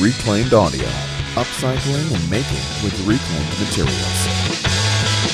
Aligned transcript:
Reclaimed 0.00 0.54
Audio, 0.54 0.86
upcycling 1.34 2.14
and 2.14 2.30
making 2.30 2.62
with 2.84 2.94
reclaimed 3.04 3.58
materials. 3.58 5.28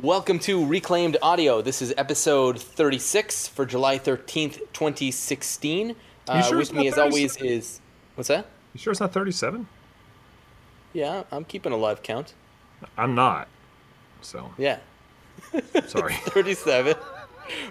Welcome 0.00 0.38
to 0.40 0.64
Reclaimed 0.64 1.18
Audio. 1.20 1.60
This 1.60 1.82
is 1.82 1.92
episode 1.98 2.58
36 2.58 3.48
for 3.48 3.66
July 3.66 3.98
13th, 3.98 4.60
2016. 4.72 5.94
Uh, 6.26 6.40
sure 6.40 6.56
with 6.56 6.72
me, 6.72 6.88
as 6.88 6.96
always, 6.96 7.36
is. 7.36 7.82
What's 8.14 8.28
that? 8.28 8.46
You 8.72 8.80
sure 8.80 8.92
it's 8.92 9.00
not 9.00 9.12
37? 9.12 9.68
Yeah, 10.94 11.24
I'm 11.30 11.44
keeping 11.44 11.72
a 11.72 11.76
live 11.76 12.02
count. 12.02 12.32
I'm 12.96 13.14
not. 13.14 13.48
So, 14.22 14.50
Yeah, 14.56 14.78
sorry. 15.86 16.14
37 16.28 16.96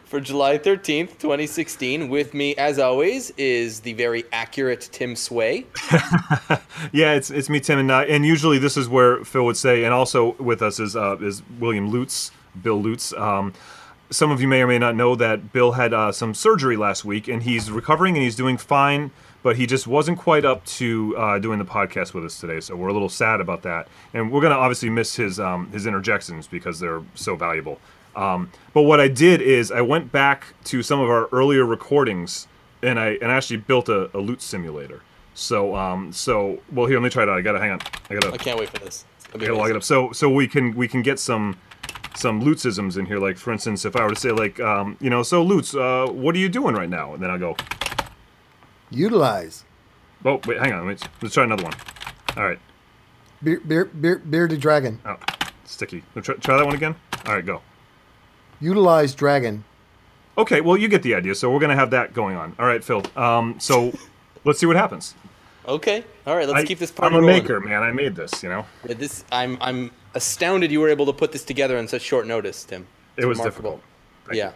for 0.05 0.19
July 0.19 0.57
13th, 0.57 1.17
2016. 1.19 2.09
With 2.09 2.33
me, 2.33 2.55
as 2.55 2.79
always, 2.79 3.31
is 3.31 3.79
the 3.81 3.93
very 3.93 4.23
accurate 4.31 4.89
Tim 4.91 5.15
Sway. 5.15 5.65
yeah, 6.91 7.13
it's 7.13 7.31
it's 7.31 7.49
me, 7.49 7.59
Tim, 7.59 7.79
and 7.79 7.91
uh, 7.91 8.01
and 8.01 8.25
usually 8.25 8.57
this 8.57 8.77
is 8.77 8.87
where 8.87 9.23
Phil 9.23 9.45
would 9.45 9.57
say, 9.57 9.83
and 9.83 9.93
also 9.93 10.33
with 10.33 10.61
us 10.61 10.79
is 10.79 10.95
uh, 10.95 11.17
is 11.17 11.41
William 11.59 11.91
Lutz, 11.91 12.31
Bill 12.61 12.81
Lutz. 12.81 13.13
Um, 13.13 13.53
some 14.09 14.31
of 14.31 14.41
you 14.41 14.47
may 14.47 14.61
or 14.61 14.67
may 14.67 14.77
not 14.77 14.95
know 14.95 15.15
that 15.15 15.51
Bill 15.51 15.73
had 15.73 15.93
uh, 15.93 16.11
some 16.11 16.33
surgery 16.33 16.77
last 16.77 17.03
week, 17.03 17.27
and 17.27 17.43
he's 17.43 17.71
recovering 17.71 18.15
and 18.15 18.23
he's 18.23 18.35
doing 18.35 18.57
fine. 18.57 19.11
But 19.41 19.57
he 19.57 19.65
just 19.65 19.87
wasn't 19.87 20.19
quite 20.19 20.45
up 20.45 20.63
to 20.65 21.17
uh, 21.17 21.37
doing 21.37 21.59
the 21.59 21.65
podcast 21.65 22.13
with 22.13 22.23
us 22.23 22.39
today, 22.39 22.61
so 22.61 22.77
we're 22.77 22.87
a 22.87 22.93
little 22.93 23.09
sad 23.09 23.41
about 23.41 23.63
that. 23.63 23.89
And 24.13 24.31
we're 24.31 24.39
gonna 24.39 24.55
obviously 24.55 24.89
miss 24.89 25.15
his 25.17 25.37
um, 25.37 25.69
his 25.71 25.85
interjections 25.85 26.47
because 26.47 26.79
they're 26.79 27.01
so 27.13 27.35
valuable. 27.35 27.79
Um, 28.15 28.51
but 28.73 28.83
what 28.83 28.99
I 28.99 29.07
did 29.07 29.41
is 29.41 29.71
I 29.71 29.81
went 29.81 30.11
back 30.11 30.53
to 30.65 30.83
some 30.83 30.99
of 30.99 31.09
our 31.09 31.27
earlier 31.31 31.65
recordings, 31.65 32.47
and 32.81 32.99
I 32.99 33.17
and 33.21 33.31
actually 33.31 33.57
built 33.57 33.89
a, 33.89 34.15
a 34.15 34.19
loot 34.19 34.41
simulator. 34.41 35.01
So 35.33 35.75
um, 35.75 36.11
so 36.13 36.59
well 36.71 36.85
here 36.85 36.97
let 36.97 37.03
me 37.03 37.09
try 37.09 37.23
it 37.23 37.29
out. 37.29 37.37
I 37.37 37.41
gotta 37.41 37.59
hang 37.59 37.71
on. 37.71 37.79
I 38.09 38.13
gotta 38.15 38.31
I 38.33 38.37
can't 38.37 38.59
wait 38.59 38.69
for 38.69 38.77
this. 38.79 39.05
It's 39.17 39.27
gonna 39.27 39.39
be 39.39 39.45
I 39.45 39.47
gotta 39.49 39.59
log 39.59 39.69
it 39.71 39.75
up. 39.75 39.83
So 39.83 40.11
so 40.11 40.29
we 40.29 40.47
can 40.47 40.75
we 40.75 40.87
can 40.87 41.01
get 41.01 41.19
some 41.19 41.57
some 42.15 42.41
Lutzisms 42.43 42.97
in 42.97 43.07
here. 43.07 43.17
Like 43.19 43.37
for 43.37 43.51
instance, 43.51 43.83
if 43.85 43.95
I 43.95 44.03
were 44.03 44.11
to 44.11 44.15
say 44.15 44.31
like 44.31 44.59
um, 44.59 44.95
you 45.01 45.09
know, 45.09 45.23
so 45.23 45.41
Lutz, 45.41 45.73
uh, 45.73 46.07
what 46.11 46.35
are 46.35 46.39
you 46.39 46.49
doing 46.49 46.75
right 46.75 46.89
now? 46.89 47.13
And 47.15 47.23
then 47.23 47.31
I 47.31 47.37
go, 47.39 47.55
Utilize. 48.91 49.65
oh 50.23 50.39
wait, 50.45 50.59
hang 50.59 50.73
on, 50.73 50.85
wait, 50.85 51.01
let's 51.21 51.33
try 51.33 51.43
another 51.45 51.63
one. 51.63 51.73
All 52.37 52.45
right, 52.45 52.59
Beer, 53.41 53.59
beer, 53.59 53.85
beer, 53.85 54.19
bearded 54.19 54.59
dragon. 54.59 54.99
oh, 55.05 55.17
sticky. 55.65 56.03
Try, 56.21 56.35
try 56.35 56.57
that 56.57 56.65
one 56.65 56.75
again. 56.75 56.95
All 57.25 57.33
right, 57.33 57.45
go. 57.45 57.61
Utilize 58.61 59.13
dragon. 59.15 59.63
Okay, 60.37 60.61
well 60.61 60.77
you 60.77 60.87
get 60.87 61.03
the 61.03 61.13
idea. 61.15 61.35
So 61.35 61.51
we're 61.51 61.59
gonna 61.59 61.75
have 61.75 61.91
that 61.91 62.13
going 62.13 62.35
on. 62.37 62.55
All 62.59 62.65
right, 62.65 62.83
Phil. 62.83 63.03
Um, 63.15 63.59
so 63.59 63.93
let's 64.45 64.59
see 64.59 64.65
what 64.65 64.75
happens. 64.75 65.15
Okay, 65.67 66.03
all 66.27 66.35
right, 66.35 66.47
let's 66.47 66.61
I, 66.61 66.65
keep 66.65 66.79
this 66.79 66.91
party 66.91 67.15
I'm 67.15 67.19
a 67.23 67.25
rolling. 67.25 67.41
maker, 67.43 67.59
man. 67.61 67.83
I 67.83 67.91
made 67.91 68.15
this. 68.15 68.43
You 68.43 68.49
know, 68.49 68.65
Yeah, 68.85 68.95
This, 68.95 69.23
I'm, 69.31 69.57
I'm 69.61 69.91
astounded 70.13 70.71
you 70.73 70.81
were 70.81 70.89
able 70.89 71.05
to 71.05 71.13
put 71.13 71.31
this 71.31 71.45
together 71.45 71.77
on 71.77 71.87
such 71.87 72.01
short 72.01 72.27
notice, 72.27 72.65
Tim. 72.65 72.85
It's 73.15 73.23
it 73.23 73.27
was 73.27 73.37
remarkable. 73.37 73.71
difficult. 73.71 73.83
Thank 74.25 74.37
Yeah. 74.39 74.51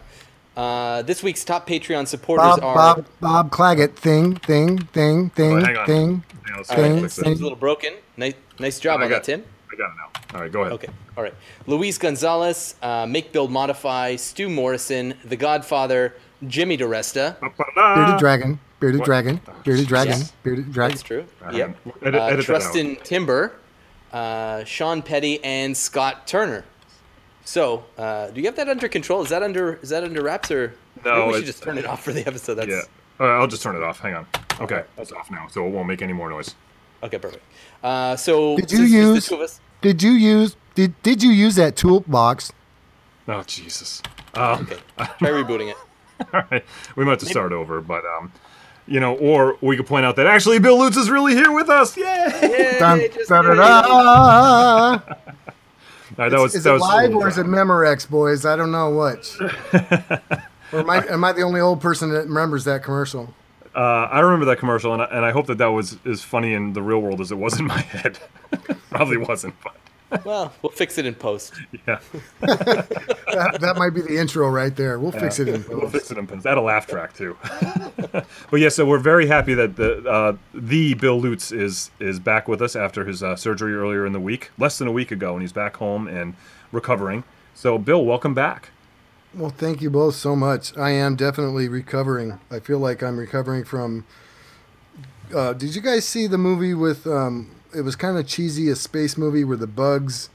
Uh, 0.62 1.00
this 1.02 1.22
week's 1.22 1.44
top 1.44 1.66
Patreon 1.66 2.06
supporters 2.08 2.58
Bob, 2.58 2.62
are. 2.62 2.74
Bob, 2.74 3.06
Bob 3.20 3.50
Claggett. 3.50 3.94
Thing, 3.96 4.34
thing, 4.36 4.78
thing, 4.86 5.30
thing, 5.30 5.54
Wait, 5.54 5.64
hang 5.64 5.76
on. 5.78 5.86
thing. 5.86 6.24
Hang 6.44 6.52
on, 6.52 6.56
let's 6.58 6.70
All 6.70 6.76
try 6.76 6.88
to 6.88 6.94
right, 6.94 7.00
Thing. 7.10 7.24
Seems 7.24 7.40
a 7.40 7.42
little 7.42 7.56
broken. 7.58 7.94
Nice, 8.18 8.34
nice 8.58 8.78
job 8.78 9.00
I 9.00 9.04
on 9.04 9.08
got- 9.08 9.24
that, 9.24 9.24
Tim. 9.24 9.44
I 9.78 9.82
got 9.82 9.90
it 9.92 9.96
now. 9.96 10.34
All 10.36 10.40
right, 10.42 10.52
go 10.52 10.60
ahead. 10.62 10.72
Okay, 10.72 10.88
all 11.16 11.22
right. 11.22 11.34
Luis 11.66 11.98
Gonzalez, 11.98 12.74
uh, 12.82 13.06
Make 13.06 13.32
Build 13.32 13.50
Modify, 13.50 14.16
Stu 14.16 14.48
Morrison, 14.48 15.14
The 15.24 15.36
Godfather, 15.36 16.14
Jimmy 16.46 16.76
DeResta. 16.76 17.36
Bearded 17.74 18.18
dragon. 18.18 18.60
Bearded 18.80 19.00
What? 19.00 19.06
dragon. 19.06 19.40
Bearded 19.64 19.86
dragon. 19.88 20.18
Yes. 20.18 20.32
Bearded 20.42 20.72
dragon. 20.72 20.90
That's 20.96 21.02
true. 21.02 21.26
Uh, 21.44 21.50
Yep. 21.52 21.76
edit- 22.02 22.14
Uh, 22.20 22.24
edit 22.26 22.46
that. 22.46 22.52
Trustin 22.52 23.02
Timber, 23.02 23.52
uh, 24.12 24.64
Sean 24.64 25.02
Petty, 25.02 25.42
and 25.44 25.76
Scott 25.76 26.26
Turner. 26.26 26.64
So, 27.44 27.84
uh, 27.96 28.28
do 28.28 28.40
you 28.40 28.46
have 28.46 28.56
that 28.56 28.68
under 28.68 28.88
control? 28.88 29.22
Is 29.22 29.30
that 29.30 29.42
under 29.42 29.78
is 29.82 29.88
that 29.88 30.04
under 30.04 30.22
wraps 30.22 30.50
or? 30.50 30.74
No, 31.04 31.14
Maybe 31.14 31.28
we 31.28 31.34
should 31.38 31.46
just 31.46 31.62
turn 31.62 31.78
it 31.78 31.86
off 31.86 32.02
for 32.04 32.12
the 32.12 32.26
episode. 32.26 32.54
That's 32.56 32.68
Yeah. 32.68 32.82
All 33.20 33.26
right, 33.26 33.38
I'll 33.40 33.46
just 33.46 33.62
turn 33.62 33.74
it 33.76 33.82
off. 33.82 34.00
Hang 34.00 34.14
on. 34.14 34.26
Okay, 34.60 34.82
that's 34.96 35.12
off 35.12 35.30
now, 35.30 35.46
so 35.50 35.64
it 35.66 35.70
won't 35.70 35.86
make 35.88 36.02
any 36.02 36.12
more 36.12 36.28
noise. 36.28 36.54
okay. 37.02 37.18
Perfect. 37.18 37.42
Uh, 37.82 38.16
so 38.16 38.56
Did 38.56 38.70
you 38.72 38.78
since 38.78 38.90
it's 38.90 38.92
the 38.92 38.98
use- 39.14 39.28
two 39.28 39.34
of 39.36 39.40
us- 39.40 39.60
Did 39.80 40.02
you 40.02 40.10
use? 40.12 40.56
Did 40.74 41.00
Did 41.02 41.22
you 41.22 41.30
use 41.30 41.54
that 41.56 41.76
toolbox? 41.76 42.52
Oh 43.26 43.42
Jesus. 43.42 44.02
Um, 44.34 44.62
Okay, 44.62 44.78
try 44.96 45.30
rebooting 45.30 45.70
it. 45.70 45.76
all 46.34 46.42
right, 46.50 46.64
we 46.96 47.04
might 47.04 47.12
have 47.12 47.20
to 47.20 47.26
start 47.26 47.52
over, 47.52 47.80
but 47.80 48.04
um, 48.04 48.32
you 48.86 49.00
know, 49.00 49.14
or 49.16 49.56
we 49.60 49.76
could 49.76 49.86
point 49.86 50.04
out 50.04 50.16
that 50.16 50.26
actually 50.26 50.58
Bill 50.58 50.78
Lutz 50.78 50.96
is 50.96 51.10
really 51.10 51.34
here 51.34 51.52
with 51.52 51.68
us. 51.68 51.96
Yay! 51.96 52.04
Yay, 52.42 52.76
Dun, 52.78 53.00
just 53.14 53.28
da, 53.28 53.42
da, 53.42 53.54
da. 53.54 55.00
All 56.18 56.24
right, 56.24 56.30
that 56.30 56.40
was 56.40 56.54
Is 56.54 56.64
that 56.64 56.70
it 56.70 56.72
was 56.72 56.82
live 56.82 57.14
or 57.14 57.28
is 57.28 57.38
it 57.38 57.46
Memorex, 57.46 58.08
boys? 58.08 58.44
I 58.44 58.56
don't 58.56 58.72
know 58.72 58.90
which. 58.90 59.38
or 60.72 60.80
am 60.80 60.90
I, 60.90 61.06
am 61.06 61.22
I 61.22 61.32
the 61.32 61.42
only 61.42 61.60
old 61.60 61.80
person 61.80 62.10
that 62.10 62.26
remembers 62.26 62.64
that 62.64 62.82
commercial? 62.82 63.34
Uh, 63.78 64.08
I 64.10 64.18
remember 64.20 64.46
that 64.46 64.58
commercial, 64.58 64.92
and 64.92 65.00
I, 65.00 65.04
and 65.06 65.24
I 65.24 65.30
hope 65.30 65.46
that 65.46 65.58
that 65.58 65.68
was 65.68 65.98
as 66.04 66.22
funny 66.24 66.52
in 66.52 66.72
the 66.72 66.82
real 66.82 66.98
world 67.00 67.20
as 67.20 67.30
it 67.30 67.38
was 67.38 67.60
in 67.60 67.66
my 67.66 67.78
head. 67.94 68.18
Probably 68.90 69.16
wasn't, 69.18 69.54
but 69.62 70.24
Well, 70.24 70.52
we'll 70.62 70.72
fix 70.72 70.98
it 70.98 71.06
in 71.06 71.14
post. 71.14 71.54
yeah, 71.86 72.00
That, 72.40 73.58
that 73.60 73.76
might 73.76 73.90
be 73.90 74.00
the 74.00 74.18
intro 74.18 74.48
right 74.48 74.74
there. 74.74 74.98
We'll 74.98 75.12
fix 75.12 75.38
it 75.38 75.46
in 75.48 75.62
post. 75.62 75.78
we'll 75.80 75.90
fix 75.90 76.10
it 76.10 76.18
in 76.18 76.26
post. 76.26 76.42
That 76.42 76.58
a 76.58 76.60
laugh 76.60 76.88
track 76.88 77.14
too. 77.14 77.36
but 78.10 78.58
yeah, 78.58 78.68
so 78.70 78.84
we're 78.84 78.98
very 78.98 79.26
happy 79.28 79.54
that 79.54 79.76
the 79.76 80.02
uh, 80.10 80.36
the 80.54 80.94
Bill 80.94 81.20
Lutz 81.20 81.52
is 81.52 81.92
is 82.00 82.18
back 82.18 82.48
with 82.48 82.60
us 82.60 82.74
after 82.74 83.04
his 83.04 83.22
uh, 83.22 83.36
surgery 83.36 83.74
earlier 83.74 84.04
in 84.06 84.12
the 84.12 84.18
week, 84.20 84.50
less 84.58 84.78
than 84.78 84.88
a 84.88 84.92
week 84.92 85.12
ago, 85.12 85.34
and 85.34 85.42
he's 85.42 85.52
back 85.52 85.76
home 85.76 86.08
and 86.08 86.34
recovering. 86.72 87.22
So, 87.54 87.78
Bill, 87.78 88.04
welcome 88.04 88.34
back. 88.34 88.70
Well, 89.38 89.50
thank 89.50 89.80
you 89.80 89.88
both 89.88 90.16
so 90.16 90.34
much. 90.34 90.76
I 90.76 90.90
am 90.90 91.14
definitely 91.14 91.68
recovering. 91.68 92.40
I 92.50 92.58
feel 92.58 92.78
like 92.80 93.02
I'm 93.02 93.16
recovering 93.16 93.64
from. 93.64 94.04
Uh, 95.34 95.52
did 95.52 95.76
you 95.76 95.80
guys 95.80 96.04
see 96.06 96.26
the 96.26 96.38
movie 96.38 96.74
with? 96.74 97.06
Um, 97.06 97.54
it 97.74 97.82
was 97.82 97.94
kind 97.94 98.18
of 98.18 98.26
cheesy, 98.26 98.68
a 98.68 98.74
space 98.76 99.16
movie 99.16 99.44
where 99.44 99.56
the 99.56 99.66
bugs, 99.68 100.28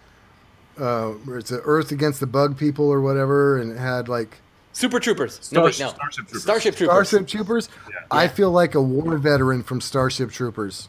uh, 0.77 1.07
where 1.09 1.37
it's 1.39 1.49
the 1.49 1.59
Earth 1.65 1.91
against 1.91 2.19
the 2.21 2.27
bug 2.27 2.57
people 2.57 2.87
or 2.87 3.01
whatever, 3.01 3.59
and 3.59 3.73
it 3.73 3.77
had 3.77 4.07
like 4.07 4.37
Super 4.71 4.99
Troopers. 5.01 5.51
no, 5.51 5.63
wait, 5.63 5.79
no. 5.79 5.89
Starship- 5.89 5.93
Starship 5.93 6.27
Troopers. 6.27 6.43
Starship 6.43 6.75
Troopers. 6.75 7.07
Starship 7.09 7.27
Troopers. 7.27 7.69
I 8.09 8.27
feel 8.29 8.51
like 8.51 8.73
a 8.73 8.81
war 8.81 9.17
veteran 9.17 9.63
from 9.63 9.81
Starship 9.81 10.31
Troopers 10.31 10.87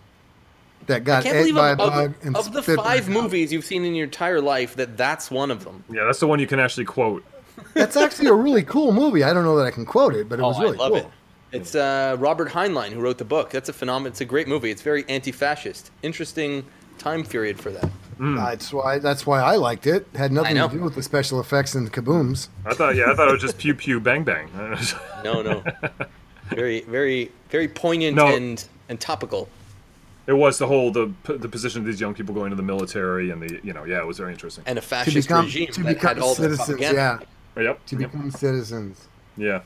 that 0.87 1.03
got 1.03 1.25
can't 1.25 1.37
ate 1.37 1.55
by 1.55 1.71
a 1.71 1.73
of, 1.73 1.79
bug 1.79 2.11
of, 2.11 2.27
and 2.27 2.37
of 2.37 2.53
the 2.53 2.63
five 2.63 2.77
back 2.77 3.03
out. 3.03 3.09
movies 3.09 3.53
you've 3.53 3.65
seen 3.65 3.85
in 3.85 3.95
your 3.95 4.05
entire 4.05 4.41
life 4.41 4.77
that 4.77 4.97
that's 4.97 5.31
one 5.33 5.51
of 5.51 5.65
them. 5.65 5.83
Yeah, 5.91 6.05
that's 6.05 6.21
the 6.21 6.29
one 6.29 6.39
you 6.39 6.47
can 6.47 6.61
actually 6.61 6.85
quote. 6.85 7.25
That's 7.75 7.97
actually 7.97 8.29
a 8.29 8.35
really 8.35 8.63
cool 8.63 8.93
movie. 8.93 9.23
I 9.25 9.33
don't 9.33 9.45
know 9.45 9.57
that 9.57 9.67
I 9.67 9.71
can 9.71 9.85
quote 9.85 10.15
it, 10.15 10.29
but 10.29 10.39
it 10.39 10.43
was 10.43 10.57
oh, 10.59 10.63
really 10.63 10.79
I 10.79 10.81
love 10.81 10.91
cool. 10.93 10.99
it. 11.01 11.09
It's 11.53 11.75
uh, 11.75 12.17
Robert 12.19 12.49
Heinlein 12.49 12.91
who 12.93 13.01
wrote 13.01 13.19
the 13.19 13.25
book. 13.25 13.51
That's 13.51 13.69
a 13.69 13.73
phenomenon. 13.73 14.11
It's 14.13 14.21
a 14.21 14.25
great 14.25 14.49
movie. 14.49 14.71
It's 14.71 14.83
very 14.83 15.05
anti-fascist. 15.09 15.91
Interesting 16.03 16.65
time 16.99 17.25
period 17.25 17.61
for 17.61 17.71
that. 17.71 17.91
That's 18.19 18.73
why. 18.73 18.99
That's 18.99 19.27
why 19.27 19.41
I 19.41 19.57
liked 19.57 19.87
it. 19.87 20.07
Had 20.15 20.33
nothing 20.33 20.57
to 20.57 20.69
do 20.69 20.81
with 20.83 20.95
the 20.95 21.03
special 21.03 21.41
effects 21.41 21.75
and 21.75 21.87
the 21.87 21.91
kabooms. 21.91 22.49
I 22.65 22.75
thought, 22.75 22.97
yeah, 22.97 23.11
I 23.11 23.15
thought 23.15 23.29
it 23.29 23.33
was 23.33 23.41
just 23.43 23.59
pew 23.59 23.75
pew 23.75 24.01
bang 24.01 24.25
bang. 24.25 24.49
No, 25.25 25.43
no. 25.43 25.63
very, 26.51 26.83
very, 26.83 27.31
very 27.51 27.69
poignant 27.69 28.17
No. 28.17 28.27
and 28.35 28.65
and 28.89 29.01
topical. 29.01 29.49
It 30.27 30.33
was 30.33 30.59
the 30.59 30.67
whole 30.67 30.91
the 30.91 31.13
the 31.25 31.49
position 31.49 31.81
of 31.81 31.87
these 31.87 32.01
young 32.01 32.15
people 32.15 32.35
going 32.35 32.51
to 32.51 32.57
the 32.57 32.63
military 32.63 33.31
and 33.31 33.43
the 33.43 33.61
you 33.63 33.73
know 33.73 33.85
yeah 33.85 33.99
it 33.99 34.07
was 34.07 34.19
very 34.19 34.33
interesting. 34.33 34.65
And 34.67 34.79
a 34.79 34.81
To 34.81 34.87
fascist 34.87 35.29
become, 35.29 35.45
regime 35.47 35.67
to 35.73 35.83
that 35.83 35.95
become 35.95 36.09
had 36.17 36.19
all 36.21 36.35
the 36.35 36.43
citizens, 36.43 36.67
propaganda. 36.69 36.97
yeah. 37.21 37.27
Yep. 37.63 37.85
To 37.87 37.97
yep. 37.97 38.13
become 38.13 38.31
citizens. 38.31 39.09
Yeah. 39.37 39.63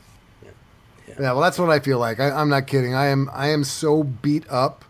Yeah, 1.18 1.32
well, 1.32 1.40
that's 1.40 1.58
what 1.58 1.70
I 1.70 1.78
feel 1.80 1.98
like. 1.98 2.20
I, 2.20 2.30
I'm 2.30 2.48
not 2.48 2.66
kidding. 2.66 2.94
I 2.94 3.06
am. 3.06 3.30
I 3.32 3.48
am 3.48 3.64
so 3.64 4.02
beat 4.02 4.44
up 4.50 4.84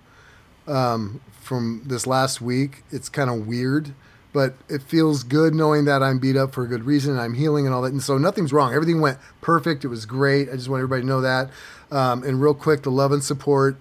um, 0.66 1.20
from 1.40 1.82
this 1.86 2.06
last 2.06 2.40
week. 2.40 2.82
It's 2.90 3.08
kind 3.08 3.30
of 3.30 3.46
weird, 3.46 3.94
but 4.32 4.54
it 4.68 4.82
feels 4.82 5.22
good 5.22 5.54
knowing 5.54 5.84
that 5.84 6.02
I'm 6.02 6.18
beat 6.18 6.36
up 6.36 6.52
for 6.52 6.64
a 6.64 6.66
good 6.66 6.84
reason. 6.84 7.18
I'm 7.18 7.34
healing 7.34 7.66
and 7.66 7.74
all 7.74 7.82
that, 7.82 7.92
and 7.92 8.02
so 8.02 8.18
nothing's 8.18 8.52
wrong. 8.52 8.74
Everything 8.74 9.00
went 9.00 9.18
perfect. 9.40 9.84
It 9.84 9.88
was 9.88 10.06
great. 10.06 10.48
I 10.48 10.52
just 10.52 10.68
want 10.68 10.80
everybody 10.80 11.02
to 11.02 11.08
know 11.08 11.20
that. 11.20 11.50
Um, 11.90 12.22
and 12.22 12.42
real 12.42 12.54
quick, 12.54 12.82
the 12.82 12.90
love 12.90 13.12
and 13.12 13.22
support. 13.22 13.76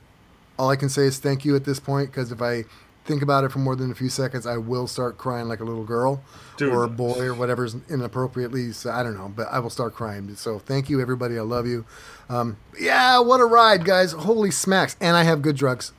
All 0.58 0.70
I 0.70 0.76
can 0.76 0.90
say 0.90 1.04
is 1.04 1.20
thank 1.20 1.46
you 1.46 1.56
at 1.56 1.66
this 1.66 1.80
point 1.80 2.10
because 2.10 2.32
if 2.32 2.42
I 2.42 2.66
think 3.08 3.22
about 3.24 3.44
it 3.44 3.52
for 3.52 3.60
more 3.60 3.76
than 3.76 3.92
a 3.92 3.96
few 3.96 4.10
seconds, 4.10 4.46
I 4.46 4.58
will 4.58 4.86
start 4.88 5.18
crying 5.18 5.48
like 5.48 5.62
a 5.62 5.64
little 5.64 5.86
girl 5.86 6.22
Dude. 6.58 6.74
or 6.74 6.84
a 6.84 6.90
boy 6.90 7.26
or 7.26 7.34
whatever's 7.34 7.76
inappropriately. 7.90 8.72
So 8.74 8.92
I 8.92 9.02
don't 9.02 9.18
know, 9.18 9.32
but 9.36 9.48
I 9.50 9.60
will 9.60 9.70
start 9.70 9.96
crying. 9.96 10.36
So 10.36 10.60
thank 10.60 10.90
you, 10.90 11.02
everybody. 11.02 11.38
I 11.40 11.42
love 11.42 11.66
you. 11.66 11.86
Um, 12.30 12.58
yeah, 12.80 13.20
what 13.20 13.40
a 13.40 13.46
ride, 13.46 13.86
guys! 13.86 14.12
Holy 14.12 14.52
smacks! 14.52 14.96
And 15.00 15.16
I 15.16 15.24
have 15.24 15.42
good 15.42 15.56
drugs. 15.56 15.94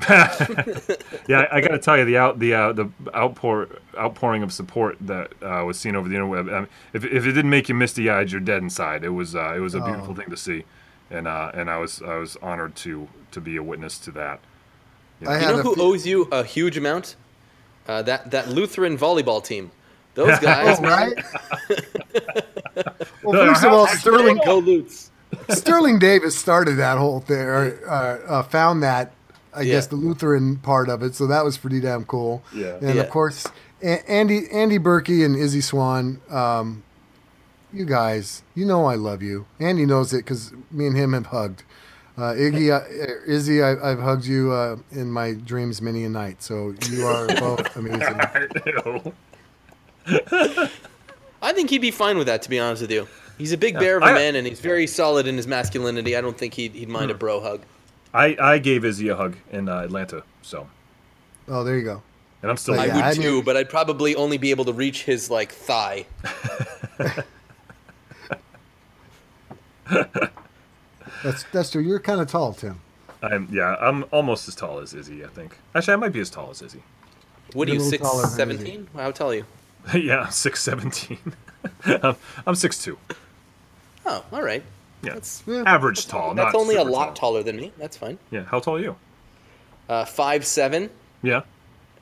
Yeah, 1.28 1.46
I, 1.52 1.60
got 1.60 1.68
to 1.68 1.78
tell 1.78 1.96
you 1.96 2.04
the 2.04 2.16
out 2.16 2.38
the 2.40 2.54
uh, 2.54 2.72
the 2.72 2.90
outpour 3.14 3.68
outpouring 3.96 4.42
of 4.42 4.52
support 4.52 4.96
that 5.02 5.32
uh, 5.42 5.64
was 5.64 5.78
seen 5.78 5.94
over 5.94 6.08
the 6.08 6.16
interweb. 6.16 6.52
I 6.52 6.60
mean, 6.60 6.68
if 6.92 7.04
if 7.04 7.24
it 7.26 7.32
didn't 7.32 7.50
make 7.50 7.68
you 7.68 7.74
misty 7.74 8.10
eyed, 8.10 8.32
you're 8.32 8.40
dead 8.40 8.62
inside. 8.62 9.04
It 9.04 9.10
was 9.10 9.36
uh, 9.36 9.54
it 9.54 9.60
was 9.60 9.74
a 9.74 9.80
beautiful 9.80 10.14
thing 10.14 10.28
to 10.30 10.36
see. 10.36 10.64
and 11.10 11.28
uh, 11.28 11.50
and 11.54 11.70
I 11.70 11.76
was 11.76 12.02
I 12.02 12.16
was 12.16 12.36
honored 12.42 12.74
to 12.76 13.08
to 13.30 13.40
be 13.40 13.56
a 13.56 13.62
witness 13.62 13.98
to 14.00 14.10
that. 14.12 14.40
I 15.26 15.40
You 15.40 15.46
know 15.48 15.62
who 15.62 15.74
fe- 15.74 15.80
owes 15.82 16.06
you 16.06 16.28
a 16.32 16.42
huge 16.44 16.76
amount? 16.76 17.16
Uh, 17.88 18.02
that 18.02 18.30
that 18.30 18.48
Lutheran 18.48 18.96
volleyball 18.96 19.42
team. 19.44 19.70
Those 20.14 20.38
guys, 20.40 20.78
Oh, 20.80 20.82
right? 20.82 21.12
well, 23.22 23.46
first 23.46 23.64
of 23.64 23.72
all, 23.72 23.86
Sterling 23.86 24.40
Go 24.44 24.58
Lutz. 24.58 25.10
Sterling 25.50 25.98
Davis 25.98 26.36
started 26.36 26.76
that 26.76 26.98
whole 26.98 27.20
thing, 27.20 27.38
or 27.38 27.78
uh, 27.88 28.18
uh, 28.28 28.42
found 28.42 28.82
that, 28.82 29.12
I 29.54 29.62
Yeah. 29.62 29.74
guess, 29.74 29.86
the 29.86 29.96
Lutheran 29.96 30.56
part 30.56 30.88
of 30.88 31.02
it. 31.02 31.14
So 31.14 31.26
that 31.28 31.44
was 31.44 31.56
pretty 31.56 31.80
damn 31.80 32.04
cool. 32.04 32.42
Yeah. 32.54 32.76
And 32.80 32.96
Yeah. 32.96 33.02
of 33.02 33.10
course, 33.10 33.46
A- 33.82 34.08
Andy 34.10 34.48
Andy 34.52 34.78
Berkey 34.78 35.24
and 35.24 35.36
Izzy 35.36 35.60
Swan. 35.60 36.20
Um, 36.30 36.82
you 37.72 37.84
guys, 37.84 38.42
you 38.56 38.64
know 38.66 38.86
I 38.86 38.96
love 38.96 39.22
you. 39.22 39.46
Andy 39.60 39.86
knows 39.86 40.12
it 40.12 40.18
because 40.24 40.52
me 40.72 40.86
and 40.88 40.96
him 40.96 41.12
have 41.12 41.26
hugged. 41.26 41.62
Uh, 42.20 42.34
Iggy, 42.34 42.70
uh, 42.70 42.84
Izzy, 43.26 43.62
I, 43.62 43.70
I've 43.92 43.98
hugged 43.98 44.26
you 44.26 44.52
uh, 44.52 44.76
in 44.92 45.10
my 45.10 45.32
dreams 45.32 45.80
many 45.80 46.04
a 46.04 46.08
night. 46.10 46.42
So 46.42 46.74
you 46.90 47.06
are 47.06 47.26
both 47.28 47.74
amazing. 47.80 48.20
Ew. 48.66 49.12
I 51.42 51.52
think 51.54 51.70
he'd 51.70 51.78
be 51.78 51.90
fine 51.90 52.18
with 52.18 52.26
that, 52.26 52.42
to 52.42 52.50
be 52.50 52.58
honest 52.58 52.82
with 52.82 52.90
you. 52.90 53.08
He's 53.38 53.52
a 53.52 53.56
big 53.56 53.78
bear 53.78 53.96
of 53.96 54.02
a 54.02 54.06
I- 54.06 54.12
man, 54.12 54.36
and 54.36 54.46
he's 54.46 54.60
very 54.60 54.86
solid 54.86 55.26
in 55.26 55.36
his 55.38 55.46
masculinity. 55.46 56.14
I 56.14 56.20
don't 56.20 56.36
think 56.36 56.52
he'd, 56.52 56.74
he'd 56.74 56.84
Hmm. 56.88 56.92
mind 56.92 57.10
a 57.10 57.14
bro 57.14 57.40
hug. 57.40 57.62
I 58.12 58.36
I 58.38 58.58
gave 58.58 58.84
Izzy 58.84 59.08
a 59.08 59.16
hug 59.16 59.36
in 59.50 59.68
uh, 59.70 59.78
Atlanta, 59.78 60.22
so 60.42 60.68
Oh, 61.48 61.64
there 61.64 61.78
you 61.78 61.84
go. 61.84 62.02
and 62.42 62.50
I'm 62.50 62.58
still. 62.58 62.74
But 62.74 62.80
I 62.82 62.86
yeah, 62.86 62.96
would 62.96 63.04
I 63.04 63.14
too, 63.14 63.36
mean- 63.36 63.44
but 63.44 63.56
I'd 63.56 63.70
probably 63.70 64.14
only 64.14 64.36
be 64.36 64.50
able 64.50 64.66
to 64.66 64.74
reach 64.74 65.04
his 65.04 65.30
like 65.30 65.52
thigh. 65.52 66.04
That's 71.22 71.44
that's 71.52 71.70
true. 71.70 71.82
You're 71.82 72.00
kind 72.00 72.20
of 72.20 72.28
tall, 72.28 72.52
Tim. 72.54 72.80
I'm 73.22 73.48
yeah. 73.52 73.76
I'm 73.80 74.04
almost 74.12 74.48
as 74.48 74.54
tall 74.54 74.78
as 74.78 74.94
Izzy. 74.94 75.24
I 75.24 75.28
think. 75.28 75.56
Actually, 75.74 75.94
I 75.94 75.96
might 75.96 76.12
be 76.12 76.20
as 76.20 76.30
tall 76.30 76.50
as 76.50 76.62
Izzy. 76.62 76.82
What 77.52 77.68
are 77.68 77.72
You're 77.72 77.82
you, 77.82 77.88
a 77.88 77.90
little 77.90 78.08
six 78.14 78.34
seventeen? 78.34 78.88
How 78.94 79.10
tall 79.10 79.30
are 79.32 79.34
you? 79.34 79.44
yeah, 79.94 80.28
six 80.28 80.62
seventeen. 80.62 81.18
I'm, 81.84 82.16
I'm 82.46 82.54
six 82.54 82.82
two. 82.82 82.98
Oh, 84.06 84.24
all 84.32 84.42
right. 84.42 84.62
Yeah, 85.02 85.10
That's- 85.14 85.42
Yeah. 85.46 85.62
average 85.66 86.06
tall. 86.06 86.34
That's 86.34 86.52
not 86.52 86.60
only 86.60 86.76
a 86.76 86.82
lot 86.84 87.06
tall. 87.16 87.32
taller 87.32 87.42
than 87.42 87.56
me. 87.56 87.72
That's 87.78 87.96
fine. 87.96 88.18
Yeah. 88.30 88.44
How 88.44 88.60
tall 88.60 88.76
are 88.76 88.80
you? 88.80 88.96
Uh, 89.88 90.04
five 90.04 90.46
seven, 90.46 90.88
Yeah. 91.22 91.42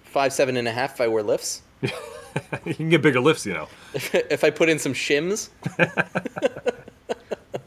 five 0.05 0.33
seven 0.33 0.57
and 0.57 0.69
a 0.69 0.73
half. 0.73 0.95
If 0.95 1.01
I 1.01 1.09
wear 1.09 1.23
lifts, 1.23 1.63
you 1.83 2.75
can 2.75 2.89
get 2.91 3.03
bigger 3.03 3.21
lifts, 3.21 3.47
you 3.47 3.55
know. 3.55 3.69
if 3.95 4.45
I 4.45 4.51
put 4.51 4.69
in 4.69 4.79
some 4.79 4.93
shims, 4.95 5.49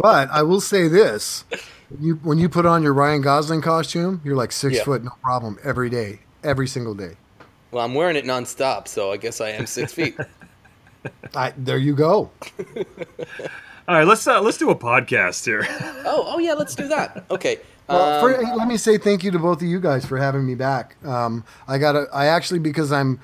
But 0.02 0.30
I 0.32 0.42
will 0.44 0.62
say 0.62 0.88
this: 0.88 1.46
you 2.00 2.16
when 2.24 2.38
you 2.40 2.50
put 2.50 2.66
on 2.66 2.82
your 2.84 2.94
Ryan 2.94 3.22
Gosling 3.22 3.62
costume, 3.62 4.22
you're 4.24 4.36
like 4.36 4.52
six 4.52 4.78
Yeah. 4.78 4.84
foot, 4.84 5.04
no 5.04 5.12
problem, 5.24 5.58
every 5.64 5.90
day, 5.90 6.20
every 6.44 6.68
single 6.68 6.96
day. 6.96 7.18
well, 7.72 7.86
I'm 7.86 7.94
wearing 7.94 8.16
it 8.16 8.26
nonstop, 8.26 8.88
so 8.88 9.12
I 9.12 9.18
guess 9.18 9.40
I 9.42 9.50
am 9.50 9.66
six 9.68 9.94
feet. 10.00 10.16
I, 11.36 11.54
there 11.58 11.78
you 11.78 11.96
go. 11.96 12.32
All 13.88 13.96
right, 13.98 14.06
let's 14.08 14.26
uh, 14.28 14.42
let's 14.42 14.58
do 14.58 14.70
a 14.70 14.76
podcast 14.76 15.46
here. 15.46 15.68
Oh, 16.04 16.34
oh 16.36 16.40
yeah, 16.40 16.54
let's 16.54 16.76
do 16.76 16.88
that. 16.90 17.26
Okay. 17.32 17.58
Well, 17.88 18.26
um, 18.26 18.36
for, 18.36 18.56
let 18.56 18.68
me 18.68 18.76
say 18.78 18.98
thank 18.98 19.24
you 19.24 19.32
to 19.32 19.40
both 19.40 19.62
of 19.62 19.68
you 19.68 19.80
guys 19.80 20.06
for 20.06 20.18
having 20.18 20.46
me 20.46 20.56
back. 20.56 20.96
Um, 21.06 21.44
I 21.68 21.78
got 21.78 21.92
to 21.94 22.08
I 22.12 22.26
actually 22.26 22.60
because 22.60 22.92
I'm 22.92 23.20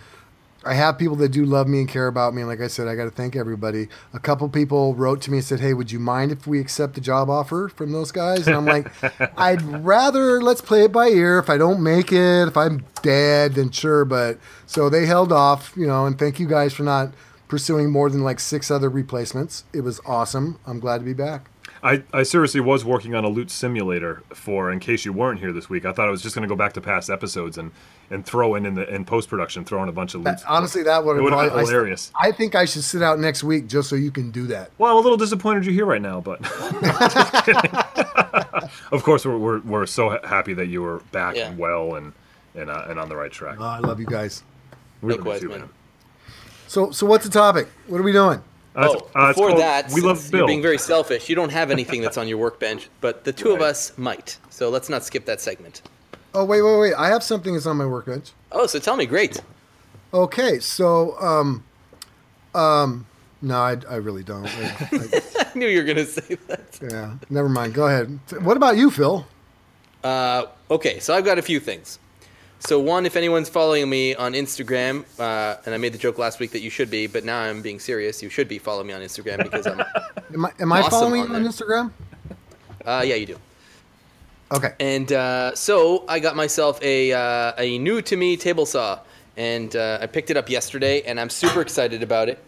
I 0.63 0.73
have 0.73 0.97
people 0.97 1.15
that 1.17 1.29
do 1.29 1.45
love 1.45 1.67
me 1.67 1.79
and 1.79 1.87
care 1.87 2.07
about 2.07 2.33
me. 2.33 2.41
And 2.41 2.49
like 2.49 2.61
I 2.61 2.67
said, 2.67 2.87
I 2.87 2.95
got 2.95 3.05
to 3.05 3.11
thank 3.11 3.35
everybody. 3.35 3.87
A 4.13 4.19
couple 4.19 4.49
people 4.49 4.95
wrote 4.95 5.21
to 5.23 5.31
me 5.31 5.37
and 5.37 5.45
said, 5.45 5.59
"Hey, 5.59 5.73
would 5.73 5.91
you 5.91 5.99
mind 5.99 6.31
if 6.31 6.47
we 6.47 6.59
accept 6.59 6.95
the 6.95 7.01
job 7.01 7.29
offer 7.29 7.69
from 7.69 7.91
those 7.91 8.11
guys?" 8.11 8.47
And 8.47 8.55
I'm 8.55 8.65
like, 8.65 8.91
"I'd 9.37 9.61
rather 9.61 10.41
let's 10.41 10.61
play 10.61 10.83
it 10.83 10.91
by 10.91 11.07
ear. 11.07 11.39
If 11.39 11.49
I 11.49 11.57
don't 11.57 11.81
make 11.81 12.11
it, 12.11 12.47
if 12.47 12.57
I'm 12.57 12.85
dead, 13.01 13.53
then 13.53 13.71
sure." 13.71 14.03
But 14.03 14.39
so 14.65 14.89
they 14.89 15.05
held 15.05 15.31
off, 15.31 15.73
you 15.75 15.87
know. 15.87 16.05
And 16.05 16.17
thank 16.17 16.39
you 16.39 16.47
guys 16.47 16.73
for 16.73 16.83
not 16.83 17.13
pursuing 17.47 17.89
more 17.89 18.09
than 18.09 18.23
like 18.23 18.39
six 18.39 18.69
other 18.69 18.89
replacements. 18.89 19.63
It 19.73 19.81
was 19.81 20.01
awesome. 20.05 20.59
I'm 20.65 20.79
glad 20.79 20.99
to 20.99 21.05
be 21.05 21.13
back. 21.13 21.49
I, 21.87 22.03
I 22.11 22.23
seriously 22.23 22.59
was 22.59 22.83
working 22.83 23.15
on 23.15 23.23
a 23.23 23.29
loot 23.29 23.49
simulator 23.49 24.23
for 24.33 24.71
in 24.71 24.79
case 24.79 25.05
you 25.05 25.13
weren't 25.13 25.39
here 25.39 25.53
this 25.53 25.69
week. 25.69 25.85
I 25.85 25.93
thought 25.93 26.07
I 26.07 26.11
was 26.11 26.21
just 26.21 26.35
going 26.35 26.41
to 26.41 26.49
go 26.53 26.57
back 26.57 26.73
to 26.73 26.81
past 26.81 27.09
episodes 27.09 27.57
and, 27.57 27.71
and 28.09 28.25
throw 28.25 28.55
in 28.55 28.65
in 28.65 28.73
the 28.73 28.93
in 28.93 29.05
post 29.05 29.29
production, 29.29 29.63
throw 29.63 29.81
in 29.83 29.89
a 29.89 29.93
bunch 29.93 30.13
of 30.13 30.21
loot. 30.21 30.35
Honestly, 30.47 30.83
that 30.83 31.05
would 31.05 31.13
It 31.13 31.21
have 31.21 31.25
been 31.25 31.33
probably- 31.33 31.61
I- 31.61 31.65
hilarious. 31.65 32.11
I, 32.19 32.31
think 32.33 32.55
I 32.55 32.65
should 32.65 32.83
sit 32.83 33.01
out 33.01 33.19
next 33.19 33.43
week 33.43 33.67
just 33.67 33.89
so 33.89 33.95
you 33.95 34.11
can 34.11 34.31
do 34.31 34.47
that. 34.47 34.71
Well, 34.77 34.91
I'm 34.91 34.97
a 34.97 35.01
little 35.01 35.17
disappointed 35.17 35.63
you're 35.65 35.73
here 35.73 35.85
right 35.85 36.01
now, 36.01 36.19
but 36.19 36.39
of 38.91 39.03
course 39.03 39.25
we're, 39.25 39.37
we're, 39.37 39.59
we're 39.61 39.85
so 39.85 40.19
happy 40.25 40.53
that 40.55 40.67
you 40.67 40.81
were 40.81 40.99
back 41.11 41.35
Yeah. 41.35 41.49
and 41.49 41.57
well 41.57 41.95
and 41.95 42.13
and, 42.55 42.69
uh, 42.71 42.85
and 42.89 42.99
on 42.99 43.07
the 43.07 43.15
right 43.15 43.31
track. 43.31 43.57
Oh, 43.59 43.63
I 43.63 43.79
love 43.79 43.99
you 43.99 44.07
guys. 44.07 44.43
We 45.01 45.11
love 45.13 45.19
you 45.19 45.23
likewise, 45.31 45.41
too, 45.41 45.49
man. 45.49 45.69
So, 46.67 46.89
so 46.91 47.05
what's 47.05 47.23
the 47.23 47.29
topic? 47.31 47.67
What 47.85 47.99
are 47.99 48.03
we 48.03 48.11
doing? 48.11 48.41
Uh, 48.77 48.89
oh, 48.89 49.09
uh, 49.15 49.27
before 49.29 49.49
called 49.49 49.59
that, 49.59 49.91
we 49.91 50.01
love 50.01 50.29
Bill. 50.29 50.41
you're 50.41 50.47
being 50.47 50.61
very 50.61 50.77
selfish. 50.77 51.29
You 51.29 51.35
don't 51.35 51.51
have 51.51 51.71
anything 51.71 52.01
that's 52.01 52.15
on 52.17 52.27
your 52.27 52.37
workbench, 52.37 52.89
but 53.01 53.23
the 53.23 53.33
two 53.33 53.51
of 53.51 53.59
us 53.59 53.97
might. 53.97 54.37
So 54.51 54.69
let's 54.69 54.87
not 54.87 55.03
skip 55.03 55.25
that 55.25 55.41
segment. 55.41 55.81
Oh, 56.35 56.45
wait, 56.45 56.61
wait, 56.61 56.79
wait. 56.79 56.93
I 56.93 57.07
have 57.07 57.23
something 57.23 57.53
that's 57.53 57.65
on 57.65 57.75
my 57.77 57.87
workbench. 57.87 58.33
Oh, 58.51 58.67
so 58.67 58.77
tell 58.77 58.95
me, 58.95 59.07
great. 59.07 59.41
Okay, 60.13 60.59
so, 60.59 61.19
um, 61.19 61.63
um, 62.53 63.07
no, 63.41 63.55
I, 63.55 63.77
I 63.89 63.95
really 63.95 64.23
don't. 64.23 64.45
I, 64.45 64.75
I, 64.91 65.21
I 65.55 65.57
knew 65.57 65.67
you 65.67 65.79
were 65.79 65.83
gonna 65.83 66.05
say 66.05 66.37
that. 66.47 66.79
yeah, 66.81 67.15
never 67.31 67.49
mind. 67.49 67.73
Go 67.73 67.87
ahead. 67.87 68.19
What 68.41 68.57
about 68.57 68.77
you, 68.77 68.91
Phil? 68.91 69.25
Uh, 70.03 70.45
okay, 70.69 70.99
so 70.99 71.15
I've 71.15 71.25
got 71.25 71.39
a 71.39 71.41
few 71.41 71.59
things. 71.59 71.97
So 72.59 72.79
one, 72.79 73.05
if 73.05 73.15
anyone's 73.15 73.49
following 73.49 73.89
me 73.89 74.15
on 74.15 74.33
Instagram, 74.33 75.05
uh, 75.19 75.57
and 75.65 75.75
I 75.75 75.77
made 75.77 75.93
the 75.93 75.97
joke 75.97 76.17
last 76.17 76.39
week 76.39 76.51
that 76.51 76.61
you 76.61 76.69
should 76.69 76.89
be, 76.89 77.07
but 77.07 77.23
now 77.23 77.39
I'm 77.39 77.61
being 77.61 77.79
serious. 77.79 78.23
You 78.23 78.29
should 78.29 78.47
be 78.47 78.57
following 78.57 78.87
me 78.87 78.93
on 78.93 79.01
Instagram 79.01 79.43
because 79.43 79.67
I'm. 79.67 79.79
Am 80.33 80.45
I, 80.45 80.51
am 80.59 80.73
I 80.73 80.89
following 80.89 81.21
on 81.21 81.29
you 81.29 81.35
on. 81.35 81.43
Instagram? 81.45 81.91
Uh, 82.85 83.01
yeah, 83.05 83.15
you 83.15 83.25
do. 83.25 83.39
Okay. 84.51 84.73
And 84.79 85.09
uh, 85.13 85.55
so 85.55 86.03
I 86.07 86.19
got 86.19 86.35
myself 86.35 86.81
a 86.83 87.13
uh, 87.13 87.53
a 87.57 87.77
new 87.79 88.01
to 88.01 88.17
me 88.17 88.35
table 88.35 88.65
saw, 88.65 88.99
and 89.37 89.73
uh, 89.73 89.99
I 90.01 90.07
picked 90.07 90.29
it 90.29 90.35
up 90.35 90.49
yesterday, 90.49 91.01
and 91.03 91.17
I'm 91.17 91.29
super 91.29 91.61
excited 91.61 92.03
about 92.03 92.27
it. 92.27 92.43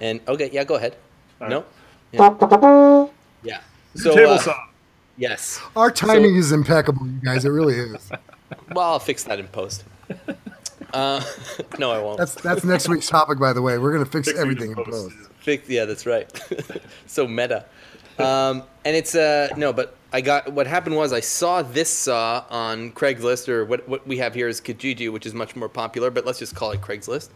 And 0.00 0.20
okay, 0.28 0.48
yeah, 0.52 0.62
go 0.62 0.76
ahead. 0.76 0.96
No. 1.40 1.64
Yeah. 2.12 3.08
yeah. 3.42 3.60
So 3.96 4.14
table 4.14 4.32
uh, 4.32 4.38
saw. 4.38 4.56
yes. 5.16 5.60
Our 5.74 5.90
timing 5.90 6.36
is 6.36 6.52
impeccable, 6.52 7.06
you 7.06 7.20
guys. 7.24 7.44
It 7.44 7.50
really 7.50 7.74
is. 7.74 8.10
Well, 8.72 8.92
I'll 8.92 8.98
fix 8.98 9.24
that 9.24 9.38
in 9.38 9.48
post. 9.48 9.84
Uh, 10.94 11.20
no, 11.78 11.90
I 11.90 11.98
won't. 11.98 12.18
That's 12.18 12.36
that's 12.36 12.62
next 12.62 12.88
week's 12.88 13.08
topic, 13.08 13.40
by 13.40 13.52
the 13.52 13.60
way. 13.60 13.78
We're 13.78 13.92
gonna 13.92 14.04
fix 14.04 14.28
Fixing 14.28 14.40
everything 14.40 14.70
in 14.70 14.78
in 14.78 14.84
post. 14.84 15.16
post. 15.16 15.30
Fix, 15.40 15.68
yeah, 15.68 15.84
that's 15.86 16.06
right. 16.06 16.30
so 17.06 17.26
meta. 17.26 17.66
Um, 18.16 18.62
and 18.84 18.94
it's 18.94 19.16
uh 19.16 19.48
no, 19.56 19.72
but 19.72 19.96
I 20.12 20.20
got 20.20 20.52
what 20.52 20.68
happened 20.68 20.94
was 20.94 21.12
I 21.12 21.18
saw 21.18 21.62
this 21.62 21.90
saw 21.90 22.44
on 22.48 22.92
Craigslist 22.92 23.48
or 23.48 23.64
what 23.64 23.88
what 23.88 24.06
we 24.06 24.18
have 24.18 24.34
here 24.34 24.46
is 24.46 24.60
Kijiji, 24.60 25.12
which 25.12 25.26
is 25.26 25.34
much 25.34 25.56
more 25.56 25.68
popular, 25.68 26.12
but 26.12 26.24
let's 26.24 26.38
just 26.38 26.54
call 26.54 26.70
it 26.70 26.80
Craigslist. 26.80 27.30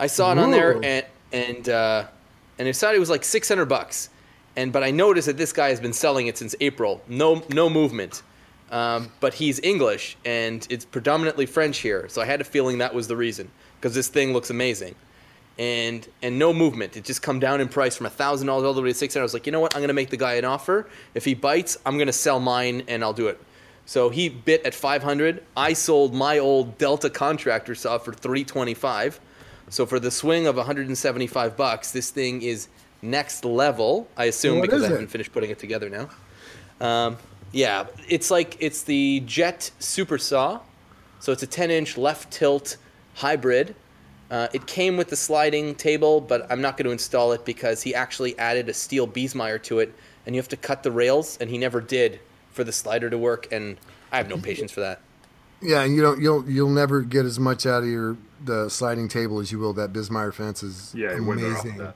I 0.00 0.08
saw 0.08 0.32
it 0.32 0.38
on 0.38 0.50
there 0.50 0.80
and 0.82 1.06
and 1.32 1.68
uh, 1.68 2.04
and 2.58 2.66
I 2.66 2.72
saw 2.72 2.90
it 2.92 2.98
was 2.98 3.10
like 3.10 3.22
six 3.22 3.48
hundred 3.48 3.66
bucks, 3.66 4.10
and 4.56 4.72
but 4.72 4.82
I 4.82 4.90
noticed 4.90 5.28
that 5.28 5.36
this 5.36 5.52
guy 5.52 5.68
has 5.68 5.78
been 5.78 5.92
selling 5.92 6.26
it 6.26 6.36
since 6.36 6.56
April. 6.60 7.00
No 7.06 7.44
no 7.50 7.70
movement. 7.70 8.22
Um, 8.70 9.10
but 9.20 9.34
he's 9.34 9.60
English 9.60 10.16
and 10.24 10.66
it's 10.68 10.84
predominantly 10.84 11.46
French 11.46 11.78
here, 11.78 12.06
so 12.08 12.20
I 12.20 12.26
had 12.26 12.40
a 12.40 12.44
feeling 12.44 12.78
that 12.78 12.94
was 12.94 13.08
the 13.08 13.16
reason 13.16 13.50
because 13.76 13.94
this 13.94 14.08
thing 14.08 14.32
looks 14.32 14.50
amazing 14.50 14.94
and 15.58 16.06
and 16.22 16.38
no 16.38 16.52
movement. 16.52 16.96
It 16.96 17.04
just 17.04 17.22
come 17.22 17.40
down 17.40 17.60
in 17.60 17.68
price 17.68 17.96
from 17.96 18.06
thousand 18.06 18.46
dollars 18.46 18.64
all 18.64 18.74
the 18.74 18.82
way 18.82 18.88
to 18.88 18.94
six 18.94 19.14
hundred. 19.14 19.22
I 19.22 19.24
was 19.24 19.34
like, 19.34 19.46
you 19.46 19.52
know 19.52 19.60
what? 19.60 19.74
I'm 19.74 19.82
gonna 19.82 19.92
make 19.92 20.10
the 20.10 20.16
guy 20.16 20.34
an 20.34 20.44
offer. 20.44 20.86
If 21.14 21.24
he 21.24 21.34
bites, 21.34 21.76
I'm 21.84 21.98
gonna 21.98 22.12
sell 22.12 22.40
mine 22.40 22.84
and 22.88 23.02
I'll 23.02 23.12
do 23.12 23.28
it. 23.28 23.40
So 23.86 24.10
he 24.10 24.28
bit 24.28 24.64
at 24.64 24.74
five 24.74 25.02
hundred. 25.02 25.42
I 25.56 25.72
sold 25.72 26.14
my 26.14 26.38
old 26.38 26.78
Delta 26.78 27.10
contractor 27.10 27.74
saw 27.74 27.98
for 27.98 28.12
three 28.12 28.44
twenty 28.44 28.74
five. 28.74 29.18
So 29.70 29.84
for 29.84 30.00
the 30.00 30.10
swing 30.10 30.46
of 30.46 30.56
175 30.56 31.54
bucks, 31.54 31.90
this 31.90 32.10
thing 32.10 32.40
is 32.40 32.68
next 33.02 33.44
level. 33.44 34.08
I 34.16 34.24
assume 34.24 34.60
What 34.60 34.70
because 34.70 34.82
I 34.82 34.88
haven't 34.88 35.08
finished 35.08 35.30
putting 35.30 35.50
it 35.50 35.58
together 35.58 35.90
now. 35.90 36.08
Um, 36.80 37.18
yeah, 37.52 37.86
it's 38.08 38.30
like 38.30 38.56
it's 38.60 38.82
the 38.82 39.20
Jet 39.20 39.70
Super 39.78 40.18
Saw. 40.18 40.60
So 41.20 41.32
it's 41.32 41.42
a 41.42 41.46
10 41.46 41.70
inch 41.70 41.96
left 41.96 42.32
tilt 42.32 42.76
hybrid. 43.14 43.74
Uh, 44.30 44.46
it 44.52 44.66
came 44.66 44.96
with 44.96 45.08
the 45.08 45.16
sliding 45.16 45.74
table, 45.74 46.20
but 46.20 46.46
I'm 46.50 46.60
not 46.60 46.76
going 46.76 46.84
to 46.84 46.92
install 46.92 47.32
it 47.32 47.44
because 47.44 47.82
he 47.82 47.94
actually 47.94 48.38
added 48.38 48.68
a 48.68 48.74
steel 48.74 49.08
Biesemeyer 49.08 49.62
to 49.64 49.78
it, 49.78 49.94
and 50.26 50.34
you 50.34 50.40
have 50.40 50.48
to 50.48 50.56
cut 50.56 50.82
the 50.82 50.92
rails, 50.92 51.38
and 51.40 51.48
he 51.48 51.56
never 51.56 51.80
did 51.80 52.20
for 52.52 52.62
the 52.62 52.72
slider 52.72 53.08
to 53.08 53.16
work, 53.16 53.48
and 53.50 53.78
I 54.12 54.18
have 54.18 54.28
no 54.28 54.36
patience 54.50 54.70
for 54.70 54.80
that. 54.80 55.00
Yeah, 55.62 55.82
and 55.82 55.96
you 55.96 56.02
don't 56.02 56.20
you'll 56.20 56.48
you'll 56.48 56.68
never 56.70 57.00
get 57.00 57.24
as 57.24 57.40
much 57.40 57.66
out 57.66 57.82
of 57.82 57.88
your 57.88 58.16
the 58.44 58.68
sliding 58.68 59.08
table 59.08 59.40
as 59.40 59.50
you 59.50 59.58
will 59.58 59.72
that 59.72 59.92
Biesemeyer 59.92 60.32
fence 60.32 60.62
is 60.62 60.94
Yeah, 60.94 61.16
you 61.16 61.24
wouldn't 61.24 61.46
have 61.46 61.64
amazing. 61.64 61.92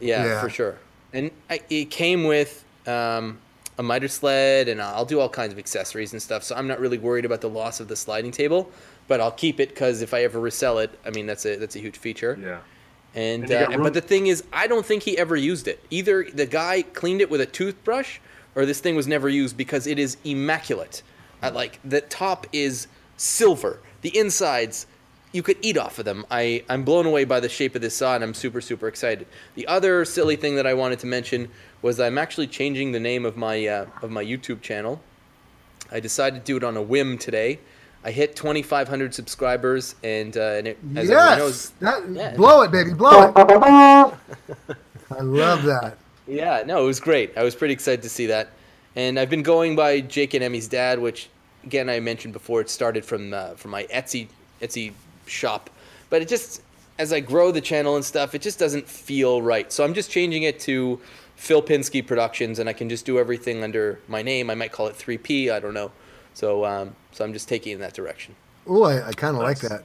Yeah, 0.00 0.24
Yeah. 0.26 0.40
for 0.42 0.50
sure. 0.50 0.76
And 1.14 1.30
I, 1.48 1.60
it 1.70 1.88
came 1.90 2.24
with 2.24 2.62
um, 2.86 3.38
a 3.78 3.82
miter 3.82 4.08
sled, 4.08 4.68
and 4.68 4.80
I'll 4.80 5.04
do 5.04 5.20
all 5.20 5.28
kinds 5.28 5.52
of 5.52 5.58
accessories 5.58 6.12
and 6.12 6.22
stuff. 6.22 6.42
So 6.42 6.54
I'm 6.56 6.66
not 6.66 6.80
really 6.80 6.98
worried 6.98 7.24
about 7.24 7.40
the 7.40 7.48
loss 7.50 7.78
of 7.80 7.88
the 7.88 7.96
sliding 7.96 8.30
table, 8.30 8.70
but 9.08 9.20
I'll 9.20 9.30
keep 9.32 9.60
it 9.60 9.68
because 9.70 10.02
if 10.02 10.14
I 10.14 10.22
ever 10.24 10.40
resell 10.40 10.78
it, 10.78 10.98
I 11.04 11.10
mean 11.10 11.26
that's 11.26 11.44
a 11.44 11.56
that's 11.56 11.76
a 11.76 11.80
huge 11.80 11.98
feature. 11.98 12.38
Yeah. 12.40 12.60
And, 13.14 13.44
And 13.44 13.52
uh, 13.52 13.58
got 13.60 13.64
and- 13.66 13.74
room- 13.76 13.82
but 13.84 13.94
the 13.94 14.00
thing 14.00 14.26
is, 14.26 14.44
I 14.52 14.66
don't 14.66 14.84
think 14.84 15.02
he 15.02 15.16
ever 15.18 15.36
used 15.36 15.68
it. 15.68 15.82
Either 15.90 16.26
the 16.32 16.46
guy 16.46 16.82
cleaned 16.82 17.20
it 17.20 17.30
with 17.30 17.40
a 17.40 17.46
toothbrush, 17.46 18.18
or 18.54 18.66
this 18.66 18.80
thing 18.80 18.96
was 18.96 19.06
never 19.06 19.28
used 19.28 19.56
because 19.56 19.86
it 19.86 19.98
is 19.98 20.16
immaculate. 20.24 21.02
I 21.42 21.50
like 21.50 21.78
the 21.84 22.00
top 22.00 22.46
is 22.52 22.88
silver. 23.16 23.80
The 24.02 24.16
insides, 24.16 24.86
you 25.32 25.42
could 25.42 25.56
eat 25.60 25.76
off 25.76 25.98
of 25.98 26.04
them. 26.04 26.24
I 26.30 26.64
I'm 26.68 26.82
blown 26.84 27.06
away 27.06 27.24
by 27.24 27.40
the 27.40 27.48
shape 27.48 27.74
of 27.74 27.82
this 27.82 27.94
saw, 27.96 28.14
and 28.14 28.24
I'm 28.24 28.34
super 28.34 28.60
super 28.60 28.88
excited. 28.88 29.26
The 29.54 29.66
other 29.66 30.04
silly 30.04 30.36
thing 30.36 30.56
that 30.56 30.66
I 30.66 30.74
wanted 30.74 30.98
to 31.00 31.06
mention 31.06 31.48
was 31.82 32.00
I'm 32.00 32.18
actually 32.18 32.46
changing 32.46 32.92
the 32.92 33.00
name 33.00 33.24
of 33.24 33.36
my 33.36 33.66
uh, 33.66 33.86
of 34.02 34.10
my 34.10 34.24
YouTube 34.24 34.60
channel. 34.60 35.00
I 35.90 36.00
decided 36.00 36.40
to 36.40 36.44
do 36.44 36.56
it 36.56 36.64
on 36.64 36.76
a 36.76 36.82
whim 36.82 37.16
today. 37.18 37.58
I 38.04 38.10
hit 38.12 38.36
2,500 38.36 39.12
subscribers, 39.12 39.96
and, 40.04 40.36
uh, 40.36 40.40
and 40.40 40.68
it, 40.68 40.78
as 40.94 41.10
everyone 41.10 41.38
knows, 41.38 41.72
yes, 41.80 42.00
that, 42.00 42.08
Yeah. 42.08 42.36
blow 42.36 42.62
it, 42.62 42.70
baby, 42.70 42.92
blow 42.92 43.28
it. 43.28 43.32
I 45.10 45.20
love 45.20 45.64
that. 45.64 45.96
Yeah, 46.28 46.62
no, 46.64 46.82
it 46.84 46.86
was 46.86 47.00
great. 47.00 47.36
I 47.36 47.42
was 47.42 47.56
pretty 47.56 47.74
excited 47.74 48.02
to 48.02 48.08
see 48.08 48.26
that. 48.26 48.50
And 48.94 49.18
I've 49.18 49.30
been 49.30 49.42
going 49.42 49.74
by 49.76 50.00
Jake 50.00 50.34
and 50.34 50.42
Emmy's 50.44 50.68
dad, 50.68 50.98
which 51.00 51.28
again 51.64 51.88
I 51.90 52.00
mentioned 52.00 52.32
before. 52.32 52.60
It 52.60 52.70
started 52.70 53.04
from 53.04 53.34
uh, 53.34 53.50
from 53.50 53.70
my 53.72 53.84
Etsy 53.84 54.28
Etsy 54.62 54.92
shop, 55.26 55.68
but 56.08 56.22
it 56.22 56.28
just 56.28 56.62
as 56.98 57.12
I 57.12 57.20
grow 57.20 57.50
the 57.52 57.60
channel 57.60 57.96
and 57.96 58.04
stuff, 58.04 58.34
it 58.34 58.40
just 58.40 58.58
doesn't 58.58 58.88
feel 58.88 59.42
right. 59.42 59.70
So 59.70 59.84
I'm 59.84 59.94
just 59.94 60.10
changing 60.10 60.44
it 60.44 60.58
to 60.60 60.98
Phil 61.36 61.62
Pinsky 61.62 62.04
Productions, 62.04 62.58
and 62.58 62.68
I 62.68 62.72
can 62.72 62.88
just 62.88 63.06
do 63.06 63.18
everything 63.18 63.62
under 63.62 64.00
my 64.08 64.22
name. 64.22 64.50
I 64.50 64.54
might 64.54 64.72
call 64.72 64.88
it 64.88 64.96
3P. 64.96 65.50
I 65.52 65.60
don't 65.60 65.74
know. 65.74 65.92
So 66.34 66.64
um, 66.64 66.96
so 67.12 67.24
I'm 67.24 67.32
just 67.32 67.48
taking 67.48 67.72
it 67.72 67.76
in 67.76 67.80
that 67.82 67.94
direction. 67.94 68.34
Oh, 68.66 68.82
I, 68.82 69.08
I 69.08 69.12
kind 69.12 69.36
of 69.36 69.42
like 69.42 69.60
that. 69.60 69.84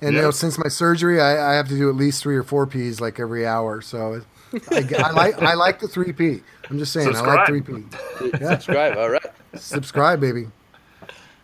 And 0.00 0.14
you 0.14 0.22
know, 0.22 0.30
since 0.30 0.58
my 0.58 0.68
surgery, 0.68 1.20
I, 1.20 1.52
I 1.52 1.54
have 1.54 1.68
to 1.68 1.76
do 1.76 1.88
at 1.88 1.96
least 1.96 2.22
three 2.22 2.36
or 2.36 2.42
four 2.42 2.66
P's 2.66 3.00
like 3.00 3.18
every 3.18 3.46
hour. 3.46 3.80
So 3.80 4.20
I, 4.70 4.84
I 4.98 5.10
like 5.10 5.40
I 5.42 5.54
like 5.54 5.80
the 5.80 5.88
three 5.88 6.12
P. 6.12 6.42
I'm 6.70 6.78
just 6.78 6.92
saying, 6.92 7.14
I 7.14 7.20
like 7.20 7.46
three 7.46 7.62
Subscribe. 7.62 8.32
P. 8.32 8.38
Subscribe. 8.44 8.96
All 8.96 9.10
right. 9.10 9.26
Subscribe, 9.54 10.20
baby. 10.20 10.48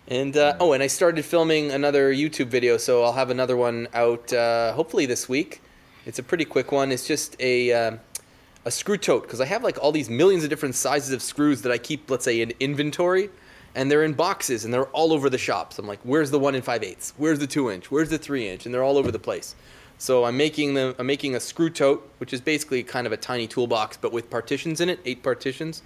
And 0.08 0.36
uh, 0.36 0.56
oh, 0.60 0.72
and 0.72 0.82
I 0.82 0.88
started 0.88 1.24
filming 1.24 1.70
another 1.70 2.12
YouTube 2.12 2.48
video, 2.48 2.76
so 2.76 3.02
I'll 3.02 3.12
have 3.12 3.30
another 3.30 3.56
one 3.56 3.88
out 3.94 4.32
uh, 4.32 4.72
hopefully 4.74 5.06
this 5.06 5.28
week. 5.28 5.62
It's 6.04 6.18
a 6.18 6.22
pretty 6.22 6.44
quick 6.44 6.72
one. 6.72 6.90
It's 6.90 7.06
just 7.06 7.36
a 7.40 7.72
uh, 7.72 7.96
a 8.64 8.70
screw 8.70 8.96
tote 8.96 9.22
because 9.22 9.40
I 9.40 9.46
have 9.46 9.64
like 9.64 9.78
all 9.82 9.92
these 9.92 10.08
millions 10.08 10.44
of 10.44 10.50
different 10.50 10.74
sizes 10.74 11.12
of 11.12 11.22
screws 11.22 11.62
that 11.62 11.72
I 11.72 11.78
keep, 11.78 12.10
let's 12.10 12.24
say, 12.24 12.40
in 12.40 12.52
inventory, 12.60 13.30
and 13.74 13.90
they're 13.90 14.04
in 14.04 14.12
boxes 14.12 14.64
and 14.64 14.72
they're 14.72 14.86
all 14.86 15.12
over 15.12 15.28
the 15.30 15.38
shops. 15.38 15.78
I'm 15.78 15.86
like, 15.86 16.00
where's 16.02 16.30
the 16.30 16.38
one 16.38 16.54
in 16.54 16.62
five 16.62 16.82
eighths? 16.82 17.14
Where's 17.16 17.38
the 17.38 17.46
two 17.46 17.70
inch? 17.70 17.90
Where's 17.90 18.10
the 18.10 18.18
three 18.18 18.48
inch? 18.48 18.66
And 18.66 18.74
they're 18.74 18.84
all 18.84 18.98
over 18.98 19.10
the 19.10 19.18
place. 19.18 19.54
So 19.98 20.24
I'm 20.24 20.36
making 20.36 20.74
them. 20.74 20.94
I'm 20.98 21.06
making 21.06 21.36
a 21.36 21.40
screw 21.40 21.70
tote, 21.70 22.10
which 22.18 22.32
is 22.32 22.40
basically 22.40 22.82
kind 22.82 23.06
of 23.06 23.12
a 23.12 23.16
tiny 23.16 23.46
toolbox, 23.46 23.96
but 23.96 24.12
with 24.12 24.28
partitions 24.30 24.80
in 24.80 24.88
it, 24.88 25.00
eight 25.04 25.22
partitions. 25.22 25.82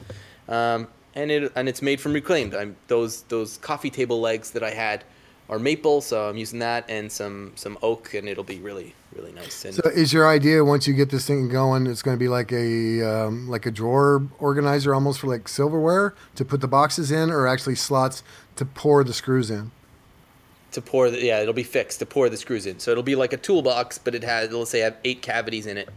Um, 0.48 0.88
and 1.14 1.30
it 1.30 1.52
and 1.54 1.68
it's 1.68 1.82
made 1.82 2.00
from 2.00 2.12
reclaimed. 2.12 2.54
I'm 2.54 2.76
those 2.88 3.22
those 3.22 3.58
coffee 3.58 3.90
table 3.90 4.20
legs 4.20 4.52
that 4.52 4.62
I 4.62 4.70
had 4.70 5.04
are 5.48 5.58
maple, 5.58 6.00
so 6.00 6.28
I'm 6.28 6.36
using 6.36 6.58
that 6.60 6.84
and 6.88 7.10
some 7.10 7.52
some 7.54 7.78
oak, 7.82 8.14
and 8.14 8.28
it'll 8.28 8.44
be 8.44 8.58
really 8.58 8.94
really 9.14 9.32
nice. 9.32 9.64
And 9.64 9.74
So 9.74 9.88
is 9.90 10.12
your 10.12 10.28
idea 10.28 10.64
once 10.64 10.86
you 10.86 10.94
get 10.94 11.10
this 11.10 11.26
thing 11.26 11.48
going, 11.48 11.86
it's 11.86 12.02
going 12.02 12.16
to 12.16 12.18
be 12.18 12.28
like 12.28 12.52
a 12.52 13.02
um, 13.02 13.48
like 13.48 13.66
a 13.66 13.70
drawer 13.70 14.22
organizer 14.38 14.94
almost 14.94 15.20
for 15.20 15.28
like 15.28 15.48
silverware 15.48 16.14
to 16.34 16.44
put 16.44 16.60
the 16.60 16.68
boxes 16.68 17.10
in, 17.10 17.30
or 17.30 17.46
actually 17.46 17.76
slots 17.76 18.22
to 18.56 18.64
pour 18.64 19.04
the 19.04 19.14
screws 19.14 19.50
in? 19.50 19.70
to 20.72 20.82
pour 20.82 21.10
the 21.10 21.22
yeah, 21.22 21.40
it'll 21.40 21.54
be 21.54 21.62
fixed 21.62 22.00
to 22.00 22.06
pour 22.06 22.28
the 22.28 22.36
screws 22.36 22.66
in. 22.66 22.78
So 22.78 22.90
it'll 22.90 23.02
be 23.02 23.16
like 23.16 23.32
a 23.32 23.38
toolbox, 23.38 23.98
but 23.98 24.14
it 24.14 24.22
has 24.24 24.52
let's 24.52 24.70
say 24.70 24.80
have 24.80 24.96
eight 25.04 25.22
cavities 25.22 25.66
in 25.66 25.78
it, 25.78 25.88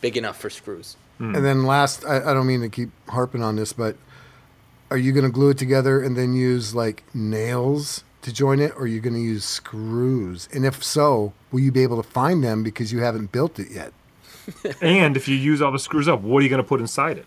big 0.00 0.16
enough 0.16 0.40
for 0.40 0.48
screws. 0.48 0.96
And 1.18 1.34
then 1.36 1.64
last, 1.64 2.04
I, 2.04 2.30
I 2.30 2.34
don't 2.34 2.46
mean 2.46 2.60
to 2.60 2.68
keep 2.68 2.90
harping 3.08 3.42
on 3.42 3.56
this, 3.56 3.72
but 3.72 3.96
are 4.90 4.98
you 4.98 5.12
going 5.12 5.24
to 5.24 5.30
glue 5.30 5.50
it 5.50 5.58
together 5.58 6.02
and 6.02 6.14
then 6.14 6.34
use 6.34 6.74
like 6.74 7.04
nails 7.14 8.04
to 8.26 8.32
join 8.32 8.58
it, 8.58 8.72
or 8.72 8.80
are 8.82 8.86
you 8.88 8.98
going 9.00 9.14
to 9.14 9.20
use 9.20 9.44
screws? 9.44 10.48
And 10.52 10.66
if 10.66 10.82
so, 10.82 11.32
will 11.52 11.60
you 11.60 11.70
be 11.70 11.84
able 11.84 12.02
to 12.02 12.08
find 12.08 12.42
them 12.42 12.64
because 12.64 12.92
you 12.92 12.98
haven't 12.98 13.30
built 13.30 13.58
it 13.60 13.70
yet? 13.70 13.92
And 14.80 15.16
if 15.16 15.26
you 15.28 15.36
use 15.36 15.62
all 15.62 15.70
the 15.72 15.78
screws 15.78 16.08
up, 16.08 16.20
what 16.22 16.38
are 16.40 16.42
you 16.42 16.48
going 16.48 16.62
to 16.62 16.68
put 16.68 16.80
inside 16.80 17.18
it? 17.18 17.26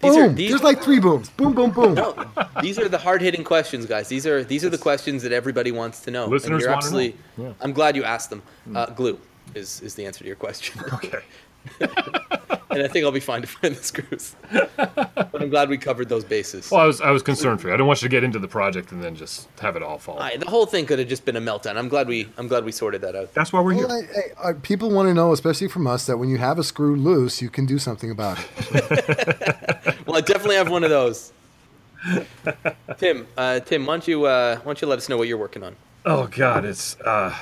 These 0.00 0.14
boom! 0.14 0.22
are 0.22 0.28
these 0.28 0.50
There's 0.50 0.62
like 0.62 0.82
three 0.82 1.00
booms. 1.00 1.30
Boom, 1.30 1.52
boom, 1.52 1.70
boom. 1.70 1.94
No, 1.94 2.12
these 2.60 2.78
are 2.78 2.88
the 2.88 2.98
hard 2.98 3.22
hitting 3.22 3.42
questions, 3.42 3.86
guys. 3.86 4.08
These 4.08 4.26
are 4.26 4.44
these 4.44 4.64
are 4.64 4.68
the 4.68 4.78
questions 4.78 5.22
that 5.22 5.32
everybody 5.32 5.72
wants 5.72 6.00
to 6.02 6.10
know. 6.10 6.24
and 6.24 6.32
Listeners 6.32 6.62
you're 6.62 6.72
wanna 6.72 6.90
know. 6.90 6.98
Yeah. 7.00 7.12
Hmm. 7.36 7.50
I'm 7.62 7.72
glad 7.72 7.96
you 7.96 8.04
asked 8.04 8.30
them. 8.30 8.42
Uh, 8.74 8.86
glue 8.86 9.18
is 9.54 9.80
is 9.80 9.94
the 9.94 10.04
answer 10.06 10.20
to 10.20 10.26
your 10.26 10.36
question, 10.36 10.80
Okay. 10.94 11.20
and 11.80 12.82
I 12.82 12.88
think 12.88 13.04
I'll 13.04 13.12
be 13.12 13.20
fine 13.20 13.40
to 13.42 13.46
find 13.46 13.74
the 13.74 13.82
screws. 13.82 14.34
but 14.52 15.42
I'm 15.42 15.48
glad 15.50 15.68
we 15.68 15.78
covered 15.78 16.08
those 16.08 16.24
bases. 16.24 16.70
Well, 16.70 16.80
I 16.80 16.86
was 16.86 17.00
I 17.00 17.10
was 17.10 17.22
concerned 17.22 17.60
for 17.60 17.68
you. 17.68 17.74
I 17.74 17.76
didn't 17.76 17.86
want 17.88 18.02
you 18.02 18.08
to 18.08 18.10
get 18.12 18.24
into 18.24 18.38
the 18.38 18.48
project 18.48 18.92
and 18.92 19.02
then 19.02 19.16
just 19.16 19.48
have 19.60 19.76
it 19.76 19.82
all 19.82 19.98
fall. 19.98 20.18
I, 20.18 20.36
the 20.36 20.48
whole 20.48 20.66
thing 20.66 20.86
could 20.86 20.98
have 20.98 21.08
just 21.08 21.24
been 21.24 21.36
a 21.36 21.40
meltdown. 21.40 21.76
I'm 21.76 21.88
glad 21.88 22.08
we 22.08 22.28
I'm 22.36 22.48
glad 22.48 22.64
we 22.64 22.72
sorted 22.72 23.00
that 23.02 23.14
out. 23.16 23.34
That's 23.34 23.52
why 23.52 23.60
we're 23.60 23.74
Well, 23.74 24.00
here. 24.00 24.08
I, 24.42 24.48
I, 24.48 24.50
I, 24.50 24.52
people 24.54 24.90
want 24.90 25.08
to 25.08 25.14
know, 25.14 25.32
especially 25.32 25.68
from 25.68 25.86
us, 25.86 26.06
that 26.06 26.16
when 26.18 26.28
you 26.28 26.38
have 26.38 26.58
a 26.58 26.64
screw 26.64 26.96
loose, 26.96 27.42
you 27.42 27.50
can 27.50 27.66
do 27.66 27.78
something 27.78 28.10
about 28.10 28.38
it. 28.70 29.96
Well, 30.06 30.16
I 30.16 30.20
definitely 30.22 30.56
have 30.56 30.70
one 30.70 30.84
of 30.84 30.90
those. 30.90 31.32
Tim, 32.98 33.26
uh, 33.36 33.60
Tim, 33.60 33.84
why 33.84 33.94
don't 33.94 34.08
you 34.08 34.24
uh, 34.24 34.56
why 34.56 34.64
don't 34.64 34.80
you 34.80 34.88
let 34.88 34.98
us 34.98 35.08
know 35.08 35.18
what 35.18 35.28
you're 35.28 35.36
working 35.38 35.62
on? 35.62 35.76
Oh 36.06 36.28
God, 36.28 36.64
it's 36.64 36.98
uh, 37.00 37.34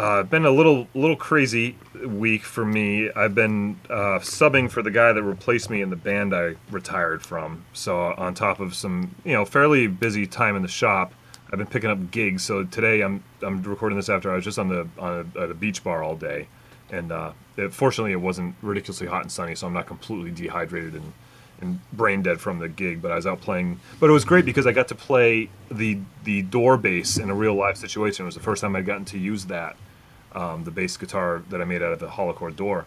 uh, 0.00 0.22
been 0.22 0.46
a 0.46 0.50
little 0.50 0.88
little 0.94 1.14
crazy 1.14 1.76
week 2.06 2.42
for 2.42 2.64
me. 2.64 3.10
I've 3.10 3.34
been 3.34 3.78
uh, 3.90 4.18
subbing 4.20 4.70
for 4.70 4.80
the 4.80 4.90
guy 4.90 5.12
that 5.12 5.22
replaced 5.22 5.68
me 5.68 5.82
in 5.82 5.90
the 5.90 5.96
band 5.96 6.34
I 6.34 6.56
retired 6.70 7.22
from. 7.22 7.66
So 7.74 8.14
on 8.14 8.32
top 8.32 8.60
of 8.60 8.74
some 8.74 9.14
you 9.26 9.34
know 9.34 9.44
fairly 9.44 9.88
busy 9.88 10.26
time 10.26 10.56
in 10.56 10.62
the 10.62 10.68
shop, 10.68 11.12
I've 11.52 11.58
been 11.58 11.66
picking 11.66 11.90
up 11.90 12.10
gigs. 12.10 12.42
So 12.42 12.64
today 12.64 13.02
I'm 13.02 13.22
I'm 13.42 13.62
recording 13.62 13.96
this 13.96 14.08
after 14.08 14.32
I 14.32 14.36
was 14.36 14.44
just 14.44 14.58
on 14.58 14.68
the 14.68 14.88
on 14.98 15.30
a, 15.36 15.40
at 15.40 15.50
a 15.50 15.54
beach 15.54 15.84
bar 15.84 16.02
all 16.02 16.16
day, 16.16 16.48
and 16.90 17.12
uh, 17.12 17.32
it, 17.58 17.74
fortunately 17.74 18.12
it 18.12 18.22
wasn't 18.22 18.54
ridiculously 18.62 19.06
hot 19.06 19.20
and 19.20 19.30
sunny, 19.30 19.54
so 19.54 19.66
I'm 19.66 19.74
not 19.74 19.86
completely 19.86 20.30
dehydrated 20.30 20.94
and 20.94 21.12
and 21.60 21.78
brain 21.92 22.22
dead 22.22 22.40
from 22.40 22.58
the 22.58 22.70
gig, 22.70 23.02
but 23.02 23.12
I 23.12 23.16
was 23.16 23.26
out 23.26 23.42
playing. 23.42 23.80
But 23.98 24.08
it 24.08 24.14
was 24.14 24.24
great 24.24 24.46
because 24.46 24.66
I 24.66 24.72
got 24.72 24.88
to 24.88 24.94
play 24.94 25.50
the 25.70 25.98
the 26.24 26.40
door 26.40 26.78
bass 26.78 27.18
in 27.18 27.28
a 27.28 27.34
real 27.34 27.54
live 27.54 27.76
situation. 27.76 28.24
It 28.24 28.28
was 28.28 28.34
the 28.34 28.40
first 28.40 28.62
time 28.62 28.74
I'd 28.74 28.86
gotten 28.86 29.04
to 29.04 29.18
use 29.18 29.44
that, 29.44 29.76
um, 30.34 30.64
the 30.64 30.70
bass 30.70 30.96
guitar 30.96 31.42
that 31.50 31.60
I 31.60 31.64
made 31.64 31.82
out 31.82 31.92
of 31.92 31.98
the 31.98 32.10
hollow 32.10 32.32
core 32.32 32.50
door. 32.50 32.86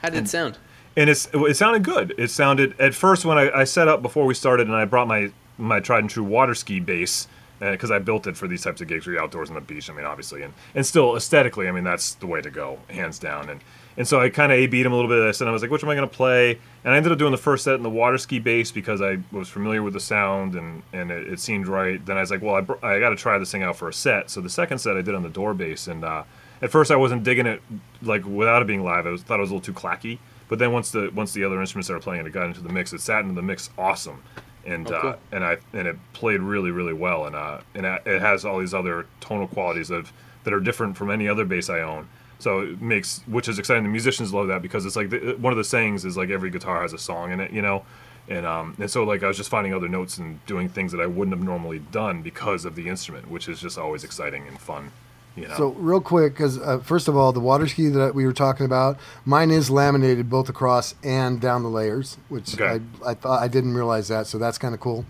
How 0.00 0.10
did 0.10 0.24
it 0.24 0.28
sound? 0.28 0.58
And 0.96 1.08
it's 1.08 1.28
it 1.32 1.56
sounded 1.56 1.84
good. 1.84 2.14
It 2.18 2.30
sounded 2.30 2.78
at 2.78 2.94
first 2.94 3.24
when 3.24 3.38
I, 3.38 3.50
I 3.50 3.64
set 3.64 3.88
up 3.88 4.02
before 4.02 4.26
we 4.26 4.34
started, 4.34 4.66
and 4.66 4.76
I 4.76 4.84
brought 4.84 5.08
my 5.08 5.30
my 5.58 5.80
tried 5.80 6.00
and 6.00 6.10
true 6.10 6.24
water 6.24 6.54
ski 6.54 6.80
bass 6.80 7.28
because 7.60 7.90
I 7.92 8.00
built 8.00 8.26
it 8.26 8.36
for 8.36 8.48
these 8.48 8.62
types 8.62 8.80
of 8.80 8.88
gigs 8.88 9.06
where 9.06 9.14
you're 9.14 9.22
outdoors 9.22 9.48
on 9.48 9.54
the 9.54 9.60
beach. 9.60 9.88
I 9.88 9.92
mean, 9.92 10.04
obviously, 10.04 10.42
and 10.42 10.52
and 10.74 10.84
still 10.84 11.16
aesthetically, 11.16 11.68
I 11.68 11.72
mean, 11.72 11.84
that's 11.84 12.14
the 12.14 12.26
way 12.26 12.40
to 12.40 12.50
go, 12.50 12.78
hands 12.88 13.18
down. 13.18 13.48
And 13.48 13.60
and 13.96 14.08
so 14.08 14.20
I 14.20 14.30
kind 14.30 14.50
of 14.50 14.58
a 14.58 14.66
beat 14.66 14.84
him 14.84 14.92
a 14.92 14.94
little 14.96 15.08
bit 15.08 15.18
of 15.18 15.24
this, 15.24 15.40
and 15.40 15.48
I 15.48 15.52
was 15.52 15.62
like, 15.62 15.70
which 15.70 15.84
am 15.84 15.90
I 15.90 15.94
going 15.94 16.08
to 16.08 16.14
play? 16.14 16.58
And 16.84 16.92
I 16.92 16.96
ended 16.96 17.12
up 17.12 17.18
doing 17.18 17.30
the 17.30 17.38
first 17.38 17.64
set 17.64 17.74
in 17.74 17.82
the 17.82 17.90
water 17.90 18.18
ski 18.18 18.38
bass 18.38 18.72
because 18.72 19.00
I 19.00 19.18
was 19.30 19.48
familiar 19.48 19.82
with 19.82 19.94
the 19.94 20.00
sound 20.00 20.56
and 20.56 20.82
and 20.92 21.10
it, 21.10 21.32
it 21.34 21.40
seemed 21.40 21.68
right. 21.68 22.04
Then 22.04 22.16
I 22.16 22.20
was 22.20 22.30
like, 22.30 22.42
well, 22.42 22.56
I, 22.56 22.60
br- 22.62 22.84
I 22.84 22.98
got 22.98 23.10
to 23.10 23.16
try 23.16 23.38
this 23.38 23.52
thing 23.52 23.62
out 23.62 23.76
for 23.76 23.88
a 23.88 23.92
set. 23.92 24.30
So 24.30 24.40
the 24.40 24.50
second 24.50 24.78
set 24.78 24.96
I 24.96 25.02
did 25.02 25.14
on 25.14 25.22
the 25.22 25.28
door 25.30 25.54
bass, 25.54 25.86
and 25.86 26.04
uh, 26.04 26.24
at 26.62 26.70
first 26.70 26.90
I 26.90 26.96
wasn't 26.96 27.24
digging 27.24 27.46
it 27.46 27.60
like 28.00 28.24
without 28.24 28.62
it 28.62 28.66
being 28.66 28.84
live. 28.84 29.06
I 29.06 29.10
was, 29.10 29.22
thought 29.22 29.38
it 29.38 29.42
was 29.42 29.50
a 29.50 29.54
little 29.54 29.64
too 29.64 29.78
clacky. 29.78 30.18
But 30.48 30.58
then 30.58 30.72
once 30.72 30.90
the 30.90 31.10
once 31.14 31.32
the 31.32 31.44
other 31.44 31.60
instruments 31.60 31.86
started 31.86 32.02
playing 32.02 32.26
it 32.26 32.32
got 32.32 32.46
into 32.46 32.60
the 32.60 32.68
mix, 32.72 32.92
it 32.92 33.00
sat 33.00 33.22
into 33.22 33.34
the 33.34 33.42
mix 33.42 33.70
awesome, 33.78 34.22
and 34.66 34.90
Oh, 34.90 34.94
uh, 34.94 35.16
and 35.32 35.44
I 35.44 35.58
and 35.72 35.88
it 35.88 35.96
played 36.12 36.40
really 36.40 36.70
really 36.70 36.92
well, 36.92 37.26
and 37.26 37.34
uh, 37.34 37.60
and 37.74 37.86
it 37.86 38.02
it 38.06 38.20
has 38.20 38.44
all 38.44 38.58
these 38.58 38.74
other 38.74 39.06
tonal 39.20 39.48
qualities 39.48 39.90
of 39.90 40.12
that 40.44 40.52
are 40.52 40.60
different 40.60 40.96
from 40.96 41.10
any 41.10 41.28
other 41.28 41.44
bass 41.44 41.70
I 41.70 41.80
own. 41.80 42.08
So 42.38 42.60
it 42.60 42.82
makes 42.82 43.20
which 43.26 43.48
is 43.48 43.58
exciting. 43.58 43.84
The 43.84 43.88
musicians 43.88 44.34
love 44.34 44.48
that 44.48 44.62
because 44.62 44.84
it's 44.84 44.96
like 44.96 45.10
the, 45.10 45.36
one 45.40 45.52
of 45.52 45.56
the 45.56 45.64
sayings 45.64 46.04
is 46.04 46.16
like 46.16 46.30
every 46.30 46.50
guitar 46.50 46.82
has 46.82 46.92
a 46.92 46.98
song 46.98 47.32
in 47.32 47.40
it, 47.40 47.52
you 47.52 47.62
know. 47.62 47.84
And 48.28 48.44
um, 48.44 48.76
and 48.78 48.90
so 48.90 49.04
like 49.04 49.22
I 49.22 49.28
was 49.28 49.36
just 49.36 49.48
finding 49.48 49.72
other 49.72 49.88
notes 49.88 50.18
and 50.18 50.44
doing 50.46 50.68
things 50.68 50.92
that 50.92 51.00
I 51.00 51.06
wouldn't 51.06 51.36
have 51.36 51.44
normally 51.44 51.78
done 51.78 52.22
because 52.22 52.64
of 52.64 52.74
the 52.74 52.88
instrument, 52.88 53.30
which 53.30 53.48
is 53.48 53.60
just 53.60 53.78
always 53.78 54.04
exciting 54.04 54.46
and 54.46 54.60
fun, 54.60 54.92
you 55.36 55.48
know. 55.48 55.54
So 55.56 55.68
real 55.70 56.00
quick, 56.00 56.34
because 56.34 56.58
uh, 56.58 56.78
first 56.80 57.08
of 57.08 57.16
all, 57.16 57.32
the 57.32 57.40
water 57.40 57.66
ski 57.66 57.88
that 57.88 58.14
we 58.14 58.24
were 58.26 58.32
talking 58.32 58.66
about, 58.66 58.98
mine 59.24 59.50
is 59.50 59.70
laminated 59.70 60.28
both 60.28 60.48
across 60.48 60.94
and 61.02 61.40
down 61.40 61.62
the 61.62 61.68
layers, 61.70 62.18
which 62.28 62.54
Okay. 62.60 62.82
I, 63.04 63.10
I 63.10 63.14
thought 63.14 63.42
I 63.42 63.48
didn't 63.48 63.74
realize 63.74 64.08
that, 64.08 64.26
so 64.26 64.38
that's 64.38 64.58
kind 64.58 64.74
of 64.74 64.80
cool. 64.80 65.04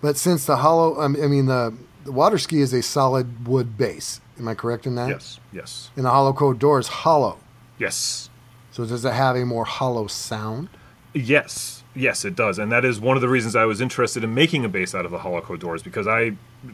But 0.00 0.16
since 0.16 0.46
the 0.46 0.56
hollow, 0.56 1.00
I 1.00 1.08
mean 1.08 1.46
the, 1.46 1.74
the 2.04 2.12
water 2.12 2.38
ski 2.38 2.60
is 2.60 2.72
a 2.72 2.82
solid 2.82 3.46
wood 3.48 3.76
bass. 3.76 4.20
Am 4.38 4.48
I 4.48 4.54
correct 4.54 4.86
in 4.86 4.94
that? 4.96 5.08
yes, 5.10 5.38
yes, 5.52 5.90
And 5.96 6.04
the 6.04 6.10
hollow 6.10 6.32
core 6.32 6.54
door 6.54 6.78
is 6.78 6.88
hollow. 6.88 7.38
yes. 7.78 8.30
So 8.72 8.84
does 8.84 9.04
it 9.04 9.12
have 9.12 9.36
a 9.36 9.44
more 9.44 9.64
hollow 9.64 10.08
sound? 10.08 10.68
Yes, 11.12 11.84
yes, 11.94 12.24
it 12.24 12.34
does, 12.34 12.58
and 12.58 12.72
that 12.72 12.84
is 12.84 12.98
one 13.00 13.16
of 13.16 13.20
the 13.20 13.28
reasons 13.28 13.54
I 13.54 13.64
was 13.66 13.80
interested 13.80 14.24
in 14.24 14.34
making 14.34 14.64
a 14.64 14.68
bass 14.68 14.96
out 14.96 15.04
of 15.04 15.12
the 15.12 15.18
hollow 15.18 15.40
Holoco 15.40 15.56
doors 15.56 15.80
because 15.82 16.08
I 16.08 16.32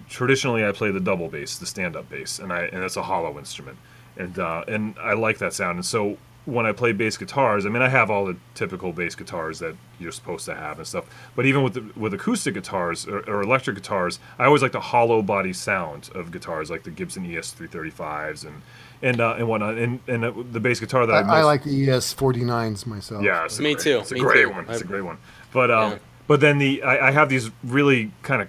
traditionally 0.09 0.65
I 0.67 0.73
play 0.73 0.91
the 0.91 1.01
double 1.01 1.29
bass, 1.29 1.59
the 1.59 1.67
stand-up 1.67 2.09
bass, 2.11 2.39
and 2.39 2.53
I 2.53 2.63
and 2.65 2.83
it's 2.85 2.97
a 2.97 3.03
hollow 3.03 3.39
instrument, 3.39 3.79
and 4.17 4.39
uh, 4.39 4.65
and 4.69 4.95
I 5.01 5.15
like 5.15 5.39
that 5.39 5.53
sound, 5.53 5.77
and 5.77 5.85
so 5.85 6.17
when 6.47 6.65
I 6.65 6.73
play 6.73 6.93
bass 6.93 7.17
guitars, 7.19 7.67
I 7.67 7.69
mean 7.69 7.83
I 7.83 7.89
have 7.89 8.11
all 8.11 8.25
the 8.25 8.37
typical 8.55 8.93
bass 8.93 9.15
guitars 9.15 9.59
that 9.59 9.75
you're 9.99 10.11
supposed 10.11 10.47
to 10.47 10.55
have 10.55 10.79
and 10.79 10.87
stuff, 10.87 11.05
but 11.37 11.45
even 11.45 11.63
with 11.63 11.75
the, 11.75 11.85
with 12.01 12.15
acoustic 12.15 12.55
guitars 12.55 13.07
or, 13.07 13.19
or 13.29 13.43
electric 13.43 13.77
guitars, 13.77 14.19
I 14.39 14.47
always 14.47 14.63
like 14.63 14.73
the 14.73 14.81
hollow 14.81 15.21
body 15.23 15.53
sound 15.53 16.11
of 16.15 16.33
guitars 16.33 16.71
like 16.71 16.83
the 16.85 16.91
Gibson 16.91 17.25
ES 17.27 17.55
335s 17.55 18.45
and 18.47 18.63
and 19.03 19.21
uh, 19.21 19.35
and 19.39 19.49
whatnot, 19.49 19.77
and 19.77 20.01
and 20.09 20.25
uh, 20.25 20.33
the 20.51 20.61
bass 20.61 20.81
guitar 20.81 21.07
that 21.07 21.13
I, 21.13 21.19
I, 21.19 21.23
most, 21.23 21.33
I 21.35 21.43
like 21.43 21.65
the 21.65 21.91
ES 21.91 22.15
49s 22.15 22.87
myself. 22.87 23.23
yeah, 23.23 23.45
it's 23.45 23.59
Me 23.59 23.75
great- 23.75 23.85
too, 23.85 23.99
It's 24.01 24.11
a 24.11 24.15
me 24.15 24.21
great 24.21 24.43
too. 24.45 24.51
one. 24.51 24.67
It's 24.69 24.81
a 24.81 24.85
great 24.85 25.03
one. 25.03 25.19
But 25.53 25.71
um, 25.71 25.93
Yeah. 25.93 25.99
but 26.27 26.41
then 26.41 26.59
the 26.59 26.83
I, 26.83 27.09
I 27.09 27.11
have 27.11 27.29
these 27.29 27.51
really 27.63 28.13
kind 28.23 28.43
of. 28.43 28.49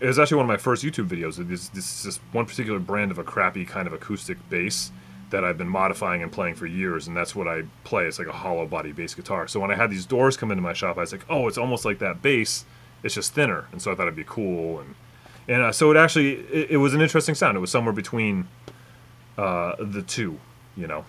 It 0.00 0.06
was 0.06 0.18
actually 0.18 0.36
one 0.38 0.44
of 0.44 0.48
my 0.48 0.56
first 0.56 0.84
YouTube 0.84 1.08
videos. 1.08 1.36
This 1.48 1.68
this 1.68 2.02
this 2.02 2.16
one 2.32 2.46
particular 2.46 2.78
brand 2.78 3.10
of 3.10 3.18
a 3.18 3.24
crappy 3.24 3.64
kind 3.64 3.86
of 3.86 3.92
acoustic 3.92 4.36
bass 4.50 4.90
that 5.30 5.44
I've 5.44 5.58
been 5.58 5.68
modifying 5.68 6.22
and 6.22 6.30
playing 6.30 6.54
for 6.54 6.66
years, 6.66 7.08
and 7.08 7.16
that's 7.16 7.34
what 7.34 7.48
I 7.48 7.64
play. 7.84 8.04
It's 8.04 8.18
like 8.18 8.28
a 8.28 8.32
hollow 8.32 8.66
body 8.66 8.92
bass 8.92 9.14
guitar. 9.14 9.48
So 9.48 9.58
when 9.58 9.70
I 9.70 9.74
had 9.74 9.90
these 9.90 10.06
doors 10.06 10.36
come 10.36 10.50
into 10.50 10.62
my 10.62 10.72
shop, 10.72 10.98
I 10.98 11.00
was 11.00 11.12
like, 11.12 11.24
oh, 11.28 11.48
it's 11.48 11.58
almost 11.58 11.84
like 11.84 11.98
that 11.98 12.22
bass. 12.22 12.64
It's 13.02 13.14
just 13.14 13.34
thinner, 13.34 13.66
and 13.72 13.80
so 13.80 13.90
I 13.90 13.94
thought 13.94 14.04
it'd 14.04 14.16
be 14.16 14.24
cool, 14.24 14.80
and 14.80 14.94
and 15.48 15.62
uh, 15.62 15.72
so 15.72 15.90
it 15.90 15.96
actually 15.96 16.34
it, 16.34 16.72
it 16.72 16.76
was 16.76 16.94
an 16.94 17.00
interesting 17.00 17.34
sound. 17.34 17.56
It 17.56 17.60
was 17.60 17.70
somewhere 17.70 17.92
between 17.92 18.48
uh, 19.38 19.76
the 19.78 20.02
two, 20.02 20.38
you 20.76 20.86
know, 20.86 21.04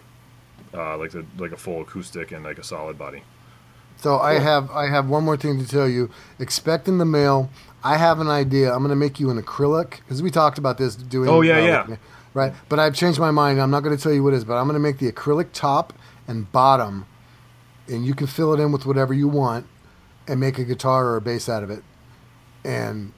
uh, 0.74 0.98
like 0.98 1.12
the 1.12 1.26
like 1.38 1.52
a 1.52 1.58
full 1.58 1.82
acoustic 1.82 2.32
and 2.32 2.44
like 2.44 2.58
a 2.58 2.64
solid 2.64 2.98
body. 2.98 3.24
So 3.98 4.20
I 4.20 4.40
have 4.40 4.70
I 4.72 4.90
have 4.90 5.10
one 5.10 5.24
more 5.24 5.38
thing 5.38 5.60
to 5.60 5.68
tell 5.68 5.90
you. 5.90 6.12
Expect 6.40 6.88
in 6.88 6.98
the 7.00 7.06
mail. 7.06 7.50
I 7.84 7.98
have 7.98 8.20
an 8.20 8.28
idea. 8.28 8.74
I'm 8.74 8.80
going 8.80 8.90
to 8.90 8.96
make 8.96 9.20
you 9.20 9.30
an 9.30 9.42
acrylic 9.42 9.98
because 10.00 10.22
we 10.22 10.32
talked 10.32 10.58
about 10.58 10.78
this 10.78 10.96
doing. 10.96 11.30
Oh, 11.30 11.42
yeah, 11.42 11.58
uh, 11.58 11.88
yeah. 11.90 11.96
right, 12.34 12.54
but 12.70 12.80
I've 12.80 12.96
changed 12.96 13.20
my 13.20 13.32
mind. 13.32 13.62
I'm 13.62 13.72
not 13.72 13.82
going 13.82 13.96
to 13.96 14.02
tell 14.02 14.12
you 14.14 14.24
what 14.24 14.34
it 14.34 14.38
is, 14.38 14.44
but 14.46 14.56
I'm 14.56 14.66
going 14.66 14.74
to 14.76 14.80
make 14.80 14.98
the 14.98 15.12
acrylic 15.12 15.52
top 15.54 15.94
and 16.28 16.52
bottom, 16.52 17.06
and 17.88 18.06
you 18.06 18.14
can 18.14 18.28
fill 18.28 18.54
it 18.54 18.60
in 18.60 18.72
with 18.72 18.86
whatever 18.86 19.14
you 19.14 19.28
want, 19.28 19.68
and 20.28 20.40
make 20.40 20.58
a 20.58 20.66
guitar 20.66 21.06
or 21.06 21.16
a 21.18 21.22
bass 21.22 21.48
out 21.48 21.64
of 21.64 21.70
it. 21.70 21.84
And 22.64 23.14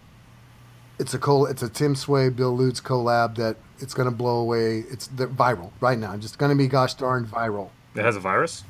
it's 0.99 1.13
a 1.13 1.19
col- 1.19 1.47
It's 1.47 1.63
a 1.63 1.69
Tim 1.69 1.95
Sway 1.95 2.29
Bill 2.29 2.55
Lutz 2.55 2.81
collab 2.81 3.35
that 3.37 3.57
it's 3.79 3.93
going 3.93 4.09
to 4.09 4.15
blow 4.15 4.37
away. 4.37 4.83
It's 4.91 5.07
viral 5.07 5.71
right 5.79 5.97
now. 5.97 6.13
It's 6.13 6.35
going 6.35 6.51
to 6.51 6.55
be 6.55 6.67
gosh 6.67 6.93
darn 6.93 7.25
viral. 7.25 7.69
It 7.95 8.03
has 8.03 8.15
a 8.15 8.19
virus. 8.19 8.63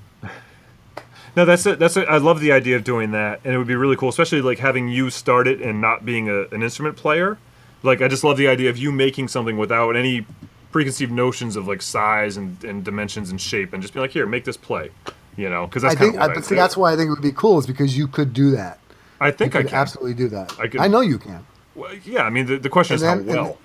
No, 1.36 1.46
that's 1.46 1.66
it. 1.66 1.80
That's 1.80 1.98
it. 1.98 2.08
I 2.08 2.18
love 2.18 2.40
the 2.40 2.52
idea 2.52 2.76
of 2.76 2.84
doing 2.84 3.12
that, 3.12 3.42
and 3.44 3.54
it 3.54 3.58
would 3.58 3.68
be 3.68 3.76
really 3.76 3.96
cool, 3.96 4.10
especially 4.10 4.42
like 4.42 4.60
having 4.60 4.88
you 4.90 5.10
start 5.10 5.48
it 5.48 5.62
and 5.62 5.82
not 5.82 6.06
being 6.06 6.30
a, 6.30 6.44
an 6.48 6.64
instrument 6.64 6.98
player. 6.98 7.38
Like, 7.84 8.02
I 8.02 8.08
just 8.08 8.24
love 8.24 8.38
the 8.38 8.48
idea 8.48 8.70
of 8.70 8.78
you 8.78 8.92
making 8.92 9.30
something 9.30 9.58
without 9.58 9.96
any 9.96 10.26
preconceived 10.72 11.12
notions 11.12 11.56
of 11.56 11.68
like 11.68 11.82
size 11.82 12.38
and, 12.38 12.62
and 12.64 12.84
dimensions 12.84 13.30
and 13.30 13.40
shape, 13.40 13.74
and 13.74 13.82
just 13.82 13.94
be 13.94 14.00
like, 14.00 14.12
here, 14.12 14.26
make 14.26 14.46
this 14.46 14.58
play. 14.58 14.92
You 15.38 15.50
know, 15.50 15.68
because 15.68 15.84
that's 15.84 15.96
I 15.96 15.98
think, 15.98 16.18
I, 16.18 16.28
but 16.34 16.44
see, 16.44 16.56
that's 16.56 16.76
why 16.76 16.92
I 16.92 16.98
think 16.98 17.08
it 17.08 17.12
would 17.12 17.22
be 17.22 17.32
cool 17.32 17.60
is 17.60 17.66
because 17.66 17.98
you 17.98 18.08
could 18.08 18.34
do 18.34 18.52
that. 18.52 18.80
I 19.22 19.32
think 19.32 19.56
I 19.56 19.64
can. 19.64 19.74
absolutely 19.74 20.14
do 20.14 20.28
that. 20.30 20.54
I 20.60 20.84
I, 20.84 20.88
know 20.88 21.02
you 21.02 21.18
can. 21.18 21.46
Well, 21.76 21.94
yeah, 22.04 22.24
I 22.24 22.30
mean, 22.30 22.46
the, 22.46 22.58
the 22.58 22.70
question 22.70 22.96
is 22.96 23.02
And 23.02 23.10
how 23.10 23.16
then- 23.26 23.38
and 23.38 23.48
well. 23.48 23.58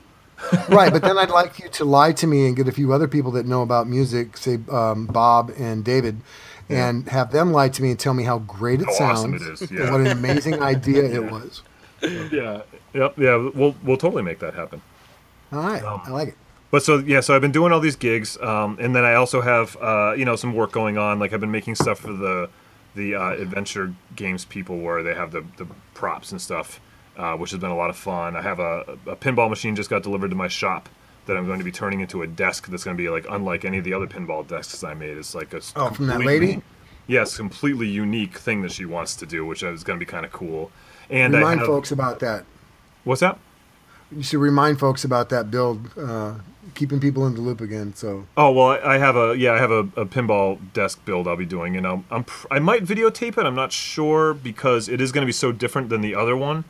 right, 0.68 0.92
but 0.92 1.02
then 1.02 1.16
I'd 1.16 1.30
like 1.30 1.58
you 1.58 1.68
to 1.68 1.84
lie 1.84 2.12
to 2.12 2.26
me 2.26 2.46
and 2.46 2.56
get 2.56 2.68
a 2.68 2.72
few 2.72 2.92
other 2.92 3.08
people 3.08 3.30
that 3.32 3.46
know 3.46 3.62
about 3.62 3.88
music, 3.88 4.36
say 4.36 4.58
um, 4.70 5.06
Bob 5.06 5.52
and 5.56 5.84
David, 5.84 6.20
and 6.68 7.08
have 7.08 7.30
them 7.32 7.52
lie 7.52 7.68
to 7.68 7.82
me 7.82 7.90
and 7.90 7.98
tell 7.98 8.14
me 8.14 8.22
how 8.24 8.38
great 8.40 8.80
it 8.80 8.86
How 8.86 8.92
sounds 8.92 9.18
awesome 9.20 9.34
it 9.34 9.42
is, 9.42 9.60
and 9.70 9.90
what 9.90 10.00
an 10.00 10.06
amazing 10.08 10.62
idea 10.62 11.04
it 11.04 11.30
was. 11.30 11.62
yeah, 12.02 12.62
yep, 12.92 13.18
yeah. 13.18 13.36
We'll 13.54 13.74
we'll 13.82 13.96
totally 13.96 14.22
make 14.22 14.38
that 14.40 14.54
happen. 14.54 14.80
All 15.52 15.60
right, 15.60 15.82
Um, 15.82 16.00
I 16.04 16.10
like 16.10 16.28
it. 16.28 16.34
But 16.70 16.82
so 16.82 16.98
yeah, 16.98 17.20
so 17.20 17.34
I've 17.34 17.40
been 17.40 17.52
doing 17.52 17.72
all 17.72 17.80
these 17.80 17.96
gigs, 17.96 18.36
um, 18.40 18.78
and 18.80 18.96
then 18.96 19.04
I 19.04 19.14
also 19.14 19.40
have 19.40 19.76
uh, 19.80 20.14
you 20.16 20.24
know 20.24 20.36
some 20.36 20.54
work 20.54 20.72
going 20.72 20.98
on. 20.98 21.18
Like 21.18 21.32
I've 21.32 21.40
been 21.40 21.52
making 21.52 21.76
stuff 21.76 22.00
for 22.00 22.12
the 22.12 22.50
the 22.96 23.14
uh, 23.14 23.30
adventure 23.32 23.94
games 24.16 24.44
people, 24.44 24.78
where 24.78 25.02
they 25.02 25.14
have 25.14 25.32
the, 25.32 25.44
the 25.56 25.66
props 25.94 26.30
and 26.32 26.40
stuff, 26.40 26.80
uh, 27.16 27.36
which 27.36 27.50
has 27.50 27.60
been 27.60 27.70
a 27.70 27.76
lot 27.76 27.90
of 27.90 27.96
fun. 27.96 28.36
I 28.36 28.42
have 28.42 28.58
a, 28.60 28.98
a 29.06 29.16
pinball 29.16 29.50
machine 29.50 29.74
just 29.76 29.90
got 29.90 30.02
delivered 30.02 30.30
to 30.30 30.36
my 30.36 30.48
shop 30.48 30.88
that 31.26 31.36
I'm 31.36 31.46
going 31.46 31.58
to 31.58 31.64
be 31.64 31.72
turning 31.72 32.00
into 32.00 32.22
a 32.22 32.26
desk 32.26 32.68
that's 32.68 32.84
going 32.84 32.96
to 32.96 33.02
be 33.02 33.08
like 33.08 33.26
unlike 33.30 33.64
any 33.64 33.78
of 33.78 33.84
the 33.84 33.94
other 33.94 34.06
pinball 34.06 34.46
desks 34.46 34.82
I 34.84 34.94
made. 34.94 35.16
It's 35.16 35.34
like 35.34 35.52
a 35.54 35.60
Oh, 35.76 35.90
from 35.90 36.06
that 36.08 36.20
lady? 36.20 36.62
Yes, 37.06 37.36
completely 37.36 37.86
unique 37.86 38.38
thing 38.38 38.62
that 38.62 38.72
she 38.72 38.84
wants 38.86 39.14
to 39.16 39.26
do, 39.26 39.44
which 39.44 39.62
is 39.62 39.84
going 39.84 39.98
to 39.98 40.04
be 40.04 40.08
kind 40.10 40.24
of 40.24 40.32
cool. 40.32 40.70
And 41.10 41.34
I 41.36 41.38
Remind 41.40 41.60
have, 41.60 41.66
folks 41.68 41.90
about 41.92 42.20
that. 42.20 42.44
what's 43.04 43.20
that? 43.20 43.38
You 44.10 44.22
should 44.22 44.40
remind 44.40 44.78
folks 44.78 45.04
about 45.04 45.28
that 45.30 45.50
build, 45.50 45.90
uh, 45.98 46.34
keeping 46.74 47.00
people 47.00 47.26
in 47.26 47.34
the 47.34 47.40
loop 47.40 47.60
again. 47.60 47.94
So 47.94 48.26
Oh 48.36 48.52
well, 48.52 48.68
I 48.68 48.94
I 48.94 48.98
have 48.98 49.16
a 49.16 49.34
yeah, 49.36 49.52
I 49.52 49.58
have 49.58 49.70
a, 49.70 49.80
a 49.96 50.06
pinball 50.06 50.58
desk 50.72 51.04
build 51.04 51.26
I'll 51.28 51.36
be 51.36 51.44
doing, 51.46 51.76
and 51.76 51.86
I'm, 51.86 52.04
I'm 52.10 52.24
I 52.50 52.58
might 52.58 52.84
videotape 52.84 53.36
it. 53.38 53.44
I'm 53.44 53.54
not 53.54 53.72
sure 53.72 54.32
because 54.32 54.88
it 54.88 55.00
is 55.00 55.12
going 55.12 55.22
to 55.22 55.26
be 55.26 55.32
so 55.32 55.52
different 55.52 55.88
than 55.88 56.00
the 56.00 56.14
other 56.14 56.36
one. 56.36 56.64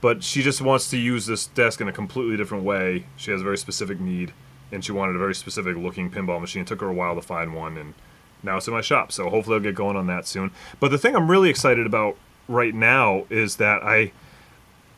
But 0.00 0.22
she 0.22 0.42
just 0.42 0.60
wants 0.60 0.90
to 0.90 0.98
use 0.98 1.26
this 1.26 1.46
desk 1.46 1.80
in 1.80 1.88
a 1.88 1.92
completely 1.92 2.36
different 2.36 2.64
way. 2.64 3.06
She 3.16 3.30
has 3.30 3.40
a 3.40 3.44
very 3.44 3.58
specific 3.58 3.98
need, 3.98 4.32
and 4.70 4.84
she 4.84 4.92
wanted 4.92 5.16
a 5.16 5.18
very 5.18 5.34
specific 5.34 5.76
looking 5.76 6.10
pinball 6.10 6.40
machine. 6.40 6.62
It 6.62 6.68
took 6.68 6.80
her 6.80 6.88
a 6.88 6.92
while 6.92 7.14
to 7.14 7.22
find 7.22 7.54
one, 7.54 7.76
and 7.76 7.94
now 8.42 8.58
it's 8.58 8.68
in 8.68 8.74
my 8.74 8.82
shop. 8.82 9.10
So 9.10 9.28
hopefully 9.30 9.56
I'll 9.56 9.62
get 9.62 9.74
going 9.74 9.96
on 9.96 10.06
that 10.08 10.26
soon. 10.26 10.50
But 10.80 10.90
the 10.90 10.98
thing 10.98 11.16
I'm 11.16 11.30
really 11.30 11.50
excited 11.50 11.86
about 11.86 12.16
right 12.48 12.74
now 12.74 13.24
is 13.30 13.56
that 13.56 13.82
I 13.82 14.12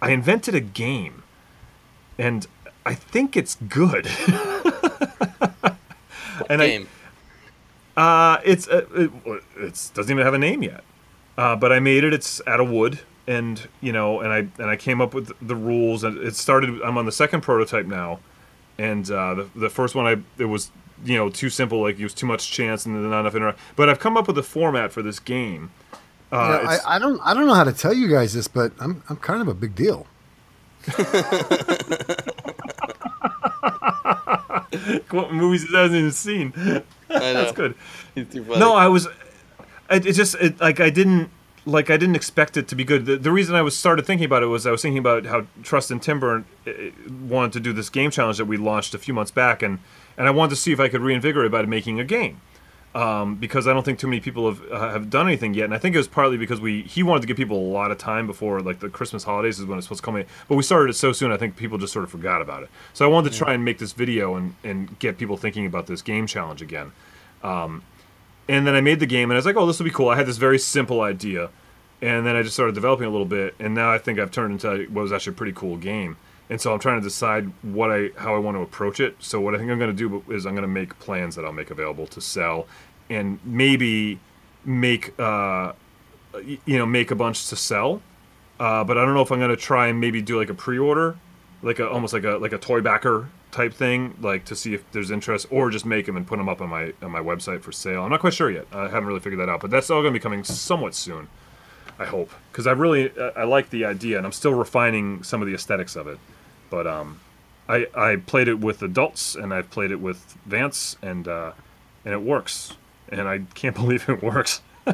I 0.02 0.10
invented 0.10 0.54
a 0.54 0.60
game, 0.60 1.22
and 2.18 2.46
I 2.84 2.94
think 2.94 3.36
it's 3.36 3.54
good. 3.56 4.06
and 6.48 6.62
I, 6.62 6.66
Game. 6.66 6.88
uh, 7.96 8.38
it's 8.44 8.68
uh, 8.68 8.86
it, 8.94 9.10
it's 9.56 9.90
doesn't 9.90 10.10
even 10.10 10.24
have 10.24 10.34
a 10.34 10.38
name 10.38 10.62
yet. 10.62 10.84
Uh, 11.36 11.54
but 11.54 11.72
I 11.72 11.78
made 11.80 12.04
it. 12.04 12.12
It's 12.12 12.40
out 12.46 12.60
of 12.60 12.68
wood, 12.68 13.00
and 13.28 13.68
you 13.80 13.92
know, 13.92 14.20
and 14.20 14.32
I 14.32 14.38
and 14.60 14.70
I 14.70 14.76
came 14.76 15.00
up 15.00 15.14
with 15.14 15.30
the 15.46 15.54
rules, 15.54 16.02
and 16.02 16.18
it 16.18 16.34
started. 16.34 16.80
I'm 16.82 16.98
on 16.98 17.04
the 17.06 17.12
second 17.12 17.42
prototype 17.42 17.86
now, 17.86 18.18
and 18.78 19.08
uh, 19.10 19.34
the 19.34 19.48
the 19.54 19.68
first 19.70 19.94
one 19.94 20.06
I 20.06 20.16
it 20.42 20.46
was 20.46 20.70
you 21.04 21.16
know 21.16 21.28
too 21.30 21.50
simple, 21.50 21.82
like 21.82 21.98
it 22.00 22.02
was 22.02 22.14
too 22.14 22.26
much 22.26 22.50
chance 22.50 22.86
and 22.86 22.94
not 23.10 23.20
enough 23.20 23.34
interact. 23.36 23.58
But 23.76 23.88
I've 23.88 24.00
come 24.00 24.16
up 24.16 24.26
with 24.26 24.38
a 24.38 24.42
format 24.42 24.90
for 24.90 25.02
this 25.02 25.20
game. 25.20 25.70
Uh, 26.32 26.36
You 26.36 26.48
know, 26.48 26.54
it's- 26.72 26.84
I, 26.86 26.96
I 26.96 26.98
don't 26.98 27.20
I 27.22 27.34
don't 27.34 27.46
know 27.46 27.54
how 27.54 27.64
to 27.64 27.72
tell 27.72 27.92
you 27.92 28.08
guys 28.08 28.32
this, 28.34 28.48
but 28.48 28.72
I'm 28.80 29.02
I'm 29.08 29.16
kind 29.16 29.42
of 29.42 29.48
a 29.48 29.54
big 29.54 29.74
deal. 29.74 30.06
what 35.10 35.32
movies 35.32 35.64
it 35.64 35.70
hasn't 35.70 35.96
even 35.98 36.12
seen. 36.12 36.52
I 36.56 36.60
know. 37.10 37.32
That's 37.34 37.52
good. 37.52 37.74
He's 38.14 38.28
too 38.28 38.44
funny. 38.44 38.58
No, 38.60 38.74
I 38.74 38.88
was. 38.88 39.06
It, 39.90 40.06
it 40.06 40.12
just 40.12 40.34
it, 40.36 40.60
like 40.60 40.80
I 40.80 40.90
didn't 40.90 41.30
like 41.68 41.90
I 41.90 41.96
didn't 41.96 42.16
expect 42.16 42.56
it 42.56 42.66
to 42.68 42.74
be 42.74 42.84
good. 42.84 43.04
The, 43.06 43.16
the 43.16 43.30
reason 43.30 43.54
I 43.54 43.62
was 43.62 43.76
started 43.76 44.06
thinking 44.06 44.24
about 44.24 44.42
it 44.42 44.46
was 44.46 44.66
I 44.66 44.70
was 44.70 44.80
thinking 44.80 44.98
about 44.98 45.26
how 45.26 45.46
Trust 45.62 45.90
and 45.90 46.02
Timber 46.02 46.44
uh, 46.66 46.72
wanted 47.28 47.52
to 47.52 47.60
do 47.60 47.72
this 47.72 47.90
game 47.90 48.10
challenge 48.10 48.38
that 48.38 48.46
we 48.46 48.56
launched 48.56 48.94
a 48.94 48.98
few 48.98 49.12
months 49.12 49.30
back, 49.30 49.62
and 49.62 49.78
and 50.16 50.26
I 50.26 50.30
wanted 50.30 50.50
to 50.50 50.56
see 50.56 50.72
if 50.72 50.80
I 50.80 50.88
could 50.88 51.02
reinvigorate 51.02 51.52
by 51.52 51.62
making 51.62 52.00
a 52.00 52.04
game. 52.04 52.40
Um, 52.94 53.36
because 53.36 53.68
I 53.68 53.74
don't 53.74 53.84
think 53.84 53.98
too 53.98 54.06
many 54.06 54.18
people 54.18 54.50
have 54.50 54.72
uh, 54.72 54.90
have 54.90 55.10
done 55.10 55.26
anything 55.26 55.52
yet, 55.52 55.66
and 55.66 55.74
I 55.74 55.78
think 55.78 55.94
it 55.94 55.98
was 55.98 56.08
partly 56.08 56.38
because 56.38 56.58
we 56.58 56.82
he 56.82 57.02
wanted 57.02 57.20
to 57.20 57.26
give 57.26 57.36
people 57.36 57.58
a 57.58 57.70
lot 57.70 57.90
of 57.90 57.98
time 57.98 58.26
before 58.26 58.60
like 58.60 58.80
the 58.80 58.88
Christmas 58.88 59.24
holidays 59.24 59.60
is 59.60 59.66
when 59.66 59.76
it's 59.76 59.86
supposed 59.86 60.00
to 60.00 60.06
come 60.06 60.16
in, 60.16 60.24
but 60.48 60.56
we 60.56 60.62
started 60.62 60.90
it 60.90 60.94
so 60.94 61.12
soon. 61.12 61.30
I 61.30 61.36
think 61.36 61.56
people 61.56 61.76
just 61.76 61.92
sort 61.92 62.04
of 62.04 62.10
forgot 62.10 62.40
about 62.40 62.62
it. 62.62 62.70
So 62.94 63.04
I 63.04 63.08
wanted 63.08 63.32
to 63.32 63.38
try 63.38 63.52
and 63.52 63.62
make 63.62 63.78
this 63.78 63.92
video 63.92 64.36
and 64.36 64.54
and 64.64 64.98
get 64.98 65.18
people 65.18 65.36
thinking 65.36 65.66
about 65.66 65.86
this 65.86 66.00
game 66.00 66.26
challenge 66.26 66.62
again. 66.62 66.92
And 68.48 68.66
then 68.66 68.74
I 68.74 68.80
made 68.80 69.00
the 69.00 69.06
game, 69.06 69.30
and 69.30 69.36
I 69.36 69.38
was 69.38 69.46
like, 69.46 69.56
"Oh, 69.56 69.66
this 69.66 69.78
will 69.78 69.84
be 69.84 69.90
cool." 69.90 70.08
I 70.08 70.16
had 70.16 70.26
this 70.26 70.38
very 70.38 70.58
simple 70.58 71.02
idea, 71.02 71.50
and 72.00 72.26
then 72.26 72.34
I 72.36 72.42
just 72.42 72.54
started 72.54 72.74
developing 72.74 73.06
a 73.06 73.10
little 73.10 73.26
bit, 73.26 73.54
and 73.58 73.74
now 73.74 73.92
I 73.92 73.98
think 73.98 74.18
I've 74.18 74.30
turned 74.30 74.52
into 74.52 74.90
what 74.90 75.02
was 75.02 75.12
actually 75.12 75.32
a 75.32 75.36
pretty 75.36 75.52
cool 75.52 75.76
game. 75.76 76.16
And 76.50 76.60
so 76.60 76.72
I'm 76.72 76.78
trying 76.78 76.98
to 76.98 77.04
decide 77.04 77.52
what 77.62 77.90
I 77.90 78.10
how 78.16 78.34
I 78.34 78.38
want 78.38 78.56
to 78.56 78.62
approach 78.62 79.00
it. 79.00 79.16
So 79.18 79.40
what 79.40 79.54
I 79.54 79.58
think 79.58 79.70
I'm 79.70 79.78
going 79.78 79.94
to 79.94 80.08
do 80.08 80.24
is 80.32 80.46
I'm 80.46 80.54
going 80.54 80.62
to 80.62 80.68
make 80.68 80.98
plans 80.98 81.36
that 81.36 81.44
I'll 81.44 81.52
make 81.52 81.70
available 81.70 82.06
to 82.06 82.20
sell, 82.20 82.66
and 83.10 83.38
maybe 83.44 84.18
make 84.64 85.18
uh, 85.20 85.72
you 86.42 86.78
know 86.78 86.86
make 86.86 87.10
a 87.10 87.14
bunch 87.14 87.48
to 87.48 87.56
sell. 87.56 88.00
Uh, 88.58 88.82
but 88.82 88.96
I 88.98 89.04
don't 89.04 89.14
know 89.14 89.22
if 89.22 89.30
I'm 89.30 89.38
going 89.38 89.50
to 89.50 89.56
try 89.56 89.88
and 89.88 90.00
maybe 90.00 90.20
do 90.22 90.38
like 90.38 90.50
a 90.50 90.54
pre-order, 90.54 91.16
like 91.62 91.78
a 91.78 91.88
almost 91.88 92.14
like 92.14 92.24
a 92.24 92.38
like 92.38 92.52
a 92.52 92.58
toy 92.58 92.80
backer 92.80 93.28
type 93.58 93.74
thing, 93.74 94.16
like 94.20 94.44
to 94.44 94.54
see 94.54 94.72
if 94.72 94.88
there's 94.92 95.10
interest, 95.10 95.46
or 95.50 95.68
just 95.68 95.84
make 95.84 96.06
them 96.06 96.16
and 96.16 96.24
put 96.26 96.38
them 96.38 96.48
up 96.48 96.60
on 96.60 96.68
my 96.68 96.92
on 97.02 97.10
my 97.10 97.18
website 97.18 97.60
for 97.62 97.72
sale. 97.72 98.04
I'm 98.04 98.10
not 98.10 98.20
quite 98.20 98.34
sure 98.34 98.50
yet. 98.50 98.66
I 98.72 98.82
haven't 98.82 99.06
really 99.06 99.20
figured 99.20 99.40
that 99.40 99.48
out, 99.48 99.60
but 99.60 99.70
that's 99.70 99.90
all 99.90 100.00
going 100.00 100.14
to 100.14 100.18
be 100.18 100.22
coming 100.22 100.44
somewhat 100.44 100.94
soon. 100.94 101.28
I 101.98 102.04
hope 102.04 102.30
because 102.52 102.68
I 102.68 102.72
really 102.72 103.10
I 103.18 103.42
like 103.42 103.70
the 103.70 103.84
idea, 103.84 104.16
and 104.16 104.24
I'm 104.24 104.32
still 104.32 104.54
refining 104.54 105.24
some 105.24 105.42
of 105.42 105.48
the 105.48 105.54
aesthetics 105.54 105.96
of 105.96 106.06
it. 106.06 106.18
But 106.70 106.86
um, 106.86 107.18
I 107.68 107.86
I 107.94 108.16
played 108.16 108.46
it 108.46 108.60
with 108.60 108.82
adults, 108.82 109.34
and 109.34 109.52
I've 109.52 109.70
played 109.70 109.90
it 109.90 110.00
with 110.00 110.36
Vance, 110.46 110.96
and 111.02 111.26
uh, 111.26 111.52
and 112.04 112.14
it 112.14 112.22
works, 112.22 112.74
and 113.08 113.26
I 113.28 113.40
can't 113.54 113.74
believe 113.82 114.08
it 114.08 114.22
works. 114.22 114.62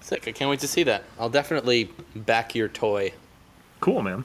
Sick. 0.00 0.26
I 0.26 0.32
can't 0.32 0.50
wait 0.50 0.60
to 0.60 0.68
see 0.68 0.82
that. 0.84 1.04
I'll 1.18 1.30
definitely 1.30 1.90
back 2.14 2.54
your 2.56 2.68
toy. 2.68 3.12
Cool, 3.80 4.02
man. 4.02 4.24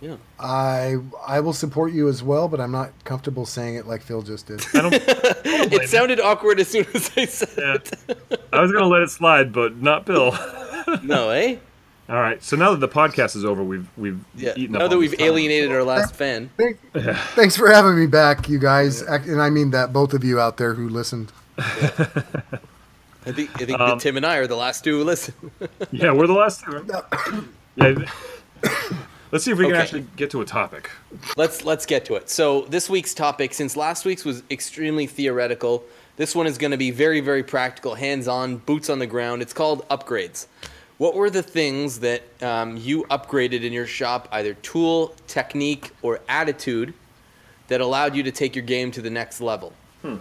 Yeah. 0.00 0.16
I 0.38 0.96
I 1.26 1.40
will 1.40 1.52
support 1.52 1.92
you 1.92 2.08
as 2.08 2.22
well, 2.22 2.48
but 2.48 2.60
I'm 2.60 2.72
not 2.72 2.92
comfortable 3.04 3.44
saying 3.44 3.74
it 3.76 3.86
like 3.86 4.00
Phil 4.02 4.22
just 4.22 4.46
did. 4.46 4.64
I 4.74 4.80
don't. 4.82 4.94
It 5.72 5.88
sounded 5.90 6.18
awkward 6.20 6.58
as 6.60 6.68
soon 6.68 6.86
as 6.94 7.10
I 7.16 7.26
said 7.26 7.48
Yeah. 7.58 7.74
it. 7.74 8.40
I 8.52 8.60
was 8.62 8.72
gonna 8.72 8.86
let 8.86 9.02
it 9.02 9.10
slide, 9.10 9.52
but 9.52 9.76
not 9.76 10.06
Bill. 10.06 10.32
No, 11.02 11.28
eh? 11.30 11.56
All 12.08 12.16
right. 12.16 12.42
So 12.42 12.56
now 12.56 12.70
that 12.72 12.78
the 12.80 12.88
podcast 12.88 13.36
is 13.36 13.44
over, 13.44 13.62
we've 13.62 13.86
we've 13.98 14.18
Yeah. 14.34 14.54
eaten 14.56 14.72
Now 14.72 14.84
up 14.86 14.90
that 14.90 14.96
all 14.96 15.00
we've 15.00 15.10
this 15.10 15.18
time. 15.20 15.28
alienated 15.28 15.70
our 15.70 15.84
last 15.84 16.14
fan. 16.16 16.50
Thank- 16.56 16.78
Thanks 17.34 17.56
for 17.56 17.70
having 17.70 17.94
me 17.98 18.06
back, 18.06 18.48
you 18.48 18.58
guys, 18.58 19.02
Ac- 19.02 19.30
and 19.30 19.40
I 19.42 19.50
mean 19.50 19.70
that 19.72 19.92
both 19.92 20.14
of 20.14 20.24
you 20.24 20.40
out 20.40 20.56
there 20.56 20.74
who 20.74 20.88
listened. 20.88 21.30
I 21.58 23.32
think 23.32 23.50
I 23.60 23.64
think 23.66 23.78
Um, 23.78 23.98
Tim 23.98 24.16
and 24.16 24.24
I 24.26 24.36
are 24.38 24.46
the 24.46 24.56
last 24.56 24.82
two 24.82 24.98
who 24.98 25.04
listen. 25.04 25.34
Yeah, 25.92 26.12
we're 26.12 26.26
the 26.26 26.32
last 26.32 26.64
two. 26.64 26.72
Right? 27.76 27.98
yeah. 28.62 28.70
Let's 29.32 29.44
see 29.44 29.52
if 29.52 29.58
we 29.58 29.66
can 29.66 29.76
actually 29.76 30.06
get 30.16 30.30
to 30.32 30.40
a 30.40 30.44
topic. 30.44 30.90
let's 31.36 31.64
let's 31.64 31.86
get 31.86 32.04
to 32.06 32.16
it. 32.16 32.28
So 32.28 32.62
this 32.62 32.90
week's 32.90 33.14
topic, 33.14 33.54
since 33.54 33.76
last 33.76 34.04
week's 34.04 34.24
was 34.24 34.42
extremely 34.50 35.06
theoretical, 35.06 35.84
this 36.16 36.34
one 36.34 36.46
is 36.46 36.58
going 36.58 36.72
to 36.72 36.76
be 36.76 36.90
very 36.90 37.20
very 37.20 37.42
practical, 37.42 37.94
hands-on, 37.94 38.56
boots 38.56 38.90
on 38.90 38.98
the 38.98 39.06
ground. 39.06 39.42
It's 39.42 39.52
called 39.52 39.88
upgrades. 39.88 40.46
What 40.98 41.14
were 41.14 41.30
the 41.30 41.42
things 41.42 42.00
that 42.00 42.22
um, 42.42 42.76
you 42.76 43.04
upgraded 43.04 43.62
in 43.62 43.72
your 43.72 43.86
shop, 43.86 44.28
either 44.32 44.52
tool, 44.54 45.14
technique, 45.26 45.92
or 46.02 46.20
attitude, 46.28 46.92
that 47.68 47.80
allowed 47.80 48.14
you 48.14 48.22
to 48.24 48.30
take 48.30 48.54
your 48.54 48.64
game 48.64 48.90
to 48.90 49.00
the 49.00 49.08
next 49.08 49.40
level? 49.40 49.72
Hmm. 50.02 50.16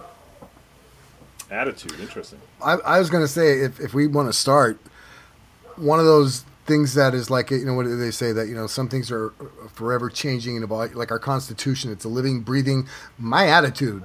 Attitude, 1.52 2.00
interesting. 2.00 2.40
I, 2.64 2.76
I 2.76 3.00
was 3.00 3.10
going 3.10 3.24
to 3.24 3.28
say, 3.28 3.60
if, 3.60 3.80
if 3.82 3.94
we 3.94 4.08
want 4.08 4.30
to 4.30 4.34
start, 4.34 4.80
one 5.76 6.00
of 6.00 6.06
those 6.06 6.46
things 6.70 6.94
that 6.94 7.14
is 7.14 7.30
like, 7.30 7.52
you 7.52 7.66
know, 7.66 7.74
what 7.74 7.84
do 7.84 7.98
they 7.98 8.12
say 8.12 8.32
that, 8.32 8.48
you 8.48 8.56
know, 8.56 8.68
some 8.68 8.88
things 8.88 9.12
are 9.12 9.34
forever 9.74 10.10
changing 10.10 10.56
and 10.56 10.64
about 10.64 10.96
like 10.96 11.12
our 11.12 11.20
Constitution, 11.20 11.92
it's 11.92 12.06
a 12.06 12.10
living, 12.10 12.42
breathing. 12.42 12.88
My 13.18 13.48
attitude 13.48 14.04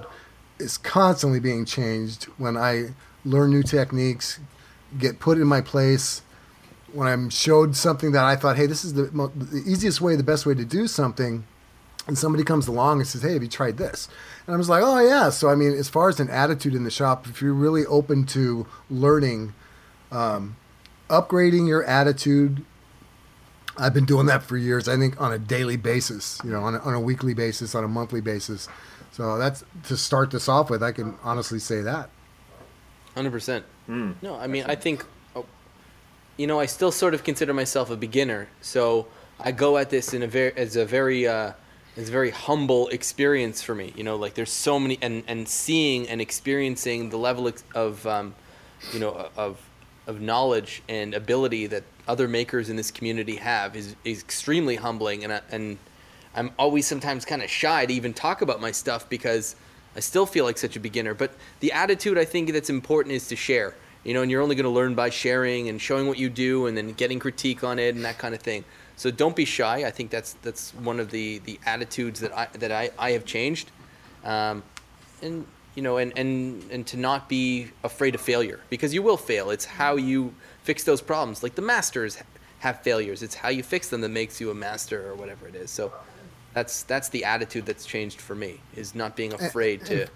is 0.59 0.77
constantly 0.77 1.39
being 1.39 1.63
changed 1.63 2.25
when 2.37 2.57
I 2.57 2.89
learn 3.23 3.51
new 3.51 3.63
techniques, 3.63 4.39
get 4.97 5.19
put 5.19 5.37
in 5.37 5.47
my 5.47 5.61
place, 5.61 6.21
when 6.91 7.07
I'm 7.07 7.29
showed 7.29 7.75
something 7.77 8.11
that 8.11 8.25
I 8.25 8.35
thought, 8.35 8.57
hey, 8.57 8.65
this 8.65 8.83
is 8.83 8.93
the, 8.93 9.09
mo- 9.13 9.31
the 9.35 9.63
easiest 9.65 10.01
way, 10.01 10.17
the 10.17 10.23
best 10.23 10.45
way 10.45 10.53
to 10.53 10.65
do 10.65 10.87
something 10.87 11.45
and 12.07 12.17
somebody 12.17 12.43
comes 12.43 12.67
along 12.67 12.99
and 12.99 13.07
says, 13.07 13.21
"Hey, 13.21 13.33
have 13.33 13.41
you 13.41 13.49
tried 13.49 13.77
this?" 13.77 14.07
And 14.45 14.53
I 14.53 14.57
was 14.57 14.69
like, 14.69 14.83
"Oh 14.83 14.99
yeah." 14.99 15.29
So 15.29 15.49
I 15.49 15.55
mean, 15.55 15.73
as 15.73 15.89
far 15.89 16.09
as 16.09 16.19
an 16.19 16.29
attitude 16.29 16.75
in 16.75 16.83
the 16.83 16.91
shop, 16.91 17.27
if 17.27 17.41
you're 17.41 17.53
really 17.53 17.85
open 17.85 18.25
to 18.27 18.67
learning, 18.89 19.53
um, 20.11 20.55
upgrading 21.09 21.67
your 21.67 21.83
attitude, 21.83 22.63
I've 23.77 23.93
been 23.93 24.05
doing 24.05 24.25
that 24.27 24.43
for 24.43 24.57
years. 24.57 24.87
I 24.87 24.97
think 24.97 25.19
on 25.19 25.33
a 25.33 25.39
daily 25.39 25.77
basis, 25.77 26.39
you 26.43 26.51
know, 26.51 26.63
on 26.63 26.75
a, 26.75 26.79
on 26.79 26.93
a 26.93 26.99
weekly 26.99 27.33
basis, 27.33 27.75
on 27.75 27.83
a 27.83 27.87
monthly 27.87 28.21
basis. 28.21 28.67
So 29.11 29.37
that's 29.37 29.63
to 29.85 29.97
start 29.97 30.31
this 30.31 30.49
off 30.49 30.69
with. 30.69 30.83
I 30.83 30.91
can 30.91 31.15
honestly 31.23 31.59
say 31.59 31.81
that. 31.81 32.09
Hundred 33.13 33.31
percent. 33.31 33.65
No, 33.87 34.35
I 34.35 34.47
mean 34.47 34.65
I 34.67 34.75
think, 34.75 35.05
oh, 35.35 35.45
you 36.37 36.47
know, 36.47 36.59
I 36.59 36.65
still 36.65 36.91
sort 36.91 37.13
of 37.13 37.23
consider 37.23 37.53
myself 37.53 37.89
a 37.89 37.95
beginner, 37.95 38.49
so 38.61 39.07
I 39.39 39.51
go 39.51 39.77
at 39.77 39.89
this 39.89 40.13
in 40.13 40.23
a 40.23 40.27
very 40.27 40.53
as 40.57 40.75
a 40.75 40.85
very 40.85 41.27
uh, 41.27 41.53
as 41.95 42.09
a 42.09 42.11
very 42.11 42.31
humble 42.31 42.89
experience 42.89 43.61
for 43.61 43.75
me. 43.75 43.93
You 43.95 44.03
know, 44.03 44.15
like 44.15 44.33
there's 44.33 44.51
so 44.51 44.79
many 44.79 44.97
and 45.01 45.23
and 45.27 45.47
seeing 45.47 46.09
and 46.09 46.19
experiencing 46.19 47.09
the 47.09 47.17
level 47.17 47.49
of 47.73 48.05
um, 48.07 48.35
you 48.91 48.99
know 48.99 49.29
of 49.37 49.61
of 50.07 50.21
knowledge 50.21 50.83
and 50.87 51.13
ability 51.13 51.67
that 51.67 51.83
other 52.07 52.27
makers 52.27 52.69
in 52.69 52.75
this 52.75 52.91
community 52.91 53.37
have 53.37 53.75
is, 53.75 53.95
is 54.03 54.21
extremely 54.21 54.75
humbling 54.75 55.23
and 55.23 55.33
I, 55.33 55.41
and 55.51 55.77
I'm 56.35 56.51
always 56.59 56.85
sometimes 56.85 57.25
kind 57.25 57.41
of 57.41 57.49
shy 57.49 57.85
to 57.85 57.93
even 57.93 58.13
talk 58.13 58.41
about 58.41 58.59
my 58.59 58.71
stuff 58.71 59.07
because 59.09 59.55
I 59.95 60.01
still 60.01 60.25
feel 60.25 60.43
like 60.43 60.57
such 60.57 60.75
a 60.75 60.79
beginner. 60.79 61.13
But 61.13 61.33
the 61.61 61.71
attitude 61.71 62.17
I 62.17 62.25
think 62.25 62.51
that's 62.51 62.69
important 62.69 63.15
is 63.15 63.27
to 63.29 63.35
share. 63.35 63.73
You 64.03 64.13
know, 64.13 64.21
and 64.21 64.29
you're 64.29 64.41
only 64.41 64.55
going 64.55 64.65
to 64.65 64.69
learn 64.69 64.93
by 64.93 65.09
sharing 65.09 65.69
and 65.69 65.81
showing 65.81 66.07
what 66.07 66.19
you 66.19 66.29
do, 66.29 66.67
and 66.67 66.77
then 66.77 66.91
getting 66.91 67.17
critique 67.17 67.63
on 67.63 67.79
it 67.79 67.95
and 67.95 68.05
that 68.05 68.19
kind 68.19 68.35
of 68.35 68.41
thing. 68.41 68.63
So 68.97 69.09
don't 69.09 69.35
be 69.35 69.45
shy. 69.45 69.83
I 69.83 69.89
think 69.89 70.11
that's 70.11 70.33
that's 70.43 70.71
one 70.75 70.99
of 70.99 71.09
the 71.09 71.39
the 71.39 71.59
attitudes 71.65 72.19
that 72.19 72.37
I 72.37 72.47
that 72.59 72.71
I, 72.71 72.91
I 72.99 73.11
have 73.11 73.25
changed, 73.25 73.71
um, 74.23 74.61
and 75.23 75.47
you 75.75 75.81
know, 75.81 75.97
and 75.97 76.17
and 76.17 76.63
and 76.71 76.87
to 76.87 76.97
not 76.97 77.29
be 77.29 77.67
afraid 77.83 78.15
of 78.15 78.21
failure 78.21 78.59
because 78.69 78.93
you 78.93 79.03
will 79.03 79.17
fail. 79.17 79.49
It's 79.49 79.65
how 79.65 79.95
you 79.97 80.33
fix 80.63 80.83
those 80.83 81.01
problems. 81.01 81.43
Like 81.43 81.55
the 81.55 81.61
masters 81.61 82.17
have 82.59 82.81
failures. 82.81 83.21
It's 83.21 83.35
how 83.35 83.49
you 83.49 83.61
fix 83.61 83.89
them 83.89 84.01
that 84.01 84.09
makes 84.09 84.41
you 84.41 84.49
a 84.49 84.55
master 84.55 85.07
or 85.07 85.15
whatever 85.15 85.47
it 85.47 85.55
is. 85.55 85.69
So 85.69 85.91
that's 86.53 86.83
that's 86.83 87.09
the 87.09 87.25
attitude 87.25 87.65
that's 87.65 87.85
changed 87.85 88.21
for 88.21 88.33
me 88.33 88.61
is 88.75 88.95
not 88.95 89.15
being 89.15 89.33
afraid 89.33 89.85
to 89.85 90.07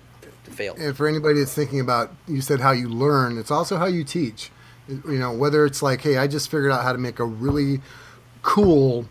to 0.45 0.51
fail. 0.51 0.75
And 0.77 0.95
for 0.95 1.07
anybody 1.07 1.39
that's 1.39 1.53
thinking 1.53 1.79
about, 1.79 2.13
you 2.27 2.41
said 2.41 2.59
how 2.59 2.71
you 2.71 2.89
learn, 2.89 3.37
it's 3.37 3.51
also 3.51 3.77
how 3.77 3.85
you 3.87 4.03
teach. 4.03 4.51
You 4.87 5.19
know, 5.19 5.31
whether 5.31 5.65
it's 5.65 5.83
like, 5.83 6.01
hey, 6.01 6.17
I 6.17 6.25
just 6.27 6.49
figured 6.49 6.71
out 6.71 6.83
how 6.83 6.93
to 6.93 6.97
make 6.97 7.19
a 7.19 7.25
really 7.25 7.81
cool 8.41 9.05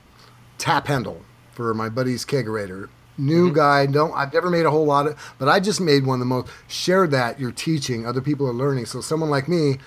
tap 0.57 0.89
handle 0.89 1.23
for 1.53 1.73
my 1.73 1.89
buddy's 1.89 2.25
kegerator. 2.25 2.89
New 3.19 3.53
guy, 3.53 3.87
don't 3.87 4.13
I've 4.15 4.33
never 4.33 4.49
made 4.49 4.65
a 4.65 4.71
whole 4.71 4.87
lot 4.87 5.09
of, 5.09 5.35
but 5.39 5.49
I 5.49 5.59
just 5.59 5.81
made 5.81 6.07
one 6.07 6.15
of 6.15 6.21
the 6.21 6.27
most. 6.27 6.49
Share 6.69 7.07
that 7.09 7.41
you're 7.41 7.53
teaching, 7.53 8.07
other 8.07 8.21
people 8.21 8.47
are 8.47 8.53
learning. 8.53 8.87
So 8.87 9.01
someone 9.01 9.29
like 9.29 9.49
me, 9.49 9.79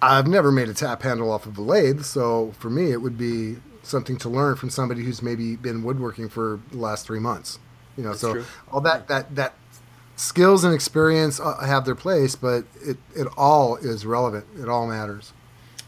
I've 0.00 0.28
never 0.28 0.52
made 0.52 0.68
a 0.68 0.74
tap 0.74 1.02
handle 1.02 1.30
off 1.30 1.44
of 1.46 1.58
a 1.58 1.62
lathe, 1.62 2.02
so 2.02 2.52
for 2.58 2.70
me 2.70 2.92
it 2.92 3.02
would 3.02 3.18
be 3.18 3.56
something 3.82 4.16
to 4.18 4.28
learn 4.28 4.54
from 4.54 4.70
somebody 4.70 5.02
who's 5.02 5.22
maybe 5.22 5.56
been 5.56 5.82
woodworking 5.82 6.28
for 6.28 6.60
the 6.70 6.78
last 6.78 7.06
three 7.06 7.18
months. 7.18 7.58
You 7.96 8.04
know, 8.04 8.14
so 8.14 8.34
true. 8.34 8.44
all 8.70 8.80
that 8.82 9.08
that 9.08 9.34
that 9.34 9.54
skills 10.16 10.64
and 10.64 10.74
experience 10.74 11.40
uh, 11.40 11.58
have 11.66 11.84
their 11.84 11.94
place, 11.94 12.36
but 12.36 12.64
it 12.80 12.96
it 13.14 13.26
all 13.36 13.76
is 13.76 14.06
relevant. 14.06 14.46
It 14.58 14.68
all 14.68 14.86
matters. 14.86 15.32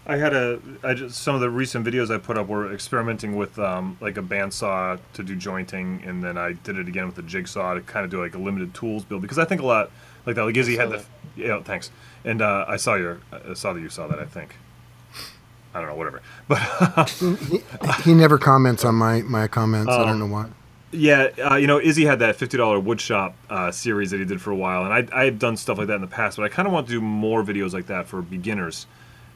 I 0.06 0.16
had 0.16 0.34
a 0.34 0.60
I 0.82 0.92
just 0.94 1.20
some 1.22 1.34
of 1.34 1.40
the 1.40 1.48
recent 1.48 1.86
videos 1.86 2.14
I 2.14 2.18
put 2.18 2.36
up 2.36 2.46
were 2.48 2.72
experimenting 2.72 3.36
with 3.36 3.58
um, 3.58 3.96
like 4.00 4.18
a 4.18 4.22
bandsaw 4.22 4.98
to 5.14 5.22
do 5.22 5.34
jointing, 5.34 6.02
and 6.04 6.22
then 6.22 6.36
I 6.36 6.52
did 6.52 6.78
it 6.78 6.88
again 6.88 7.06
with 7.06 7.16
a 7.18 7.22
jigsaw 7.22 7.74
to 7.74 7.80
kind 7.80 8.04
of 8.04 8.10
do 8.10 8.20
like 8.22 8.34
a 8.34 8.38
limited 8.38 8.74
tools 8.74 9.04
build 9.04 9.22
because 9.22 9.38
I 9.38 9.44
think 9.46 9.62
a 9.62 9.66
lot 9.66 9.90
like 10.26 10.36
that. 10.36 10.44
Like 10.44 10.56
Izzy 10.56 10.76
had 10.76 10.90
saw 10.90 10.96
the 10.98 11.04
yeah 11.36 11.62
thanks, 11.62 11.90
and 12.24 12.42
uh, 12.42 12.66
I 12.68 12.76
saw 12.76 12.96
your 12.96 13.20
I 13.32 13.54
saw 13.54 13.72
that 13.72 13.80
you 13.80 13.88
saw 13.88 14.06
that 14.08 14.18
I 14.18 14.24
think. 14.26 14.56
I 15.76 15.80
don't 15.80 15.88
know, 15.88 15.96
whatever. 15.96 16.22
But 16.48 17.10
He 18.04 18.14
never 18.14 18.38
comments 18.38 18.84
on 18.84 18.94
my 18.94 19.22
my 19.22 19.48
comments. 19.48 19.90
I 19.90 20.02
Oh. 20.02 20.04
don't 20.06 20.18
know 20.18 20.26
why. 20.26 20.46
Yeah, 20.92 21.30
uh, 21.50 21.56
you 21.56 21.66
know, 21.66 21.80
Izzy 21.80 22.04
had 22.04 22.20
that 22.20 22.36
fifty 22.36 22.56
dollar 22.56 22.78
woodshop 22.78 23.32
uh, 23.50 23.72
series 23.72 24.10
that 24.12 24.18
he 24.20 24.24
did 24.24 24.40
for 24.40 24.52
a 24.52 24.54
while, 24.56 24.84
and 24.84 24.92
I 24.92 25.20
I 25.22 25.24
had 25.24 25.38
done 25.40 25.56
stuff 25.56 25.78
like 25.78 25.88
that 25.88 25.96
in 25.96 26.00
the 26.02 26.06
past, 26.06 26.36
but 26.36 26.44
I 26.44 26.48
kind 26.48 26.68
of 26.68 26.72
want 26.74 26.86
to 26.86 26.92
do 26.92 27.00
more 27.00 27.42
videos 27.42 27.72
like 27.72 27.86
that 27.86 28.06
for 28.06 28.22
beginners, 28.22 28.86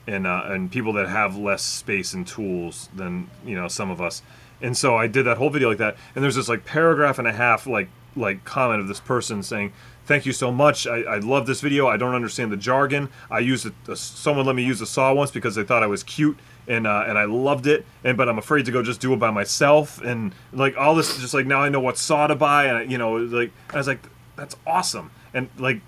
and 0.09 0.27
uh, 0.27 0.44
and 0.47 0.73
people 0.73 0.94
that 0.94 1.09
have 1.09 1.37
less 1.37 1.62
space 1.62 2.14
and 2.14 2.27
tools 2.27 2.88
than 2.94 3.29
you 3.44 3.55
know 3.55 3.68
some 3.68 3.90
of 3.90 4.01
us, 4.01 4.23
and 4.61 4.77
so 4.77 4.97
I 4.97 5.07
did 5.07 5.25
that 5.25 5.37
whole 5.37 5.51
video 5.51 5.68
like 5.68 5.79
that, 5.79 5.97
and 6.14 6.25
there's 6.25 6.35
this 6.35 6.49
like 6.49 6.64
paragraph 6.64 7.18
and 7.18 7.29
a 7.29 7.33
half 7.33 7.66
like 7.66 7.88
like 8.16 8.44
comment 8.44 8.81
of 8.81 8.88
this 8.88 9.01
person 9.01 9.42
saying. 9.42 9.73
Thank 10.07 10.25
you 10.25 10.33
so 10.33 10.51
much. 10.51 10.87
I, 10.87 11.03
I 11.03 11.18
love 11.18 11.47
this 11.47 11.61
video. 11.61 11.87
I 11.87 11.99
don't 11.99 12.14
understand 12.14 12.51
the 12.51 12.57
jargon. 12.57 13.11
I 13.31 13.40
used 13.40 13.66
a, 13.66 13.92
a, 13.92 13.94
someone 13.94 14.47
let 14.47 14.57
me 14.57 14.64
use 14.64 14.81
a 14.81 14.87
saw 14.87 15.12
once 15.12 15.31
because 15.31 15.55
they 15.55 15.64
thought 15.64 15.83
I 15.83 15.87
was 15.87 16.03
cute 16.03 16.38
and 16.66 16.87
uh, 16.87 17.05
and 17.07 17.18
I 17.18 17.27
loved 17.27 17.66
it. 17.66 17.85
And 18.03 18.16
but 18.16 18.27
I'm 18.27 18.38
afraid 18.38 18.64
to 18.64 18.73
go 18.73 18.83
just 18.83 19.03
do 19.03 19.12
it 19.12 19.18
by 19.18 19.31
myself 19.31 20.01
and 20.01 20.35
like 20.51 20.79
all 20.79 20.94
this. 20.94 21.18
Just 21.21 21.35
like 21.35 21.44
now 21.44 21.61
I 21.61 21.68
know 21.68 21.81
what 21.81 21.99
saw 21.99 22.27
to 22.27 22.35
buy 22.35 22.64
and 22.64 22.90
you 22.90 22.97
know 22.97 23.16
like 23.16 23.53
I 23.68 23.77
was 23.77 23.87
like 23.87 24.01
that's 24.35 24.57
awesome 24.66 25.11
and 25.35 25.51
like 25.59 25.83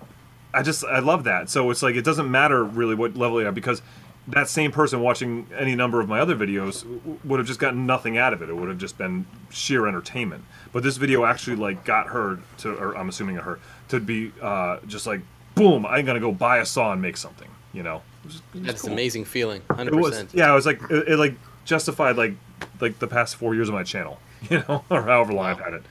I 0.53 0.61
just 0.61 0.83
I 0.85 0.99
love 0.99 1.23
that. 1.23 1.49
So 1.49 1.71
it's 1.71 1.81
like 1.81 1.95
it 1.95 2.03
doesn't 2.03 2.29
matter 2.29 2.63
really 2.63 2.95
what 2.95 3.15
level 3.15 3.41
you 3.41 3.47
are 3.47 3.51
because 3.51 3.81
that 4.27 4.47
same 4.47 4.71
person 4.71 5.01
watching 5.01 5.47
any 5.57 5.75
number 5.75 5.99
of 5.99 6.07
my 6.07 6.19
other 6.19 6.35
videos 6.35 6.85
would 7.25 7.39
have 7.39 7.47
just 7.47 7.59
gotten 7.59 7.85
nothing 7.85 8.17
out 8.17 8.33
of 8.33 8.41
it. 8.41 8.49
It 8.49 8.55
would 8.55 8.69
have 8.69 8.77
just 8.77 8.97
been 8.97 9.25
sheer 9.49 9.87
entertainment. 9.87 10.43
But 10.71 10.83
this 10.83 10.97
video 10.97 11.25
actually 11.25 11.55
like 11.57 11.83
got 11.85 12.07
her 12.07 12.39
to, 12.59 12.73
or 12.75 12.95
I'm 12.97 13.09
assuming 13.09 13.35
it 13.37 13.43
her 13.43 13.59
to 13.89 13.99
be 13.99 14.31
uh, 14.41 14.77
just 14.87 15.07
like 15.07 15.21
boom. 15.55 15.85
I'm 15.85 16.05
gonna 16.05 16.19
go 16.19 16.31
buy 16.31 16.59
a 16.59 16.65
saw 16.65 16.91
and 16.93 17.01
make 17.01 17.17
something. 17.17 17.49
You 17.73 17.83
know. 17.83 18.01
It 18.23 18.27
was- 18.27 18.35
it 18.53 18.57
was 18.59 18.67
That's 18.67 18.81
cool. 18.81 18.89
an 18.89 18.93
amazing 18.93 19.25
feeling. 19.25 19.61
Hundred 19.71 19.93
It 19.95 19.97
was 19.97 20.11
percent. 20.11 20.29
yeah. 20.33 20.51
It 20.51 20.55
was 20.55 20.65
like 20.67 20.81
it, 20.89 21.07
it 21.09 21.17
like 21.17 21.35
justified 21.65 22.15
like 22.17 22.33
like 22.79 22.99
the 22.99 23.07
past 23.07 23.35
four 23.37 23.55
years 23.55 23.67
of 23.69 23.73
my 23.73 23.83
channel. 23.83 24.19
You 24.49 24.63
know, 24.67 24.83
or 24.89 25.03
however 25.03 25.33
long 25.33 25.45
I've 25.45 25.59
had 25.59 25.73
it. 25.73 25.83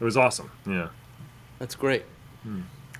It 0.00 0.04
was 0.04 0.16
awesome. 0.16 0.50
Yeah. 0.66 0.88
That's 1.58 1.74
great. 1.74 2.04